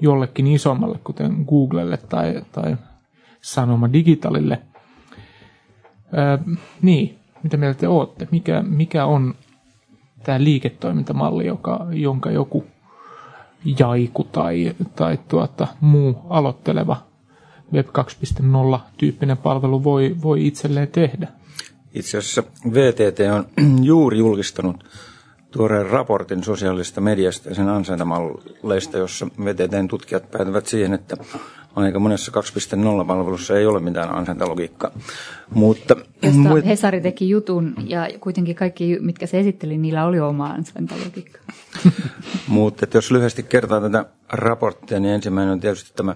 jollekin 0.02 0.48
isommalle, 0.48 1.00
kuten 1.04 1.46
Googlelle 1.50 1.98
tai, 1.98 2.42
tai 2.52 2.78
Sanoma 3.42 3.94
Digitalille. 3.94 4.62
Öö, 6.18 6.38
niin, 6.82 7.20
mitä 7.44 7.58
mieltä 7.58 7.80
te 7.80 7.88
olette? 7.88 8.28
Mikä, 8.32 8.64
mikä 8.68 9.06
on 9.06 9.36
tämä 10.24 10.44
liiketoimintamalli, 10.44 11.46
joka, 11.46 11.88
jonka 11.92 12.32
joku 12.32 12.66
jaiku 13.80 14.24
tai, 14.24 14.76
tai 14.96 15.20
tuota, 15.28 15.68
muu 15.82 16.22
aloitteleva 16.30 17.12
Web 17.74 17.88
2.0 18.74 18.80
tyyppinen 18.98 19.38
palvelu 19.38 19.84
voi, 19.84 20.16
voi 20.22 20.48
itselleen 20.48 20.88
tehdä? 20.88 21.28
Itse 21.94 22.18
asiassa 22.18 22.44
VTT 22.74 23.20
on 23.36 23.46
juuri 23.92 24.18
julkistanut 24.18 24.84
tuoreen 25.52 25.89
raportin 25.89 26.44
sosiaalisesta 26.44 27.02
mediasta 27.02 27.50
ja 27.50 27.56
sen 27.56 27.70
ansaintamalleista, 27.70 28.98
jossa 28.98 29.28
VTTn 29.44 29.88
tutkijat 29.88 30.32
päätyvät 30.32 30.68
siihen, 30.68 30.94
että 30.94 31.18
aika 31.76 31.99
monessa 31.99 32.32
2.0-palvelussa 32.32 33.57
ei 33.57 33.65
ole 33.65 33.80
mitään 33.80 34.15
ansaintalogiikkaa. 34.15 34.91
Mutta, 35.53 35.95
Josta 36.22 36.39
muut... 36.39 36.65
Hesari 36.65 37.01
teki 37.01 37.30
jutun 37.30 37.74
ja 37.86 38.07
kuitenkin 38.19 38.55
kaikki, 38.55 38.97
mitkä 39.01 39.28
se 39.28 39.39
esitteli, 39.39 39.78
niillä 39.78 40.05
oli 40.05 40.19
oma 40.19 40.47
ansaintalogiikka. 40.47 41.39
Mutta 42.47 42.88
jos 42.93 43.11
lyhyesti 43.11 43.43
kertaa 43.43 43.82
tätä 43.82 44.05
raporttia, 44.30 44.99
niin 44.99 45.13
ensimmäinen 45.13 45.53
on 45.53 45.59
tietysti 45.59 45.91
tämä 45.95 46.15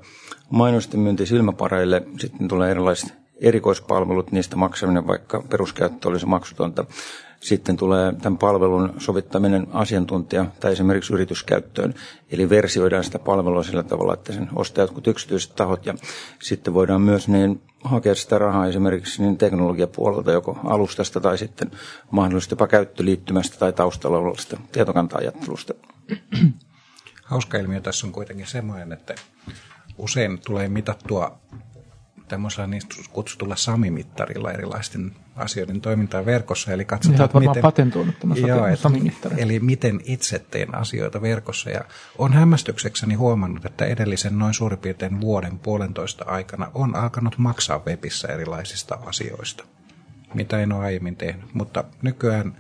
mainosten 0.50 1.00
myynti 1.00 1.26
silmäpareille. 1.26 2.04
Sitten 2.20 2.48
tulee 2.48 2.72
erilaiset 2.72 3.14
erikoispalvelut, 3.42 4.32
niistä 4.32 4.56
maksaminen, 4.56 5.08
vaikka 5.08 5.44
peruskäyttö 5.50 6.08
olisi 6.08 6.26
maksutonta. 6.26 6.86
Sitten 7.46 7.78
tulee 7.78 8.14
tämän 8.22 8.38
palvelun 8.38 8.94
sovittaminen 8.98 9.68
asiantuntija 9.72 10.46
tai 10.60 10.72
esimerkiksi 10.72 11.14
yrityskäyttöön. 11.14 11.94
Eli 12.32 12.50
versioidaan 12.50 13.04
sitä 13.04 13.20
palvelua 13.20 13.64
sillä 13.64 13.84
tavalla, 13.84 14.14
että 14.14 14.34
sen 14.34 14.50
ostaa 14.56 14.84
jotkut 14.84 15.08
yksityiset 15.08 15.56
tahot. 15.56 15.86
Ja 15.86 15.94
sitten 16.42 16.74
voidaan 16.74 17.02
myös 17.02 17.28
niin 17.28 17.62
hakea 17.84 18.16
sitä 18.16 18.38
rahaa 18.38 18.68
esimerkiksi 18.68 19.22
niin 19.22 19.38
teknologiapuolelta, 19.38 20.32
joko 20.32 20.60
alustasta 20.64 21.22
tai 21.22 21.38
sitten 21.38 21.72
mahdollisesti 22.12 22.54
jopa 22.54 22.68
käyttöliittymästä 22.68 23.58
tai 23.58 23.74
taustalla 23.74 24.18
olevasta 24.18 24.58
tietokanta-ajattelusta. 24.72 25.74
Hauska 27.24 27.58
ilmiö 27.58 27.82
tässä 27.82 28.08
on 28.08 28.14
kuitenkin 28.14 28.48
semmoinen, 28.48 28.92
että 28.92 29.16
usein 29.98 30.40
tulee 30.46 30.70
mitattua 30.70 31.40
tämmöisellä 32.28 32.68
niin 32.68 32.82
kutsutulla 33.14 33.56
SAMI-mittarilla 33.56 34.52
erilaisten 34.52 35.16
asioiden 35.36 35.82
toimintaa 35.82 36.26
verkossa. 36.26 36.72
Eli 36.72 36.86
katsotaan, 36.86 37.30
niin, 37.34 37.50
miten, 37.50 37.62
patentoinut 37.62 38.20
tämän 38.20 38.38
joo, 38.38 38.68
et, 38.68 38.80
Eli 39.38 39.60
miten 39.60 40.02
itse 40.04 40.40
teen 40.40 40.76
asioita 40.76 41.22
verkossa. 41.22 41.70
Ja 41.70 41.82
on 42.18 42.34
hämmästyksekseni 42.34 43.14
huomannut, 43.14 43.66
että 43.66 43.86
edellisen 43.86 44.40
noin 44.40 44.54
suurin 44.54 44.80
piirtein 44.80 45.22
vuoden 45.22 45.60
puolentoista 45.60 46.26
aikana 46.28 46.72
on 46.74 46.96
alkanut 46.96 47.38
maksaa 47.38 47.82
webissä 47.88 48.28
erilaisista 48.28 48.98
asioista, 49.06 49.64
mitä 50.34 50.60
en 50.60 50.72
ole 50.72 50.86
aiemmin 50.86 51.16
tehnyt. 51.16 51.54
Mutta 51.54 51.84
nykyään 52.02 52.58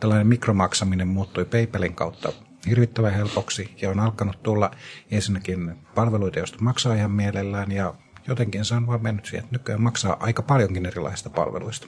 tällainen 0.00 0.26
mikromaksaminen 0.26 1.08
muuttui 1.08 1.44
PayPalin 1.44 1.94
kautta 1.94 2.32
hirvittävän 2.68 3.14
helpoksi 3.14 3.74
ja 3.82 3.90
on 3.90 4.00
alkanut 4.00 4.42
tulla 4.42 4.70
ensinnäkin 5.10 5.74
palveluita, 5.94 6.38
joista 6.38 6.58
maksaa 6.60 6.94
ihan 6.94 7.10
mielellään 7.10 7.72
ja 7.72 7.94
jotenkin 8.28 8.64
se 8.64 8.74
on 8.74 8.86
vaan 8.86 9.02
mennyt 9.02 9.26
siihen, 9.26 9.44
että 9.44 9.54
nykyään 9.54 9.82
maksaa 9.82 10.16
aika 10.20 10.42
paljonkin 10.42 10.86
erilaisista 10.86 11.30
palveluista. 11.30 11.86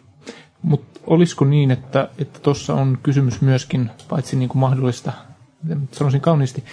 Mutta 0.63 1.01
olisiko 1.07 1.45
niin, 1.45 1.71
että 1.71 2.09
tuossa 2.43 2.73
että 2.73 2.83
on 2.83 2.99
kysymys 3.03 3.41
myöskin, 3.41 3.91
paitsi 4.09 4.37
niin 4.37 4.49
kuin 4.49 4.61
mahdollista, 4.61 5.13
sanoisin 5.93 6.21
kauniisti, 6.21 6.65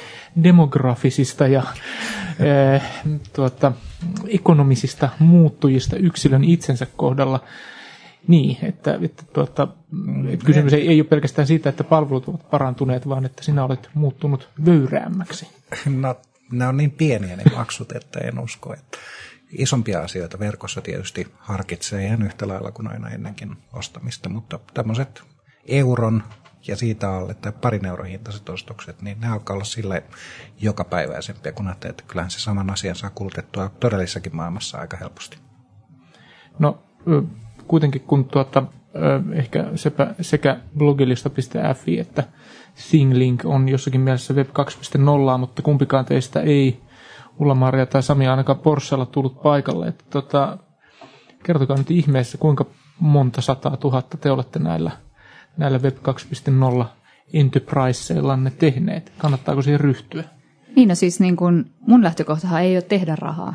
demografisista 0.43 1.47
ja 1.47 1.63
e, 2.39 2.81
tuota, 3.33 3.71
ekonomisista 4.27 5.09
muuttujista 5.19 5.95
yksilön 5.95 6.43
itsensä 6.43 6.87
kohdalla, 6.97 7.43
niin, 8.27 8.57
että, 8.61 8.99
että, 9.01 9.23
tuota, 9.33 9.67
että 10.29 10.45
kysymys 10.45 10.73
ei, 10.73 10.87
ei 10.87 11.01
ole 11.01 11.07
pelkästään 11.07 11.47
siitä, 11.47 11.69
että 11.69 11.83
palvelut 11.83 12.27
ovat 12.27 12.49
parantuneet, 12.49 13.09
vaan 13.09 13.25
että 13.25 13.43
sinä 13.43 13.63
olet 13.63 13.89
muuttunut 13.93 14.49
vöyräämmäksi. 14.65 15.47
No, 15.85 16.15
nämä 16.51 16.69
on 16.69 16.77
niin 16.77 16.91
pieniä 16.91 17.35
ne 17.35 17.43
maksut, 17.55 17.91
että 17.91 18.19
en 18.19 18.39
usko, 18.39 18.73
että 18.73 18.97
isompia 19.51 20.01
asioita 20.01 20.39
verkossa 20.39 20.81
tietysti 20.81 21.27
harkitsee 21.37 22.05
ihan 22.05 22.23
yhtä 22.23 22.47
lailla 22.47 22.71
kuin 22.71 22.87
aina 22.87 23.09
ennenkin 23.09 23.57
ostamista, 23.73 24.29
mutta 24.29 24.59
tämmöiset 24.73 25.21
euron 25.65 26.23
ja 26.67 26.75
siitä 26.75 27.15
alle 27.15 27.33
tai 27.33 27.51
parin 27.51 27.85
euron 27.85 28.07
hintaiset 28.07 28.49
ostokset, 28.49 29.01
niin 29.01 29.19
ne 29.19 29.27
alkaa 29.27 29.53
olla 29.53 29.63
sille 29.63 30.03
jokapäiväisempiä, 30.61 31.51
kun 31.51 31.67
ajattelee, 31.67 31.89
että 31.89 32.03
kyllähän 32.07 32.31
se 32.31 32.39
saman 32.39 32.69
asian 32.69 32.95
saa 32.95 33.09
kulutettua 33.09 33.71
todellisessakin 33.79 34.35
maailmassa 34.35 34.77
aika 34.77 34.97
helposti. 34.97 35.37
No 36.59 36.83
kuitenkin 37.67 38.01
kun 38.01 38.25
tuota, 38.25 38.63
ehkä 39.33 39.65
sepä, 39.75 40.15
sekä 40.21 40.59
blogilista.fi 40.77 41.99
että 41.99 42.23
ThingLink 42.89 43.45
on 43.45 43.69
jossakin 43.69 44.01
mielessä 44.01 44.33
Web 44.33 44.49
2.0, 44.49 45.37
mutta 45.37 45.61
kumpikaan 45.61 46.05
teistä 46.05 46.41
ei 46.41 46.81
Ulla-Maria 47.39 47.85
tai 47.85 48.03
Sami 48.03 48.27
ainakaan 48.27 48.59
Porschella 48.59 49.05
tullut 49.05 49.41
paikalle. 49.41 49.87
Että 49.87 50.03
tota, 50.09 50.57
kertokaa 51.43 51.77
nyt 51.77 51.91
ihmeessä, 51.91 52.37
kuinka 52.37 52.65
monta 52.99 53.41
sataa 53.41 53.77
tuhatta 53.77 54.17
te 54.17 54.31
olette 54.31 54.59
näillä, 54.59 54.91
näillä 55.57 55.79
Web 55.79 55.97
2.0 56.79 56.85
enterpriseillanne 57.33 58.51
tehneet? 58.51 59.11
Kannattaako 59.17 59.61
siihen 59.61 59.79
ryhtyä? 59.79 60.23
Niin, 60.75 60.89
no 60.89 60.95
siis 60.95 61.19
niin 61.19 61.35
kun 61.35 61.65
mun 61.79 62.03
lähtökohtahan 62.03 62.61
ei 62.61 62.75
ole 62.75 62.81
tehdä 62.81 63.15
rahaa 63.15 63.53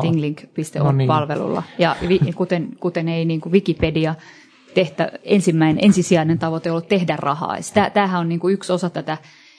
tinglink.org-palvelulla. 0.00 1.60
No 1.60 1.66
niin. 1.66 1.82
Ja 1.82 1.96
vi, 2.08 2.18
kuten, 2.34 2.68
kuten 2.80 3.08
ei 3.08 3.24
niin 3.24 3.40
Wikipedia 3.50 4.14
tehtä, 4.74 5.12
ensimmäinen, 5.22 5.84
ensisijainen 5.84 6.38
tavoite 6.38 6.70
ollut 6.70 6.88
tehdä 6.88 7.16
rahaa. 7.16 7.62
Sitä, 7.62 7.90
tämähän 7.90 8.20
on 8.20 8.28
niin 8.28 8.40
kuin 8.40 8.54
yksi 8.54 8.72
osa 8.72 8.90
tätä 8.90 9.18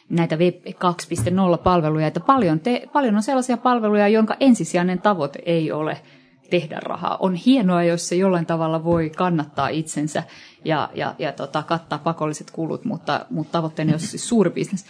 näitä 0.09 0.35
Web 0.35 0.55
2.0-palveluja, 0.65 2.07
että 2.07 2.19
paljon, 2.19 2.59
te, 2.59 2.89
paljon 2.93 3.15
on 3.15 3.23
sellaisia 3.23 3.57
palveluja, 3.57 4.07
jonka 4.07 4.35
ensisijainen 4.39 5.01
tavoite 5.01 5.39
ei 5.45 5.71
ole 5.71 6.01
tehdä 6.49 6.79
rahaa. 6.79 7.17
On 7.17 7.35
hienoa, 7.35 7.83
jos 7.83 8.09
se 8.09 8.15
jollain 8.15 8.45
tavalla 8.45 8.83
voi 8.83 9.09
kannattaa 9.09 9.67
itsensä 9.67 10.23
ja, 10.65 10.89
ja, 10.93 11.15
ja 11.19 11.31
tota, 11.31 11.63
kattaa 11.63 11.99
pakolliset 11.99 12.51
kulut, 12.51 12.85
mutta, 12.85 13.25
mutta 13.29 13.51
tavoitteena 13.51 13.93
on 13.93 13.99
siis 13.99 14.29
suuri 14.29 14.49
bisnes. 14.49 14.85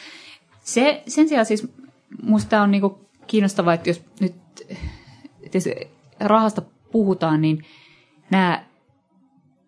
Se, 0.64 1.04
sen 1.08 1.28
sijaan 1.28 1.46
siis 1.46 1.68
Minusta 2.24 2.62
on 2.62 2.72
niinku 2.72 3.00
kiinnostavaa, 3.28 3.74
että 3.74 3.90
jos 3.90 4.04
nyt 4.20 4.36
jos 5.54 5.64
rahasta 6.20 6.62
puhutaan, 6.92 7.42
niin 7.42 7.66
nämä 8.32 8.66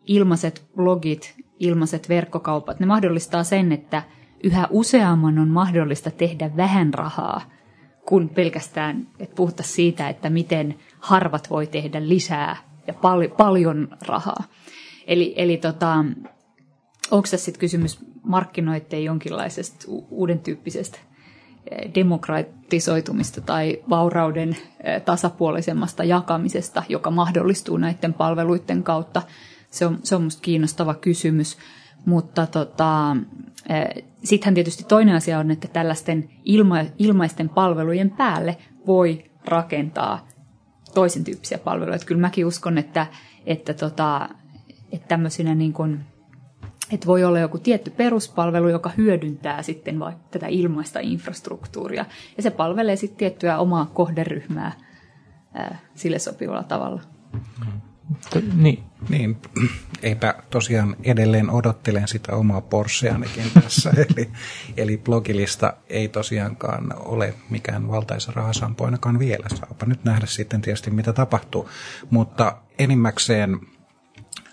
ilmaiset 0.06 0.66
blogit, 0.76 1.36
ilmaiset 1.60 2.10
verkkokaupat, 2.10 2.80
ne 2.80 2.86
mahdollistaa 2.86 3.44
sen, 3.44 3.72
että 3.72 4.04
yhä 4.44 4.68
useamman 4.70 5.40
on 5.40 5.48
mahdollista 5.48 6.12
tehdä 6.12 6.58
vähän 6.58 6.94
rahaa, 6.94 7.42
kun 8.06 8.30
pelkästään, 8.30 9.08
että 9.20 9.36
puhuttaisiin 9.36 9.76
siitä, 9.76 10.10
että 10.10 10.30
miten 10.30 10.76
harvat 11.00 11.50
voi 11.50 11.68
tehdä 11.68 12.08
lisää 12.10 12.58
ja 12.88 12.94
pal- 12.94 13.30
paljon 13.38 13.88
rahaa. 14.08 14.44
Eli, 15.08 15.34
eli 15.38 15.58
tota, 15.58 16.06
onko 17.12 17.28
tässä 17.32 17.46
sitten 17.46 17.60
kysymys 17.60 18.00
markkinoiden 18.24 19.04
jonkinlaisesta 19.04 19.86
uuden 20.10 20.40
tyyppisestä 20.40 20.98
demokratisoitumista 21.96 23.42
tai 23.42 23.84
vaurauden 23.90 24.58
tasapuolisemmasta 25.06 26.04
jakamisesta, 26.04 26.84
joka 26.90 27.12
mahdollistuu 27.12 27.78
näiden 27.78 28.14
palveluiden 28.14 28.84
kautta. 28.84 29.22
Se 29.72 29.86
on, 29.86 30.00
se 30.04 30.16
on 30.16 30.22
minusta 30.22 30.42
kiinnostava 30.42 30.94
kysymys. 30.94 31.58
Mutta 32.08 32.48
tota, 32.48 33.18
sittenhän 34.24 34.54
tietysti 34.54 34.84
toinen 34.84 35.16
asia 35.16 35.40
on, 35.40 35.52
että 35.52 35.68
tällaisten 35.68 36.30
ilma, 36.46 36.76
ilmaisten 36.98 37.50
palvelujen 37.50 38.10
päälle 38.10 38.58
voi 38.88 39.32
rakentaa 39.46 40.28
toisen 40.94 41.24
tyyppisiä 41.24 41.58
palveluja. 41.58 41.96
Että 41.96 42.08
kyllä 42.08 42.22
mäkin 42.22 42.46
uskon, 42.46 42.78
että, 42.78 43.08
että, 43.46 43.74
tota, 43.74 44.30
että 44.92 45.08
tämmöisinä 45.08 45.56
niin 45.56 45.74
kuin 45.74 46.00
että 46.92 47.08
voi 47.08 47.24
olla 47.24 47.40
joku 47.40 47.58
tietty 47.58 47.90
peruspalvelu, 47.90 48.68
joka 48.68 48.92
hyödyntää 48.98 49.64
sitten 49.64 50.00
vaikka 50.00 50.24
tätä 50.32 50.48
ilmaista 50.48 51.00
infrastruktuuria. 51.00 52.06
Ja 52.38 52.44
se 52.44 52.50
palvelee 52.50 52.96
sitten 52.96 53.18
tiettyä 53.18 53.58
omaa 53.58 53.86
kohderyhmää 53.94 54.72
ää, 55.54 55.80
sille 55.96 56.20
sopivalla 56.20 56.64
tavalla. 56.64 57.02
Niin. 58.54 58.84
niin. 59.10 59.38
Eipä 60.02 60.36
tosiaan 60.50 60.96
edelleen 61.04 61.50
odottelen 61.50 62.08
sitä 62.08 62.36
omaa 62.36 62.62
Porscheanikin 62.62 63.52
tässä. 63.54 63.90
eli, 64.10 64.30
eli 64.78 64.98
blogilista 64.98 65.74
ei 65.90 66.08
tosiaankaan 66.08 66.94
ole 66.98 67.34
mikään 67.50 67.88
valtaisa 67.88 68.32
rahasampo 68.36 68.86
ainakaan 68.86 69.20
vielä. 69.20 69.46
Saapa 69.56 69.86
nyt 69.86 70.04
nähdä 70.04 70.26
sitten 70.26 70.62
tietysti 70.62 70.92
mitä 70.92 71.14
tapahtuu. 71.14 71.70
Mutta 72.10 72.58
enimmäkseen 72.80 73.60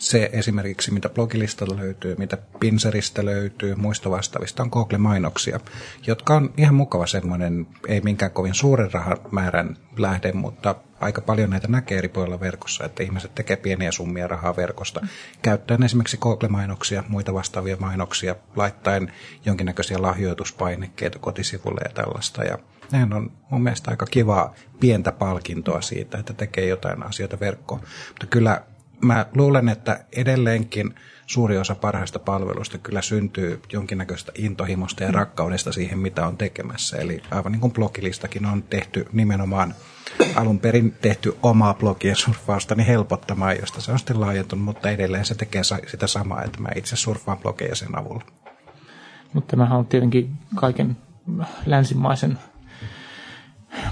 se 0.04 0.30
esimerkiksi, 0.32 0.90
mitä 0.90 1.08
blogilistalta 1.08 1.76
löytyy, 1.76 2.14
mitä 2.18 2.38
Pinseristä 2.60 3.24
löytyy, 3.24 3.74
muista 3.74 4.10
vastaavista, 4.10 4.62
on 4.62 4.68
Google-mainoksia, 4.72 5.60
jotka 6.06 6.34
on 6.34 6.54
ihan 6.56 6.74
mukava 6.74 7.06
semmoinen, 7.06 7.66
ei 7.88 8.00
minkään 8.00 8.30
kovin 8.30 8.54
suuren 8.54 8.92
rahamäärän 8.92 9.76
lähde, 9.98 10.32
mutta 10.32 10.74
aika 11.00 11.20
paljon 11.20 11.50
näitä 11.50 11.68
näkee 11.68 11.98
eri 11.98 12.08
puolilla 12.08 12.40
verkossa, 12.40 12.84
että 12.84 13.02
ihmiset 13.02 13.34
tekee 13.34 13.56
pieniä 13.56 13.92
summia 13.92 14.26
rahaa 14.26 14.56
verkosta, 14.56 15.06
käyttäen 15.42 15.82
esimerkiksi 15.82 16.16
Google-mainoksia, 16.16 17.04
muita 17.08 17.34
vastaavia 17.34 17.76
mainoksia, 17.80 18.36
laittaen 18.56 19.12
jonkinnäköisiä 19.44 20.02
lahjoituspainikkeita 20.02 21.18
kotisivulle 21.18 21.80
ja 21.84 21.94
tällaista. 21.94 22.44
Ja 22.44 22.58
nehän 22.92 23.12
on 23.12 23.32
mun 23.50 23.62
mielestä 23.62 23.90
aika 23.90 24.06
kivaa 24.06 24.54
pientä 24.80 25.12
palkintoa 25.12 25.80
siitä, 25.80 26.18
että 26.18 26.32
tekee 26.32 26.66
jotain 26.66 27.02
asioita 27.02 27.40
verkkoon. 27.40 27.80
Mutta 28.08 28.26
kyllä 28.26 28.60
mä 29.04 29.26
luulen, 29.34 29.68
että 29.68 30.04
edelleenkin 30.12 30.94
suuri 31.26 31.58
osa 31.58 31.74
parhaista 31.74 32.18
palveluista 32.18 32.78
kyllä 32.78 33.02
syntyy 33.02 33.60
jonkinnäköistä 33.72 34.32
intohimosta 34.34 35.04
ja 35.04 35.12
rakkaudesta 35.12 35.72
siihen, 35.72 35.98
mitä 35.98 36.26
on 36.26 36.36
tekemässä. 36.36 36.96
Eli 36.96 37.22
aivan 37.30 37.52
niin 37.52 37.60
kuin 37.60 37.72
blogilistakin 37.72 38.46
on 38.46 38.62
tehty 38.62 39.06
nimenomaan 39.12 39.74
alun 40.34 40.58
perin 40.58 40.96
tehty 41.00 41.36
omaa 41.42 41.74
blogien 41.74 42.16
surffausta 42.16 42.74
niin 42.74 42.86
helpottamaan, 42.86 43.56
josta 43.60 43.80
se 43.80 43.92
on 43.92 43.98
sitten 43.98 44.20
laajentunut, 44.20 44.64
mutta 44.64 44.90
edelleen 44.90 45.24
se 45.24 45.34
tekee 45.34 45.62
sitä 45.86 46.06
samaa, 46.06 46.42
että 46.42 46.60
mä 46.60 46.68
itse 46.76 46.96
surffaan 46.96 47.38
blogeja 47.38 47.74
sen 47.74 47.98
avulla. 47.98 48.24
Mutta 49.32 49.50
tämähän 49.50 49.78
on 49.78 49.86
tietenkin 49.86 50.30
kaiken 50.54 50.96
länsimaisen 51.66 52.38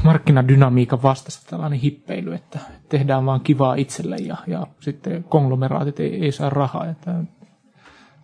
markkinadynamiikan 0.03 1.03
vastassa 1.03 1.51
tällainen 1.51 1.79
hippeily, 1.79 2.35
että 2.35 2.59
tehdään 2.89 3.27
vaan 3.27 3.41
kivaa 3.41 3.75
itselle 3.75 4.17
ja, 4.17 4.37
ja 4.47 4.67
sitten 4.81 5.25
konglomeraatit 5.25 6.01
ei, 6.01 6.25
ei 6.25 6.33
saa 6.33 6.51
rahaa. 6.51 6.91
Että 6.91 7.11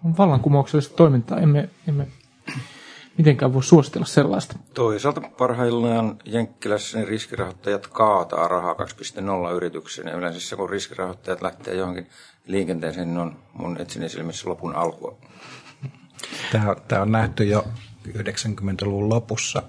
on 0.04 0.16
vallankumouksellista 0.18 0.96
toimintaa, 0.96 1.38
emme, 1.38 1.68
emme 1.88 2.06
mitenkään 3.18 3.54
voi 3.54 3.62
suositella 3.62 4.06
sellaista. 4.06 4.58
Toisaalta 4.74 5.20
parhaillaan 5.38 6.16
Jenkkilässä 6.24 6.98
niin 6.98 7.08
riskirahoittajat 7.08 7.86
kaataa 7.86 8.48
rahaa 8.48 8.74
2.0 8.74 9.54
yrityksiin. 9.54 10.08
Ja 10.08 10.16
yleensä 10.16 10.40
se, 10.40 10.56
kun 10.56 10.70
riskirahoittajat 10.70 11.42
lähtee 11.42 11.74
johonkin 11.74 12.06
liikenteeseen, 12.46 13.08
niin 13.08 13.18
on 13.18 13.36
mun 13.52 13.80
etsini 13.80 14.08
silmissä 14.08 14.50
lopun 14.50 14.74
alkua. 14.74 15.18
Tämä 16.52 16.70
on, 16.70 16.76
tämä 16.88 17.02
on 17.02 17.12
nähty 17.12 17.44
jo 17.44 17.64
90-luvun 18.08 19.08
lopussa. 19.08 19.62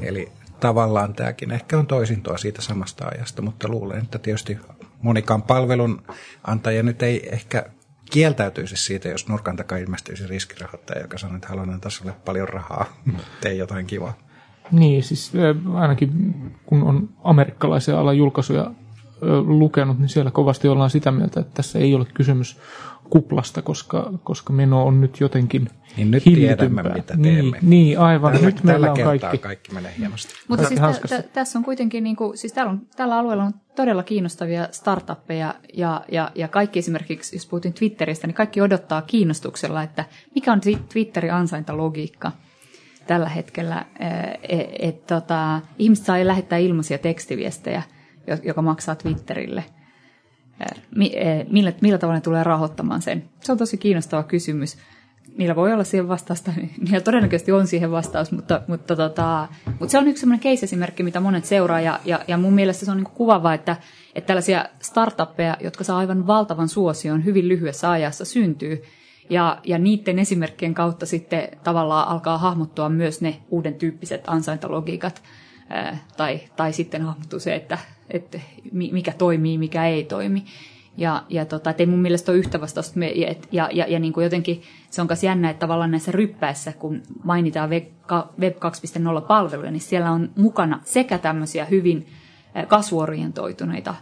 Eli 0.00 0.32
tavallaan 0.60 1.14
tämäkin 1.14 1.50
ehkä 1.50 1.78
on 1.78 1.86
toisintoa 1.86 2.38
siitä 2.38 2.62
samasta 2.62 3.08
ajasta, 3.14 3.42
mutta 3.42 3.68
luulen, 3.68 3.98
että 4.02 4.18
tietysti 4.18 4.58
monikaan 5.02 5.42
palvelun 5.42 6.02
antaja 6.44 6.82
nyt 6.82 7.02
ei 7.02 7.28
ehkä 7.32 7.66
kieltäytyisi 8.10 8.76
siitä, 8.76 9.08
jos 9.08 9.28
nurkan 9.28 9.56
takaa 9.56 9.78
ilmestyisi 9.78 10.26
riskirahoittaja, 10.26 11.00
joka 11.00 11.18
sanoo, 11.18 11.36
että 11.36 11.48
haluan 11.48 11.70
antaa 11.70 11.90
sulle 11.90 12.12
paljon 12.24 12.48
rahaa, 12.48 12.86
tee 13.40 13.54
jotain 13.54 13.86
kivaa. 13.86 14.14
Niin, 14.72 15.02
siis 15.02 15.32
ainakin 15.74 16.34
kun 16.66 16.82
on 16.82 17.08
amerikkalaisia 17.24 18.00
alan 18.00 18.18
julkaisuja 18.18 18.70
lukenut, 19.46 19.98
niin 19.98 20.08
siellä 20.08 20.30
kovasti 20.30 20.68
ollaan 20.68 20.90
sitä 20.90 21.10
mieltä, 21.10 21.40
että 21.40 21.52
tässä 21.54 21.78
ei 21.78 21.94
ole 21.94 22.06
kysymys 22.14 22.58
kuplasta, 23.10 23.62
koska, 23.62 24.12
koska 24.24 24.52
meno 24.52 24.86
on 24.86 25.00
nyt 25.00 25.20
jotenkin 25.20 25.68
Niin 25.96 26.10
nyt 26.10 26.24
tiedämme, 26.24 26.82
mitä 26.82 27.02
teemme. 27.06 27.30
Niin, 27.30 27.56
niin 27.62 27.98
aivan. 27.98 28.32
Tällä, 28.32 28.46
nyt 28.46 28.64
meillä 28.64 28.92
on 28.92 29.00
kaikki. 29.00 29.38
kaikki 29.38 29.74
menee 29.74 29.94
hienosti. 29.98 30.34
Mutta 30.48 30.68
siis 30.68 30.80
t- 30.80 31.08
t- 31.08 31.32
tässä 31.32 31.58
on 31.58 31.64
kuitenkin, 31.64 32.04
niin 32.04 32.16
kuin, 32.16 32.38
siis 32.38 32.52
täällä, 32.52 32.72
on, 32.72 32.80
tällä 32.96 33.18
alueella 33.18 33.44
on 33.44 33.54
todella 33.76 34.02
kiinnostavia 34.02 34.68
startuppeja 34.70 35.54
ja, 35.74 36.04
ja, 36.12 36.30
ja 36.34 36.48
kaikki 36.48 36.78
esimerkiksi, 36.78 37.36
jos 37.36 37.46
puhuttiin 37.46 37.74
Twitteristä, 37.74 38.26
niin 38.26 38.34
kaikki 38.34 38.60
odottaa 38.60 39.02
kiinnostuksella, 39.02 39.82
että 39.82 40.04
mikä 40.34 40.52
on 40.52 40.60
Twitterin 40.92 41.32
ansaintalogiikka 41.32 42.32
tällä 43.06 43.28
hetkellä. 43.28 43.84
Et, 44.48 44.68
et, 44.78 45.06
tota, 45.06 45.60
ihmiset 45.78 46.06
saa 46.06 46.26
lähettää 46.26 46.58
ilmaisia 46.58 46.98
tekstiviestejä, 46.98 47.82
joka 48.42 48.62
maksaa 48.62 48.94
Twitterille– 48.94 49.64
millä, 51.50 51.72
millä 51.80 51.98
tavalla 51.98 52.16
ne 52.16 52.20
tulee 52.20 52.44
rahoittamaan 52.44 53.02
sen? 53.02 53.24
Se 53.40 53.52
on 53.52 53.58
tosi 53.58 53.76
kiinnostava 53.76 54.22
kysymys. 54.22 54.78
Niillä 55.38 55.56
voi 55.56 55.72
olla 55.72 55.84
siihen 55.84 56.08
vastausta, 56.08 56.52
niillä 56.84 57.00
todennäköisesti 57.00 57.52
on 57.52 57.66
siihen 57.66 57.90
vastaus, 57.90 58.32
mutta, 58.32 58.62
mutta, 58.68 58.96
tota, 58.96 59.48
mutta 59.66 59.88
se 59.88 59.98
on 59.98 60.08
yksi 60.08 60.20
sellainen 60.20 60.42
case-esimerkki, 60.42 61.02
mitä 61.02 61.20
monet 61.20 61.44
seuraa, 61.44 61.80
ja, 61.80 62.00
ja, 62.04 62.20
ja 62.28 62.36
mun 62.36 62.52
mielestä 62.52 62.84
se 62.84 62.90
on 62.90 62.96
niin 62.96 63.06
kuvaavaa, 63.14 63.54
että, 63.54 63.76
että 64.14 64.26
tällaisia 64.26 64.64
startuppeja, 64.82 65.56
jotka 65.60 65.84
saa 65.84 65.98
aivan 65.98 66.26
valtavan 66.26 66.68
suosion 66.68 67.24
hyvin 67.24 67.48
lyhyessä 67.48 67.90
ajassa 67.90 68.24
syntyy, 68.24 68.82
ja, 69.30 69.60
ja 69.64 69.78
niiden 69.78 70.18
esimerkkien 70.18 70.74
kautta 70.74 71.06
sitten 71.06 71.48
tavallaan 71.64 72.08
alkaa 72.08 72.38
hahmottua 72.38 72.88
myös 72.88 73.20
ne 73.20 73.40
uuden 73.50 73.74
tyyppiset 73.74 74.24
ansaintalogiikat, 74.26 75.22
tai, 76.16 76.40
tai 76.56 76.72
sitten 76.72 77.02
hahmottuu 77.02 77.40
se, 77.40 77.54
että, 77.54 77.78
että 78.10 78.40
mikä 78.72 79.12
toimii, 79.18 79.58
mikä 79.58 79.86
ei 79.86 80.04
toimi. 80.04 80.44
Ja, 80.96 81.22
ja 81.28 81.44
tota, 81.44 81.74
ei 81.78 81.86
mun 81.86 81.98
mielestä 81.98 82.32
ole 82.32 82.38
yhtä 82.38 82.60
vastausta. 82.60 83.00
Ja, 83.04 83.34
ja, 83.52 83.68
ja, 83.72 83.86
ja 83.88 83.98
niin 83.98 84.12
kuin 84.12 84.24
jotenkin 84.24 84.62
se 84.90 85.00
on 85.00 85.06
myös 85.10 85.24
jännä, 85.24 85.50
että 85.50 85.60
tavallaan 85.60 85.90
näissä 85.90 86.12
ryppäissä, 86.12 86.72
kun 86.72 87.02
mainitaan 87.24 87.70
Web 87.70 88.56
2.0-palveluja, 88.56 89.70
niin 89.70 89.80
siellä 89.80 90.10
on 90.10 90.30
mukana 90.36 90.80
sekä 90.84 91.18
tämmöisiä 91.18 91.64
hyvin 91.64 92.06
kasvuorientoituneita 92.68 93.94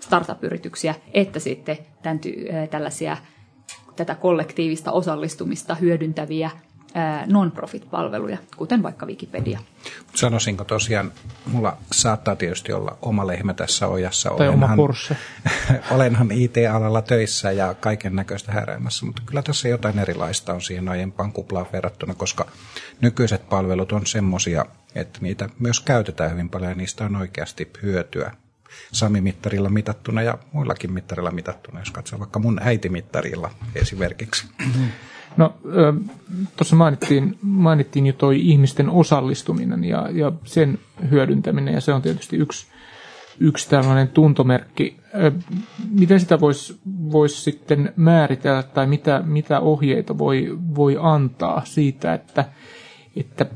startup-yrityksiä, 0.00 0.94
että 1.14 1.38
sitten 1.38 1.78
tämän 2.02 2.20
tällaisia 2.70 3.16
tätä 3.96 4.14
kollektiivista 4.14 4.92
osallistumista 4.92 5.74
hyödyntäviä 5.74 6.50
non-profit-palveluja, 7.26 8.38
kuten 8.56 8.82
vaikka 8.82 9.06
Wikipedia. 9.06 9.58
Sanoisinko 10.14 10.64
tosiaan, 10.64 11.12
mulla 11.46 11.76
saattaa 11.92 12.36
tietysti 12.36 12.72
olla 12.72 12.98
oma 13.02 13.26
lehmä 13.26 13.54
tässä 13.54 13.86
ojassa. 13.86 14.30
Tai 14.30 14.48
olenhan, 14.48 14.78
oma 14.78 14.94
olenhan 15.90 16.32
IT-alalla 16.42 17.02
töissä 17.02 17.52
ja 17.52 17.74
kaiken 17.74 18.16
näköistä 18.16 18.52
häräämässä, 18.52 19.06
mutta 19.06 19.22
kyllä 19.26 19.42
tässä 19.42 19.68
jotain 19.68 19.98
erilaista 19.98 20.54
on 20.54 20.62
siihen 20.62 20.88
aiempaan 20.88 21.32
kuplaan 21.32 21.66
verrattuna, 21.72 22.14
koska 22.14 22.46
nykyiset 23.00 23.48
palvelut 23.48 23.92
on 23.92 24.06
semmoisia, 24.06 24.66
että 24.94 25.18
niitä 25.22 25.48
myös 25.58 25.80
käytetään 25.80 26.30
hyvin 26.30 26.48
paljon 26.48 26.70
ja 26.70 26.76
niistä 26.76 27.04
on 27.04 27.16
oikeasti 27.16 27.70
hyötyä 27.82 28.30
Sami-mittarilla 28.92 29.68
mitattuna 29.68 30.22
ja 30.22 30.38
muillakin 30.52 30.92
mittarilla 30.92 31.30
mitattuna, 31.30 31.78
jos 31.78 31.90
katsoo 31.90 32.18
vaikka 32.18 32.38
mun 32.38 32.60
äitimittarilla 32.62 33.50
esimerkiksi. 33.74 34.46
No, 35.36 35.54
tuossa 36.56 36.76
mainittiin, 36.76 37.38
mainittiin 37.42 38.06
jo 38.06 38.12
toi 38.12 38.40
ihmisten 38.48 38.90
osallistuminen 38.90 39.84
ja, 39.84 40.08
ja 40.12 40.32
sen 40.44 40.78
hyödyntäminen, 41.10 41.74
ja 41.74 41.80
se 41.80 41.92
on 41.92 42.02
tietysti 42.02 42.36
yksi, 42.36 42.66
yksi 43.40 43.70
tällainen 43.70 44.08
tuntomerkki. 44.08 44.96
Miten 45.90 46.20
sitä 46.20 46.40
voisi 46.40 46.78
vois 46.84 47.44
sitten 47.44 47.92
määritellä 47.96 48.62
tai 48.62 48.86
mitä, 48.86 49.22
mitä 49.26 49.60
ohjeita 49.60 50.18
voi, 50.18 50.58
voi 50.74 50.96
antaa 51.00 51.62
siitä, 51.64 52.14
että, 52.14 52.44
että 53.16 53.46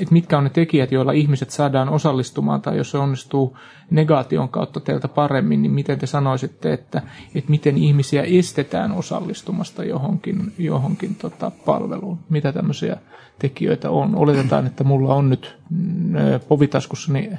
että 0.00 0.12
mitkä 0.12 0.38
on 0.38 0.44
ne 0.44 0.50
tekijät, 0.50 0.92
joilla 0.92 1.12
ihmiset 1.12 1.50
saadaan 1.50 1.88
osallistumaan, 1.88 2.62
tai 2.62 2.76
jos 2.76 2.90
se 2.90 2.98
onnistuu 2.98 3.56
negaation 3.90 4.48
kautta 4.48 4.80
teiltä 4.80 5.08
paremmin, 5.08 5.62
niin 5.62 5.72
miten 5.72 5.98
te 5.98 6.06
sanoisitte, 6.06 6.72
että, 6.72 7.02
että 7.34 7.50
miten 7.50 7.78
ihmisiä 7.78 8.22
estetään 8.22 8.92
osallistumasta 8.92 9.84
johonkin, 9.84 10.52
johonkin 10.58 11.14
tota 11.14 11.50
palveluun? 11.66 12.18
Mitä 12.28 12.52
tämmöisiä 12.52 12.96
tekijöitä 13.38 13.90
on? 13.90 14.14
Oletetaan, 14.14 14.66
että 14.66 14.84
mulla 14.84 15.14
on 15.14 15.30
nyt 15.30 15.56
mm, 15.70 16.12
povitaskussani 16.48 17.30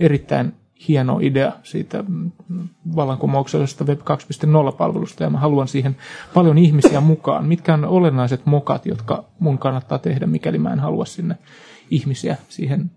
erittäin 0.00 0.52
hieno 0.88 1.18
idea 1.22 1.52
siitä 1.62 2.04
vallankumouksellisesta 2.96 3.84
Web 3.84 4.00
2.0-palvelusta 4.00 5.22
ja 5.22 5.30
mä 5.30 5.38
haluan 5.38 5.68
siihen 5.68 5.96
paljon 6.34 6.58
ihmisiä 6.58 7.00
mukaan. 7.00 7.44
Mitkä 7.44 7.74
on 7.74 7.84
olennaiset 7.84 8.46
mokat, 8.46 8.86
jotka 8.86 9.24
mun 9.38 9.58
kannattaa 9.58 9.98
tehdä, 9.98 10.26
mikäli 10.26 10.58
mä 10.58 10.72
en 10.72 10.80
halua 10.80 11.04
sinne 11.04 11.36
ihmisiä 11.90 12.36
siihen, 12.48 12.90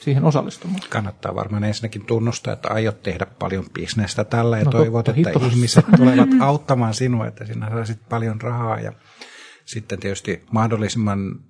siihen 0.00 0.24
osallistumaan. 0.24 0.80
Kannattaa 0.90 1.34
varmaan 1.34 1.64
ensinnäkin 1.64 2.06
tunnustaa, 2.06 2.52
että 2.52 2.68
aiot 2.68 3.02
tehdä 3.02 3.26
paljon 3.38 3.64
bisnestä 3.72 4.24
tällä 4.24 4.58
ja 4.58 4.64
no, 4.64 4.70
toivot, 4.70 5.04
totta, 5.04 5.20
että 5.20 5.30
hitto. 5.30 5.46
ihmiset 5.46 5.84
tulevat 5.96 6.28
auttamaan 6.40 6.94
sinua, 6.94 7.26
että 7.26 7.46
sinä 7.46 7.70
saisit 7.70 7.98
paljon 8.08 8.40
rahaa 8.40 8.80
ja 8.80 8.92
sitten 9.64 10.00
tietysti 10.00 10.44
mahdollisimman 10.50 11.40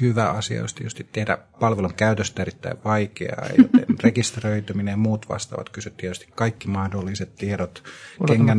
hyvä 0.00 0.30
asia 0.30 0.60
olisi 0.60 0.74
tietysti 0.74 1.08
tehdä 1.12 1.38
palvelun 1.60 1.94
käytöstä 1.94 2.42
erittäin 2.42 2.76
vaikeaa, 2.84 3.46
joten 3.58 3.96
rekisteröityminen 4.04 4.92
ja 4.92 4.96
muut 4.96 5.28
vastaavat 5.28 5.68
kysyt 5.68 5.96
tietysti 5.96 6.28
kaikki 6.34 6.68
mahdolliset 6.68 7.36
tiedot 7.36 7.82
kengän, 8.26 8.58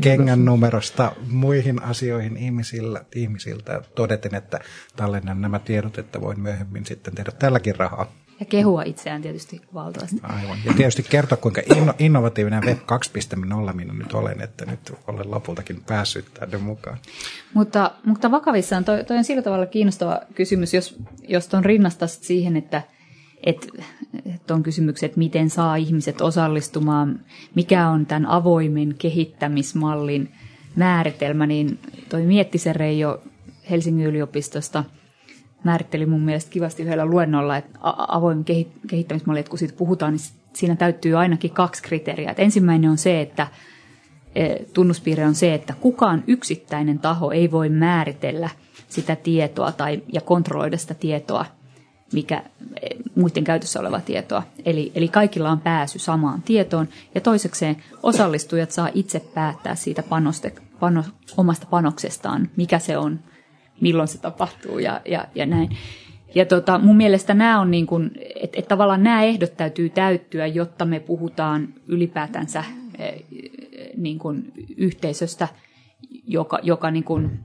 kengän 0.00 0.44
numerosta 0.44 1.12
muihin 1.28 1.82
asioihin 1.82 2.36
ihmisillä, 2.36 3.04
ihmisiltä 3.14 3.82
todeten, 3.94 4.34
että 4.34 4.60
tallennan 4.96 5.40
nämä 5.40 5.58
tiedot, 5.58 5.98
että 5.98 6.20
voin 6.20 6.40
myöhemmin 6.40 6.86
sitten 6.86 7.14
tehdä 7.14 7.32
tälläkin 7.32 7.76
rahaa. 7.76 8.21
Ja 8.42 8.46
kehua 8.46 8.82
itseään 8.82 9.22
tietysti 9.22 9.60
valtavasti. 9.74 10.16
Aivan. 10.22 10.58
Ja 10.64 10.72
tietysti 10.76 11.02
kertoa, 11.02 11.38
kuinka 11.38 11.62
inno, 11.76 11.94
innovatiivinen 11.98 12.62
Web 12.62 12.78
2.0 12.78 13.72
minä 13.72 13.92
nyt 13.92 14.12
olen, 14.12 14.40
että 14.40 14.66
nyt 14.66 14.92
olen 15.06 15.30
lopultakin 15.30 15.82
päässyt 15.86 16.34
tänne 16.34 16.58
mukaan. 16.58 16.98
Mutta, 17.54 17.90
mutta 18.04 18.30
vakavissaan 18.30 18.84
toi, 18.84 19.04
toi 19.04 19.16
on 19.16 19.24
sillä 19.24 19.42
tavalla 19.42 19.66
kiinnostava 19.66 20.20
kysymys, 20.34 20.74
jos, 20.74 20.96
jos 21.28 21.48
tuon 21.48 21.64
rinnastaa 21.64 22.08
siihen, 22.08 22.56
että 22.56 22.82
että 23.42 23.66
tuon 24.46 24.62
kysymyksen, 24.62 25.06
että 25.06 25.18
miten 25.18 25.50
saa 25.50 25.76
ihmiset 25.76 26.20
osallistumaan, 26.20 27.20
mikä 27.54 27.88
on 27.88 28.06
tämän 28.06 28.26
avoimen 28.26 28.94
kehittämismallin 28.98 30.32
määritelmä, 30.76 31.46
niin 31.46 31.78
toi 32.08 32.22
Miettisen 32.22 32.76
Reijo 32.76 33.22
Helsingin 33.70 34.06
yliopistosta– 34.06 34.84
määritteli 35.64 36.06
mun 36.06 36.20
mielestä 36.20 36.50
kivasti 36.50 36.82
yhdellä 36.82 37.06
luennolla, 37.06 37.56
että 37.56 37.78
avoin 38.08 38.44
kehittämismalli, 38.86 39.40
että 39.40 39.50
kun 39.50 39.58
siitä 39.58 39.74
puhutaan, 39.76 40.12
niin 40.12 40.42
siinä 40.52 40.76
täyttyy 40.76 41.18
ainakin 41.18 41.50
kaksi 41.50 41.82
kriteeriä. 41.82 42.30
Että 42.30 42.42
ensimmäinen 42.42 42.90
on 42.90 42.98
se, 42.98 43.20
että 43.20 43.46
e, 44.34 44.54
tunnuspiirre 44.72 45.26
on 45.26 45.34
se, 45.34 45.54
että 45.54 45.74
kukaan 45.80 46.24
yksittäinen 46.26 46.98
taho 46.98 47.30
ei 47.30 47.50
voi 47.50 47.68
määritellä 47.68 48.50
sitä 48.88 49.16
tietoa 49.16 49.72
tai, 49.72 50.02
ja 50.12 50.20
kontrolloida 50.20 50.76
sitä 50.76 50.94
tietoa, 50.94 51.44
mikä 52.12 52.42
e, 52.82 52.88
muiden 53.14 53.44
käytössä 53.44 53.80
oleva 53.80 54.00
tietoa. 54.00 54.42
Eli, 54.64 54.92
eli 54.94 55.08
kaikilla 55.08 55.50
on 55.50 55.60
pääsy 55.60 55.98
samaan 55.98 56.42
tietoon. 56.42 56.88
Ja 57.14 57.20
toisekseen 57.20 57.76
osallistujat 58.02 58.70
saa 58.70 58.88
itse 58.94 59.20
päättää 59.20 59.74
siitä 59.74 60.02
panoste, 60.02 60.52
pano, 60.80 61.04
omasta 61.36 61.66
panoksestaan, 61.70 62.50
mikä 62.56 62.78
se 62.78 62.98
on– 62.98 63.18
milloin 63.80 64.08
se 64.08 64.18
tapahtuu 64.18 64.78
ja, 64.78 65.00
ja, 65.04 65.26
ja 65.34 65.46
näin. 65.46 65.70
Ja 66.34 66.46
tota, 66.46 66.78
mun 66.78 66.96
mielestä 66.96 67.34
nämä 67.34 67.60
on 67.60 67.70
niin 67.70 67.86
kuin, 67.86 68.10
että 68.42 68.58
et 68.58 68.68
tavallaan 68.68 69.02
nämä 69.02 69.22
ehdot 69.22 69.56
täytyy 69.56 69.88
täyttyä, 69.88 70.46
jotta 70.46 70.84
me 70.84 71.00
puhutaan 71.00 71.68
ylipäätänsä 71.88 72.64
e, 72.98 73.10
niin 73.96 74.18
kuin 74.18 74.52
yhteisöstä, 74.76 75.48
joka, 76.26 76.58
joka, 76.62 76.90
niin 76.90 77.04
kuin, 77.04 77.40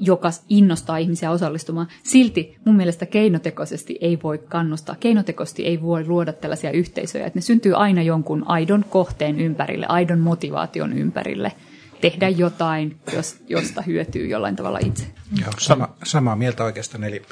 joka 0.00 0.30
innostaa 0.48 0.96
ihmisiä 0.96 1.30
osallistumaan. 1.30 1.86
Silti 2.02 2.56
mun 2.64 2.76
mielestä 2.76 3.06
keinotekoisesti 3.06 3.98
ei 4.00 4.18
voi 4.22 4.38
kannustaa, 4.38 4.96
keinotekoisesti 5.00 5.66
ei 5.66 5.82
voi 5.82 6.06
luoda 6.06 6.32
tällaisia 6.32 6.70
yhteisöjä, 6.70 7.26
että 7.26 7.36
ne 7.36 7.42
syntyy 7.42 7.74
aina 7.74 8.02
jonkun 8.02 8.44
aidon 8.46 8.84
kohteen 8.90 9.40
ympärille, 9.40 9.86
aidon 9.88 10.18
motivaation 10.18 10.92
ympärille– 10.92 11.52
tehdä 12.02 12.28
jotain, 12.28 13.00
jos, 13.12 13.36
josta 13.48 13.82
hyötyy 13.82 14.26
jollain 14.26 14.56
tavalla 14.56 14.78
itse. 14.78 15.06
Joo, 15.40 15.52
sama, 15.58 15.94
samaa 16.04 16.36
mieltä 16.36 16.64
oikeastaan. 16.64 17.04
Eli 17.04 17.22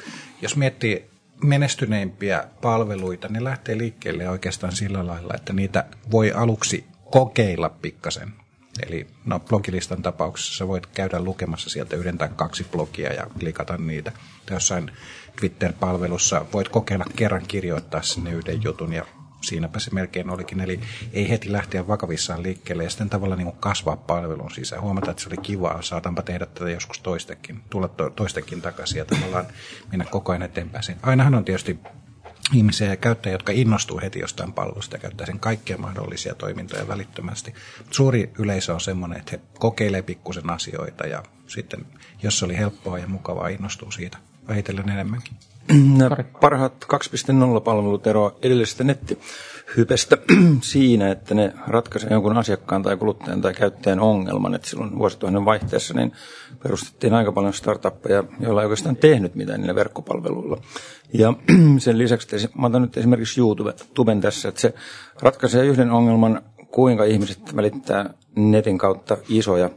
jos 0.41 0.55
miettii 0.55 1.05
menestyneimpiä 1.43 2.43
palveluita, 2.61 3.27
ne 3.27 3.43
lähtee 3.43 3.77
liikkeelle 3.77 4.29
oikeastaan 4.29 4.75
sillä 4.75 5.07
lailla, 5.07 5.33
että 5.35 5.53
niitä 5.53 5.85
voi 6.11 6.31
aluksi 6.31 6.85
kokeilla 7.11 7.69
pikkasen. 7.69 8.33
Eli 8.87 9.07
no, 9.25 9.39
blogilistan 9.39 10.01
tapauksessa 10.01 10.67
voit 10.67 10.85
käydä 10.85 11.19
lukemassa 11.19 11.69
sieltä 11.69 11.95
yhden 11.95 12.17
tai 12.17 12.29
kaksi 12.35 12.67
blogia 12.71 13.13
ja 13.13 13.27
klikata 13.39 13.77
niitä. 13.77 14.11
Jossain 14.51 14.91
Twitter-palvelussa 15.39 16.45
voit 16.53 16.69
kokeilla 16.69 17.05
kerran 17.15 17.45
kirjoittaa 17.47 18.01
sinne 18.01 18.31
yhden 18.31 18.63
jutun 18.63 18.93
ja 18.93 19.05
siinäpä 19.41 19.79
se 19.79 19.91
melkein 19.91 20.29
olikin. 20.29 20.59
Eli 20.61 20.79
ei 21.13 21.29
heti 21.29 21.51
lähteä 21.51 21.87
vakavissaan 21.87 22.43
liikkeelle 22.43 22.83
ja 22.83 22.89
sitten 22.89 23.09
tavallaan 23.09 23.39
niin 23.39 23.51
kasvaa 23.59 23.97
palvelun 23.97 24.51
sisään. 24.51 24.81
Huomata, 24.81 25.11
että 25.11 25.23
se 25.23 25.29
oli 25.29 25.37
kivaa, 25.37 25.81
saatanpa 25.81 26.21
tehdä 26.21 26.45
tätä 26.45 26.69
joskus 26.69 26.99
toistekin, 26.99 27.63
tulla 27.69 27.87
to, 27.87 28.09
toistekin 28.09 28.61
takaisin 28.61 28.97
ja 28.97 29.05
tavallaan 29.05 29.45
mennä 29.91 30.05
koko 30.05 30.31
ajan 30.31 30.41
eteenpäin. 30.41 30.83
Ainahan 31.01 31.35
on 31.35 31.45
tietysti 31.45 31.79
ihmisiä 32.53 32.87
ja 32.87 32.97
käyttäjiä, 32.97 33.33
jotka 33.33 33.51
innostuu 33.51 33.99
heti 34.01 34.19
jostain 34.19 34.53
palvelusta 34.53 34.95
ja 34.95 34.99
käyttää 34.99 35.25
sen 35.25 35.39
kaikkia 35.39 35.77
mahdollisia 35.77 36.35
toimintoja 36.35 36.87
välittömästi. 36.87 37.53
Suuri 37.91 38.31
yleisö 38.39 38.73
on 38.73 38.81
sellainen, 38.81 39.19
että 39.19 39.31
he 39.31 39.41
kokeilee 39.59 40.01
pikkusen 40.01 40.49
asioita 40.49 41.07
ja 41.07 41.23
sitten, 41.47 41.85
jos 42.23 42.39
se 42.39 42.45
oli 42.45 42.57
helppoa 42.57 42.99
ja 42.99 43.07
mukavaa, 43.07 43.47
innostuu 43.47 43.91
siitä 43.91 44.17
vähitellen 44.47 44.89
enemmänkin. 44.89 45.33
Nämä 45.97 46.17
parhaat 46.41 46.85
2.0-palvelut 46.93 48.07
eroavat 48.07 48.45
edellisestä 48.45 48.83
nettihypestä 48.83 50.17
siinä, 50.61 51.11
että 51.11 51.35
ne 51.35 51.53
ratkaisevat 51.67 52.11
jonkun 52.11 52.37
asiakkaan 52.37 52.83
tai 52.83 52.97
kuluttajan 52.97 53.41
tai 53.41 53.53
käyttäjän 53.53 53.99
ongelman. 53.99 54.55
Että 54.55 54.69
silloin 54.69 54.97
vuosituhannen 54.97 55.45
vaihteessa 55.45 55.93
niin 55.93 56.11
perustettiin 56.63 57.13
aika 57.13 57.31
paljon 57.31 57.53
startuppeja, 57.53 58.23
joilla 58.39 58.61
ei 58.61 58.65
oikeastaan 58.65 58.95
tehnyt 58.95 59.35
mitään 59.35 59.61
niillä 59.61 59.75
verkkopalveluilla. 59.75 60.57
Ja 61.13 61.33
sen 61.77 61.97
lisäksi, 61.97 62.49
mä 62.57 62.67
otan 62.67 62.81
nyt 62.81 62.97
esimerkiksi 62.97 63.39
YouTuben 63.39 64.21
tässä, 64.21 64.49
että 64.49 64.61
se 64.61 64.73
ratkaisee 65.21 65.65
yhden 65.65 65.91
ongelman, 65.91 66.41
kuinka 66.71 67.03
ihmiset 67.03 67.55
välittää 67.55 68.13
netin 68.35 68.77
kautta 68.77 69.17
isoja 69.29 69.69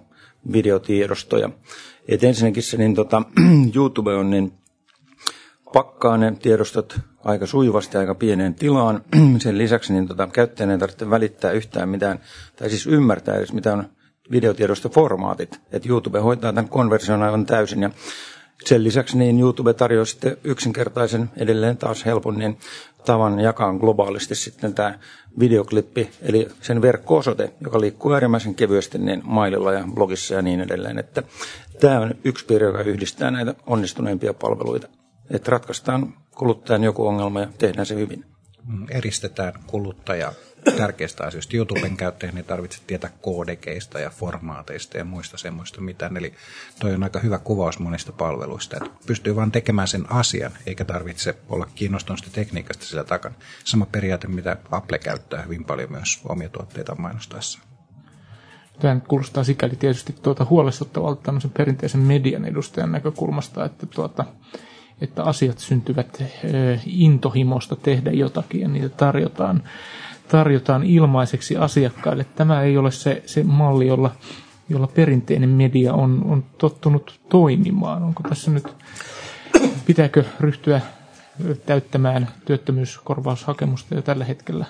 videotiedostoja. 0.53 1.51
Et 2.09 2.25
ensinnäkin 2.25 2.63
se 2.63 2.77
niin 2.77 2.95
tota, 2.95 3.23
YouTube 3.77 4.15
on 4.15 4.31
niin 4.31 4.53
pakkaa 5.73 6.17
ne 6.17 6.37
tiedostot 6.43 7.01
aika 7.25 7.47
sujuvasti 7.47 7.97
aika 7.97 8.15
pieneen 8.15 8.55
tilaan. 8.55 9.05
Sen 9.43 9.59
lisäksi 9.59 9.93
niin 9.93 10.09
tota, 10.09 10.27
käyttäjän 10.27 10.71
ei 10.71 10.79
tarvitse 10.79 11.11
välittää 11.11 11.51
yhtään 11.51 11.89
mitään, 11.89 12.21
tai 12.57 12.71
siis 12.71 12.87
ymmärtää 12.87 13.37
edes 13.37 13.53
mitä 13.53 13.73
on 13.73 13.85
videotiedostoformaatit. 14.31 15.61
Että 15.73 15.89
YouTube 15.89 16.21
hoitaa 16.21 16.53
tämän 16.53 16.69
konversion 16.69 17.23
aivan 17.23 17.47
täysin. 17.47 17.83
Ja 17.83 17.91
Sen 18.65 18.85
lisäksi 18.85 19.19
niin 19.19 19.41
YouTube 19.41 19.75
tarjoaa 19.75 20.05
sitten 20.05 20.37
yksinkertaisen, 20.45 21.31
edelleen 21.37 21.77
taas 21.77 22.05
helpon 22.05 22.39
niin 22.39 22.59
tavan 23.05 23.41
jakaa 23.41 23.73
globaalisti 23.73 24.35
sitten 24.35 24.75
tämä 24.75 24.99
videoklippi, 25.39 26.11
eli 26.23 26.49
sen 26.61 26.83
verkko-osoite, 26.83 27.53
joka 27.61 27.81
liikkuu 27.81 28.13
äärimmäisen 28.13 28.55
kevyesti 28.55 28.99
niin 28.99 29.23
maililla 29.25 29.73
ja 29.73 29.85
blogissa 29.95 30.35
ja 30.35 30.43
niin 30.43 30.61
edelleen. 30.61 30.99
Että 30.99 31.23
tämä 31.81 32.01
on 32.01 32.15
yksi 32.25 32.47
piirre, 32.47 32.67
joka 32.67 32.81
yhdistää 32.81 33.31
näitä 33.31 33.55
onnistuneimpia 33.67 34.35
palveluita. 34.35 34.89
Että 35.31 35.51
ratkaistaan 35.51 36.15
kuluttajan 36.31 36.85
joku 36.85 37.07
ongelma 37.07 37.41
ja 37.41 37.49
tehdään 37.59 37.87
se 37.87 37.95
hyvin. 37.95 38.25
Mm, 38.67 38.87
eristetään 38.91 39.53
kuluttaja 39.67 40.33
tärkeistä 40.73 41.25
asioista. 41.25 41.57
YouTuben 41.57 41.97
käyttäjän 41.97 42.37
ei 42.37 42.43
tarvitse 42.43 42.79
tietää 42.87 43.11
koodekeista 43.21 44.01
ja 44.01 44.11
formaateista 44.11 44.99
ja 44.99 45.05
muista 45.05 45.39
semmoista 45.39 45.81
mitään. 45.81 46.17
Eli 46.17 46.35
toi 46.81 46.95
on 46.95 47.03
aika 47.03 47.19
hyvä 47.19 47.39
kuvaus 47.39 47.79
monista 47.79 48.13
palveluista, 48.13 48.77
että 48.77 48.91
pystyy 49.07 49.37
vain 49.37 49.53
tekemään 49.53 49.89
sen 49.89 50.13
asian, 50.13 50.53
eikä 50.67 50.85
tarvitse 50.85 51.37
olla 51.49 51.67
kiinnostunut 51.75 52.19
sitä 52.19 52.31
tekniikasta 52.35 52.85
sillä 52.85 53.05
takana. 53.05 53.35
Sama 53.65 53.87
periaate, 53.87 54.29
mitä 54.29 54.57
Apple 54.71 54.99
käyttää 54.99 55.43
hyvin 55.43 55.65
paljon 55.65 55.93
myös 55.93 56.21
omia 56.29 56.49
tuotteita 56.49 56.95
mainostaessa. 56.95 57.59
Tämä 58.81 59.01
kuulostaa 59.09 59.45
sikäli 59.45 59.77
tietysti 59.77 60.15
tuota 60.23 60.47
huolestuttavalta 60.51 61.23
tämmöisen 61.23 61.51
perinteisen 61.51 62.01
median 62.01 62.45
edustajan 62.45 62.93
näkökulmasta, 62.93 63.65
että, 63.65 63.87
tuota, 63.87 64.25
että 65.01 65.23
asiat 65.23 65.59
syntyvät 65.59 66.23
intohimosta 66.87 67.77
tehdä 67.77 68.11
jotakin 68.11 68.61
ja 68.61 68.69
niitä 68.69 68.89
tarjotaan 68.89 69.63
tarjotaan 70.35 70.83
ilmaiseksi 70.83 71.57
asiakkaille. 71.57 72.27
Tämä 72.37 72.63
ei 72.63 72.77
ole 72.79 72.91
se, 72.91 73.23
se 73.27 73.43
malli, 73.43 73.87
jolla, 73.87 74.11
jolla 74.69 74.87
perinteinen 74.87 75.49
media 75.49 75.93
on, 75.93 76.23
on 76.25 76.45
tottunut 76.59 77.21
toimimaan. 77.29 78.03
Onko 78.03 78.23
tässä 78.29 78.51
nyt, 78.51 78.65
pitääkö 79.87 80.25
ryhtyä 80.41 80.81
täyttämään 81.67 82.29
työttömyyskorvaushakemusta 82.45 83.95
jo 83.95 84.03
tällä 84.03 84.25
hetkellä? 84.25 84.65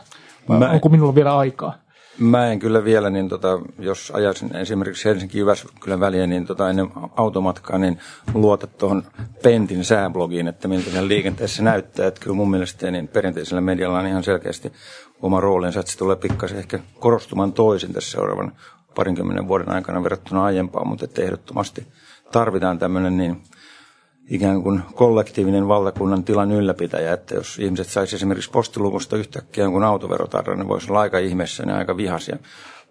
Vai 0.48 0.58
Mä... 0.58 0.70
onko 0.70 0.88
minulla 0.88 1.14
vielä 1.14 1.38
aikaa? 1.38 1.74
Mä 2.18 2.46
en 2.46 2.58
kyllä 2.58 2.84
vielä, 2.84 3.10
niin 3.10 3.28
tota, 3.28 3.58
jos 3.78 4.12
ajaisin 4.14 4.56
esimerkiksi 4.56 5.08
Helsinki-Jyväskylän 5.08 6.00
väliä, 6.00 6.26
niin 6.26 6.46
tota, 6.46 6.70
ennen 6.70 6.88
automatkaa, 7.16 7.78
niin 7.78 7.98
luota 8.34 8.66
tuohon 8.66 9.02
Pentin 9.42 9.84
sääblogiin, 9.84 10.48
että 10.48 10.68
miltä 10.68 10.90
sen 10.90 11.08
liikenteessä 11.08 11.62
näyttää. 11.62 12.06
Että 12.06 12.20
kyllä 12.20 12.36
mun 12.36 12.50
mielestä 12.50 12.90
niin 12.90 13.08
perinteisellä 13.08 13.60
medialla 13.60 13.98
on 13.98 14.06
ihan 14.06 14.24
selkeästi 14.24 14.72
oma 15.24 15.40
roolinsa, 15.40 15.80
että 15.80 15.92
se 15.92 15.98
tulee 15.98 16.16
pikkasen 16.16 16.58
ehkä 16.58 16.78
korostumaan 16.98 17.52
toisin 17.52 17.92
tässä 17.92 18.10
seuraavan 18.10 18.52
parinkymmenen 18.94 19.48
vuoden 19.48 19.70
aikana 19.70 20.02
verrattuna 20.02 20.44
aiempaan, 20.44 20.88
mutta 20.88 21.04
että 21.04 21.22
ehdottomasti 21.22 21.86
tarvitaan 22.32 22.78
tämmöinen 22.78 23.16
niin 23.16 23.42
ikään 24.30 24.62
kuin 24.62 24.82
kollektiivinen 24.94 25.68
valtakunnan 25.68 26.24
tilan 26.24 26.52
ylläpitäjä, 26.52 27.12
että 27.12 27.34
jos 27.34 27.58
ihmiset 27.58 27.86
saisi 27.86 28.16
esimerkiksi 28.16 28.50
postiluvusta 28.50 29.16
yhtäkkiä 29.16 29.64
jonkun 29.64 29.84
autoverotarran, 29.84 30.58
niin 30.58 30.68
voisi 30.68 30.90
olla 30.90 31.00
aika 31.00 31.18
ihmeessä 31.18 31.64
ja 31.66 31.76
aika 31.76 31.96
vihaisia. 31.96 32.36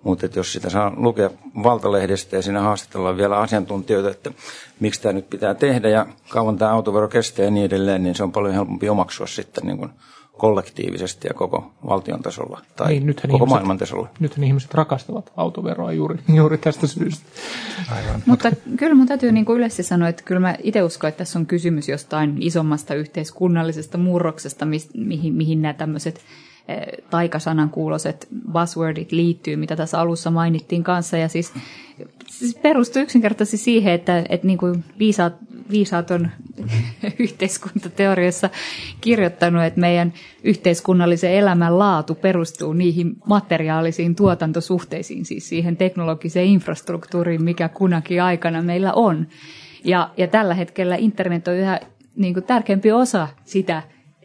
Mutta 0.03 0.27
jos 0.35 0.53
sitä 0.53 0.69
saa 0.69 0.93
lukea 0.97 1.29
valtalehdestä 1.63 2.35
ja 2.35 2.41
siinä 2.41 2.61
haastatellaan 2.61 3.17
vielä 3.17 3.37
asiantuntijoita, 3.37 4.09
että 4.09 4.31
miksi 4.79 5.01
tämä 5.01 5.13
nyt 5.13 5.29
pitää 5.29 5.53
tehdä 5.53 5.89
ja 5.89 6.05
kauan 6.29 6.57
tämä 6.57 6.71
autovero 6.71 7.07
kestää 7.07 7.45
ja 7.45 7.51
niin 7.51 7.65
edelleen, 7.65 8.03
niin 8.03 8.15
se 8.15 8.23
on 8.23 8.31
paljon 8.31 8.53
helpompi 8.53 8.89
omaksua 8.89 9.27
sitten 9.27 9.65
niin 9.65 9.77
kuin 9.77 9.89
kollektiivisesti 10.37 11.27
ja 11.27 11.33
koko 11.33 11.71
valtion 11.87 12.21
tasolla 12.21 12.61
tai 12.75 12.91
niin, 12.91 13.05
nythän 13.05 13.31
koko 13.31 13.43
ihmiset, 13.43 13.49
maailman 13.49 13.77
tasolla. 13.77 14.07
Nythän 14.19 14.43
ihmiset 14.43 14.73
rakastavat 14.73 15.31
autoveroa 15.37 15.91
juuri, 15.91 16.19
juuri 16.35 16.57
tästä 16.57 16.87
syystä. 16.87 17.25
Aivan. 17.91 18.23
Mutta 18.25 18.51
kyllä 18.77 18.95
mun 18.95 19.07
täytyy 19.07 19.31
niin 19.31 19.45
kuin 19.45 19.57
yleisesti 19.57 19.83
sanoa, 19.83 20.07
että 20.07 20.23
kyllä 20.23 20.41
mä 20.41 20.55
itse 20.63 20.83
uskon, 20.83 21.07
että 21.07 21.17
tässä 21.17 21.39
on 21.39 21.45
kysymys 21.45 21.89
jostain 21.89 22.37
isommasta 22.39 22.95
yhteiskunnallisesta 22.95 23.97
murroksesta, 23.97 24.67
mihin, 24.93 25.33
mihin 25.33 25.61
nämä 25.61 25.73
tämmöiset 25.73 26.21
eh, 26.67 26.87
taikasanan 27.09 27.69
kuuloiset 27.69 28.27
buzzwordit 28.51 29.11
liittyy, 29.11 29.55
mitä 29.55 29.75
tässä 29.75 29.99
alussa 29.99 30.31
mainittiin 30.31 30.83
kanssa. 30.83 31.17
Ja 31.17 31.29
siis, 31.29 31.53
siis 32.39 32.55
perustuu 32.55 33.01
yksinkertaisesti 33.01 33.57
siihen, 33.57 33.93
että, 33.93 34.23
että 34.29 34.47
niin 34.47 34.57
kuin 34.57 34.83
viisaat 34.99 35.33
viisaat 35.71 36.11
on 36.11 36.29
yhteiskuntateoriassa 37.19 38.49
kirjoittanut, 39.01 39.63
että 39.63 39.79
meidän 39.79 40.13
yhteiskunnallisen 40.43 41.31
elämän 41.31 41.79
laatu 41.79 42.15
perustuu 42.15 42.73
niihin 42.73 43.15
materiaalisiin 43.25 44.15
tuotantosuhteisiin, 44.15 45.25
siis 45.25 45.49
siihen 45.49 45.77
teknologiseen 45.77 46.47
infrastruktuuriin, 46.47 47.43
mikä 47.43 47.69
kunakin 47.69 48.21
aikana 48.23 48.61
meillä 48.61 48.93
on. 48.93 49.27
Ja, 49.83 50.09
ja 50.17 50.27
tällä 50.27 50.53
hetkellä 50.53 50.95
internet 50.95 51.47
on 51.47 51.55
yhä 51.55 51.79
niin 52.15 52.33
kuin 52.33 52.43
tärkeämpi 52.43 52.91
osa 52.91 53.27
sitä 53.43 53.83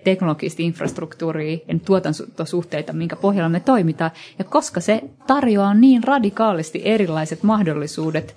teknologista 0.09 0.63
infrastruktuuria 0.63 1.59
ja 1.69 1.79
tuotantosuhteita, 1.85 2.93
minkä 2.93 3.17
pohjalla 3.17 3.49
me 3.49 3.61
toimitaan. 3.61 4.11
Ja 4.39 4.45
koska 4.45 4.81
se 4.81 5.03
tarjoaa 5.27 5.75
niin 5.75 6.05
radikaalisti 6.05 6.83
erilaiset 6.85 7.43
mahdollisuudet 7.43 8.37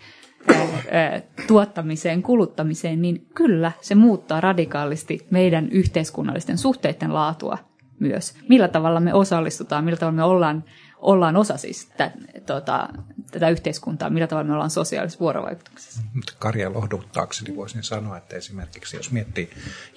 tuottamiseen, 1.48 2.22
kuluttamiseen, 2.22 3.02
niin 3.02 3.28
kyllä 3.36 3.72
se 3.82 3.96
muuttaa 3.96 4.42
radikaalisti 4.42 5.28
meidän 5.30 5.70
yhteiskunnallisten 5.70 6.58
suhteiden 6.58 7.14
laatua 7.14 7.58
myös. 8.00 8.34
Millä 8.50 8.68
tavalla 8.68 9.00
me 9.00 9.14
osallistutaan, 9.14 9.84
millä 9.84 9.98
tavalla 9.98 10.16
me 10.16 10.24
ollaan, 10.24 10.64
ollaan 11.02 11.38
osa 11.38 11.58
siis 11.58 11.90
tä, 11.98 12.12
tota, 12.46 12.90
tätä 13.32 13.50
yhteiskuntaa, 13.50 14.10
millä 14.10 14.28
tavalla 14.28 14.48
me 14.48 14.54
ollaan 14.54 14.70
sosiaalisessa 14.70 15.20
vuorovaikutuksessa. 15.20 16.02
Karja 16.40 16.74
lohduttaakseni 16.74 17.56
voisin 17.56 17.84
sanoa, 17.84 18.18
että 18.18 18.36
esimerkiksi 18.36 18.98
jos 18.98 19.12
miettii 19.12 19.50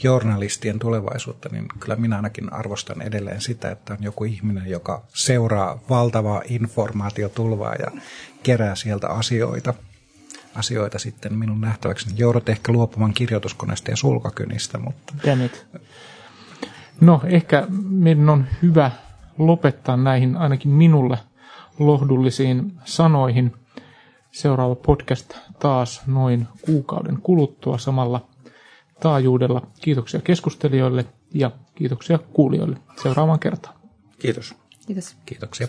journalistien 0.02 0.78
tulevaisuutta, 0.78 1.48
niin 1.52 1.68
kyllä 1.80 1.96
minä 1.96 2.16
ainakin 2.16 2.52
arvostan 2.52 3.02
edelleen 3.02 3.40
sitä, 3.40 3.70
että 3.70 3.92
on 3.92 3.98
joku 4.02 4.24
ihminen, 4.24 4.66
joka 4.66 5.02
seuraa 5.14 5.78
valtavaa 5.90 6.42
informaatiotulvaa 6.48 7.74
ja 7.74 8.00
kerää 8.42 8.74
sieltä 8.74 9.08
asioita 9.08 9.74
asioita 10.54 10.98
sitten 10.98 11.38
minun 11.38 11.60
nähtäväkseni. 11.60 12.14
Joudut 12.18 12.48
ehkä 12.48 12.72
luopumaan 12.72 13.14
kirjoituskoneesta 13.14 13.90
ja 13.90 13.96
sulkakynistä, 13.96 14.78
mutta... 14.78 15.14
Jännit. 15.24 15.66
No, 17.00 17.20
ehkä 17.24 17.66
meidän 17.88 18.28
on 18.28 18.46
hyvä 18.62 18.90
lopettaa 19.38 19.96
näihin 19.96 20.36
ainakin 20.36 20.70
minulle 20.70 21.18
lohdullisiin 21.78 22.72
sanoihin. 22.84 23.52
Seuraava 24.30 24.74
podcast 24.74 25.34
taas 25.58 26.02
noin 26.06 26.48
kuukauden 26.66 27.18
kuluttua 27.22 27.78
samalla 27.78 28.26
taajuudella. 29.00 29.66
Kiitoksia 29.80 30.20
keskustelijoille 30.20 31.06
ja 31.34 31.50
kiitoksia 31.74 32.18
kuulijoille. 32.18 32.76
Seuraavaan 33.02 33.38
kertaan. 33.38 33.74
Kiitos. 34.18 34.54
Kiitos. 34.86 35.16
Kiitoksia. 35.26 35.68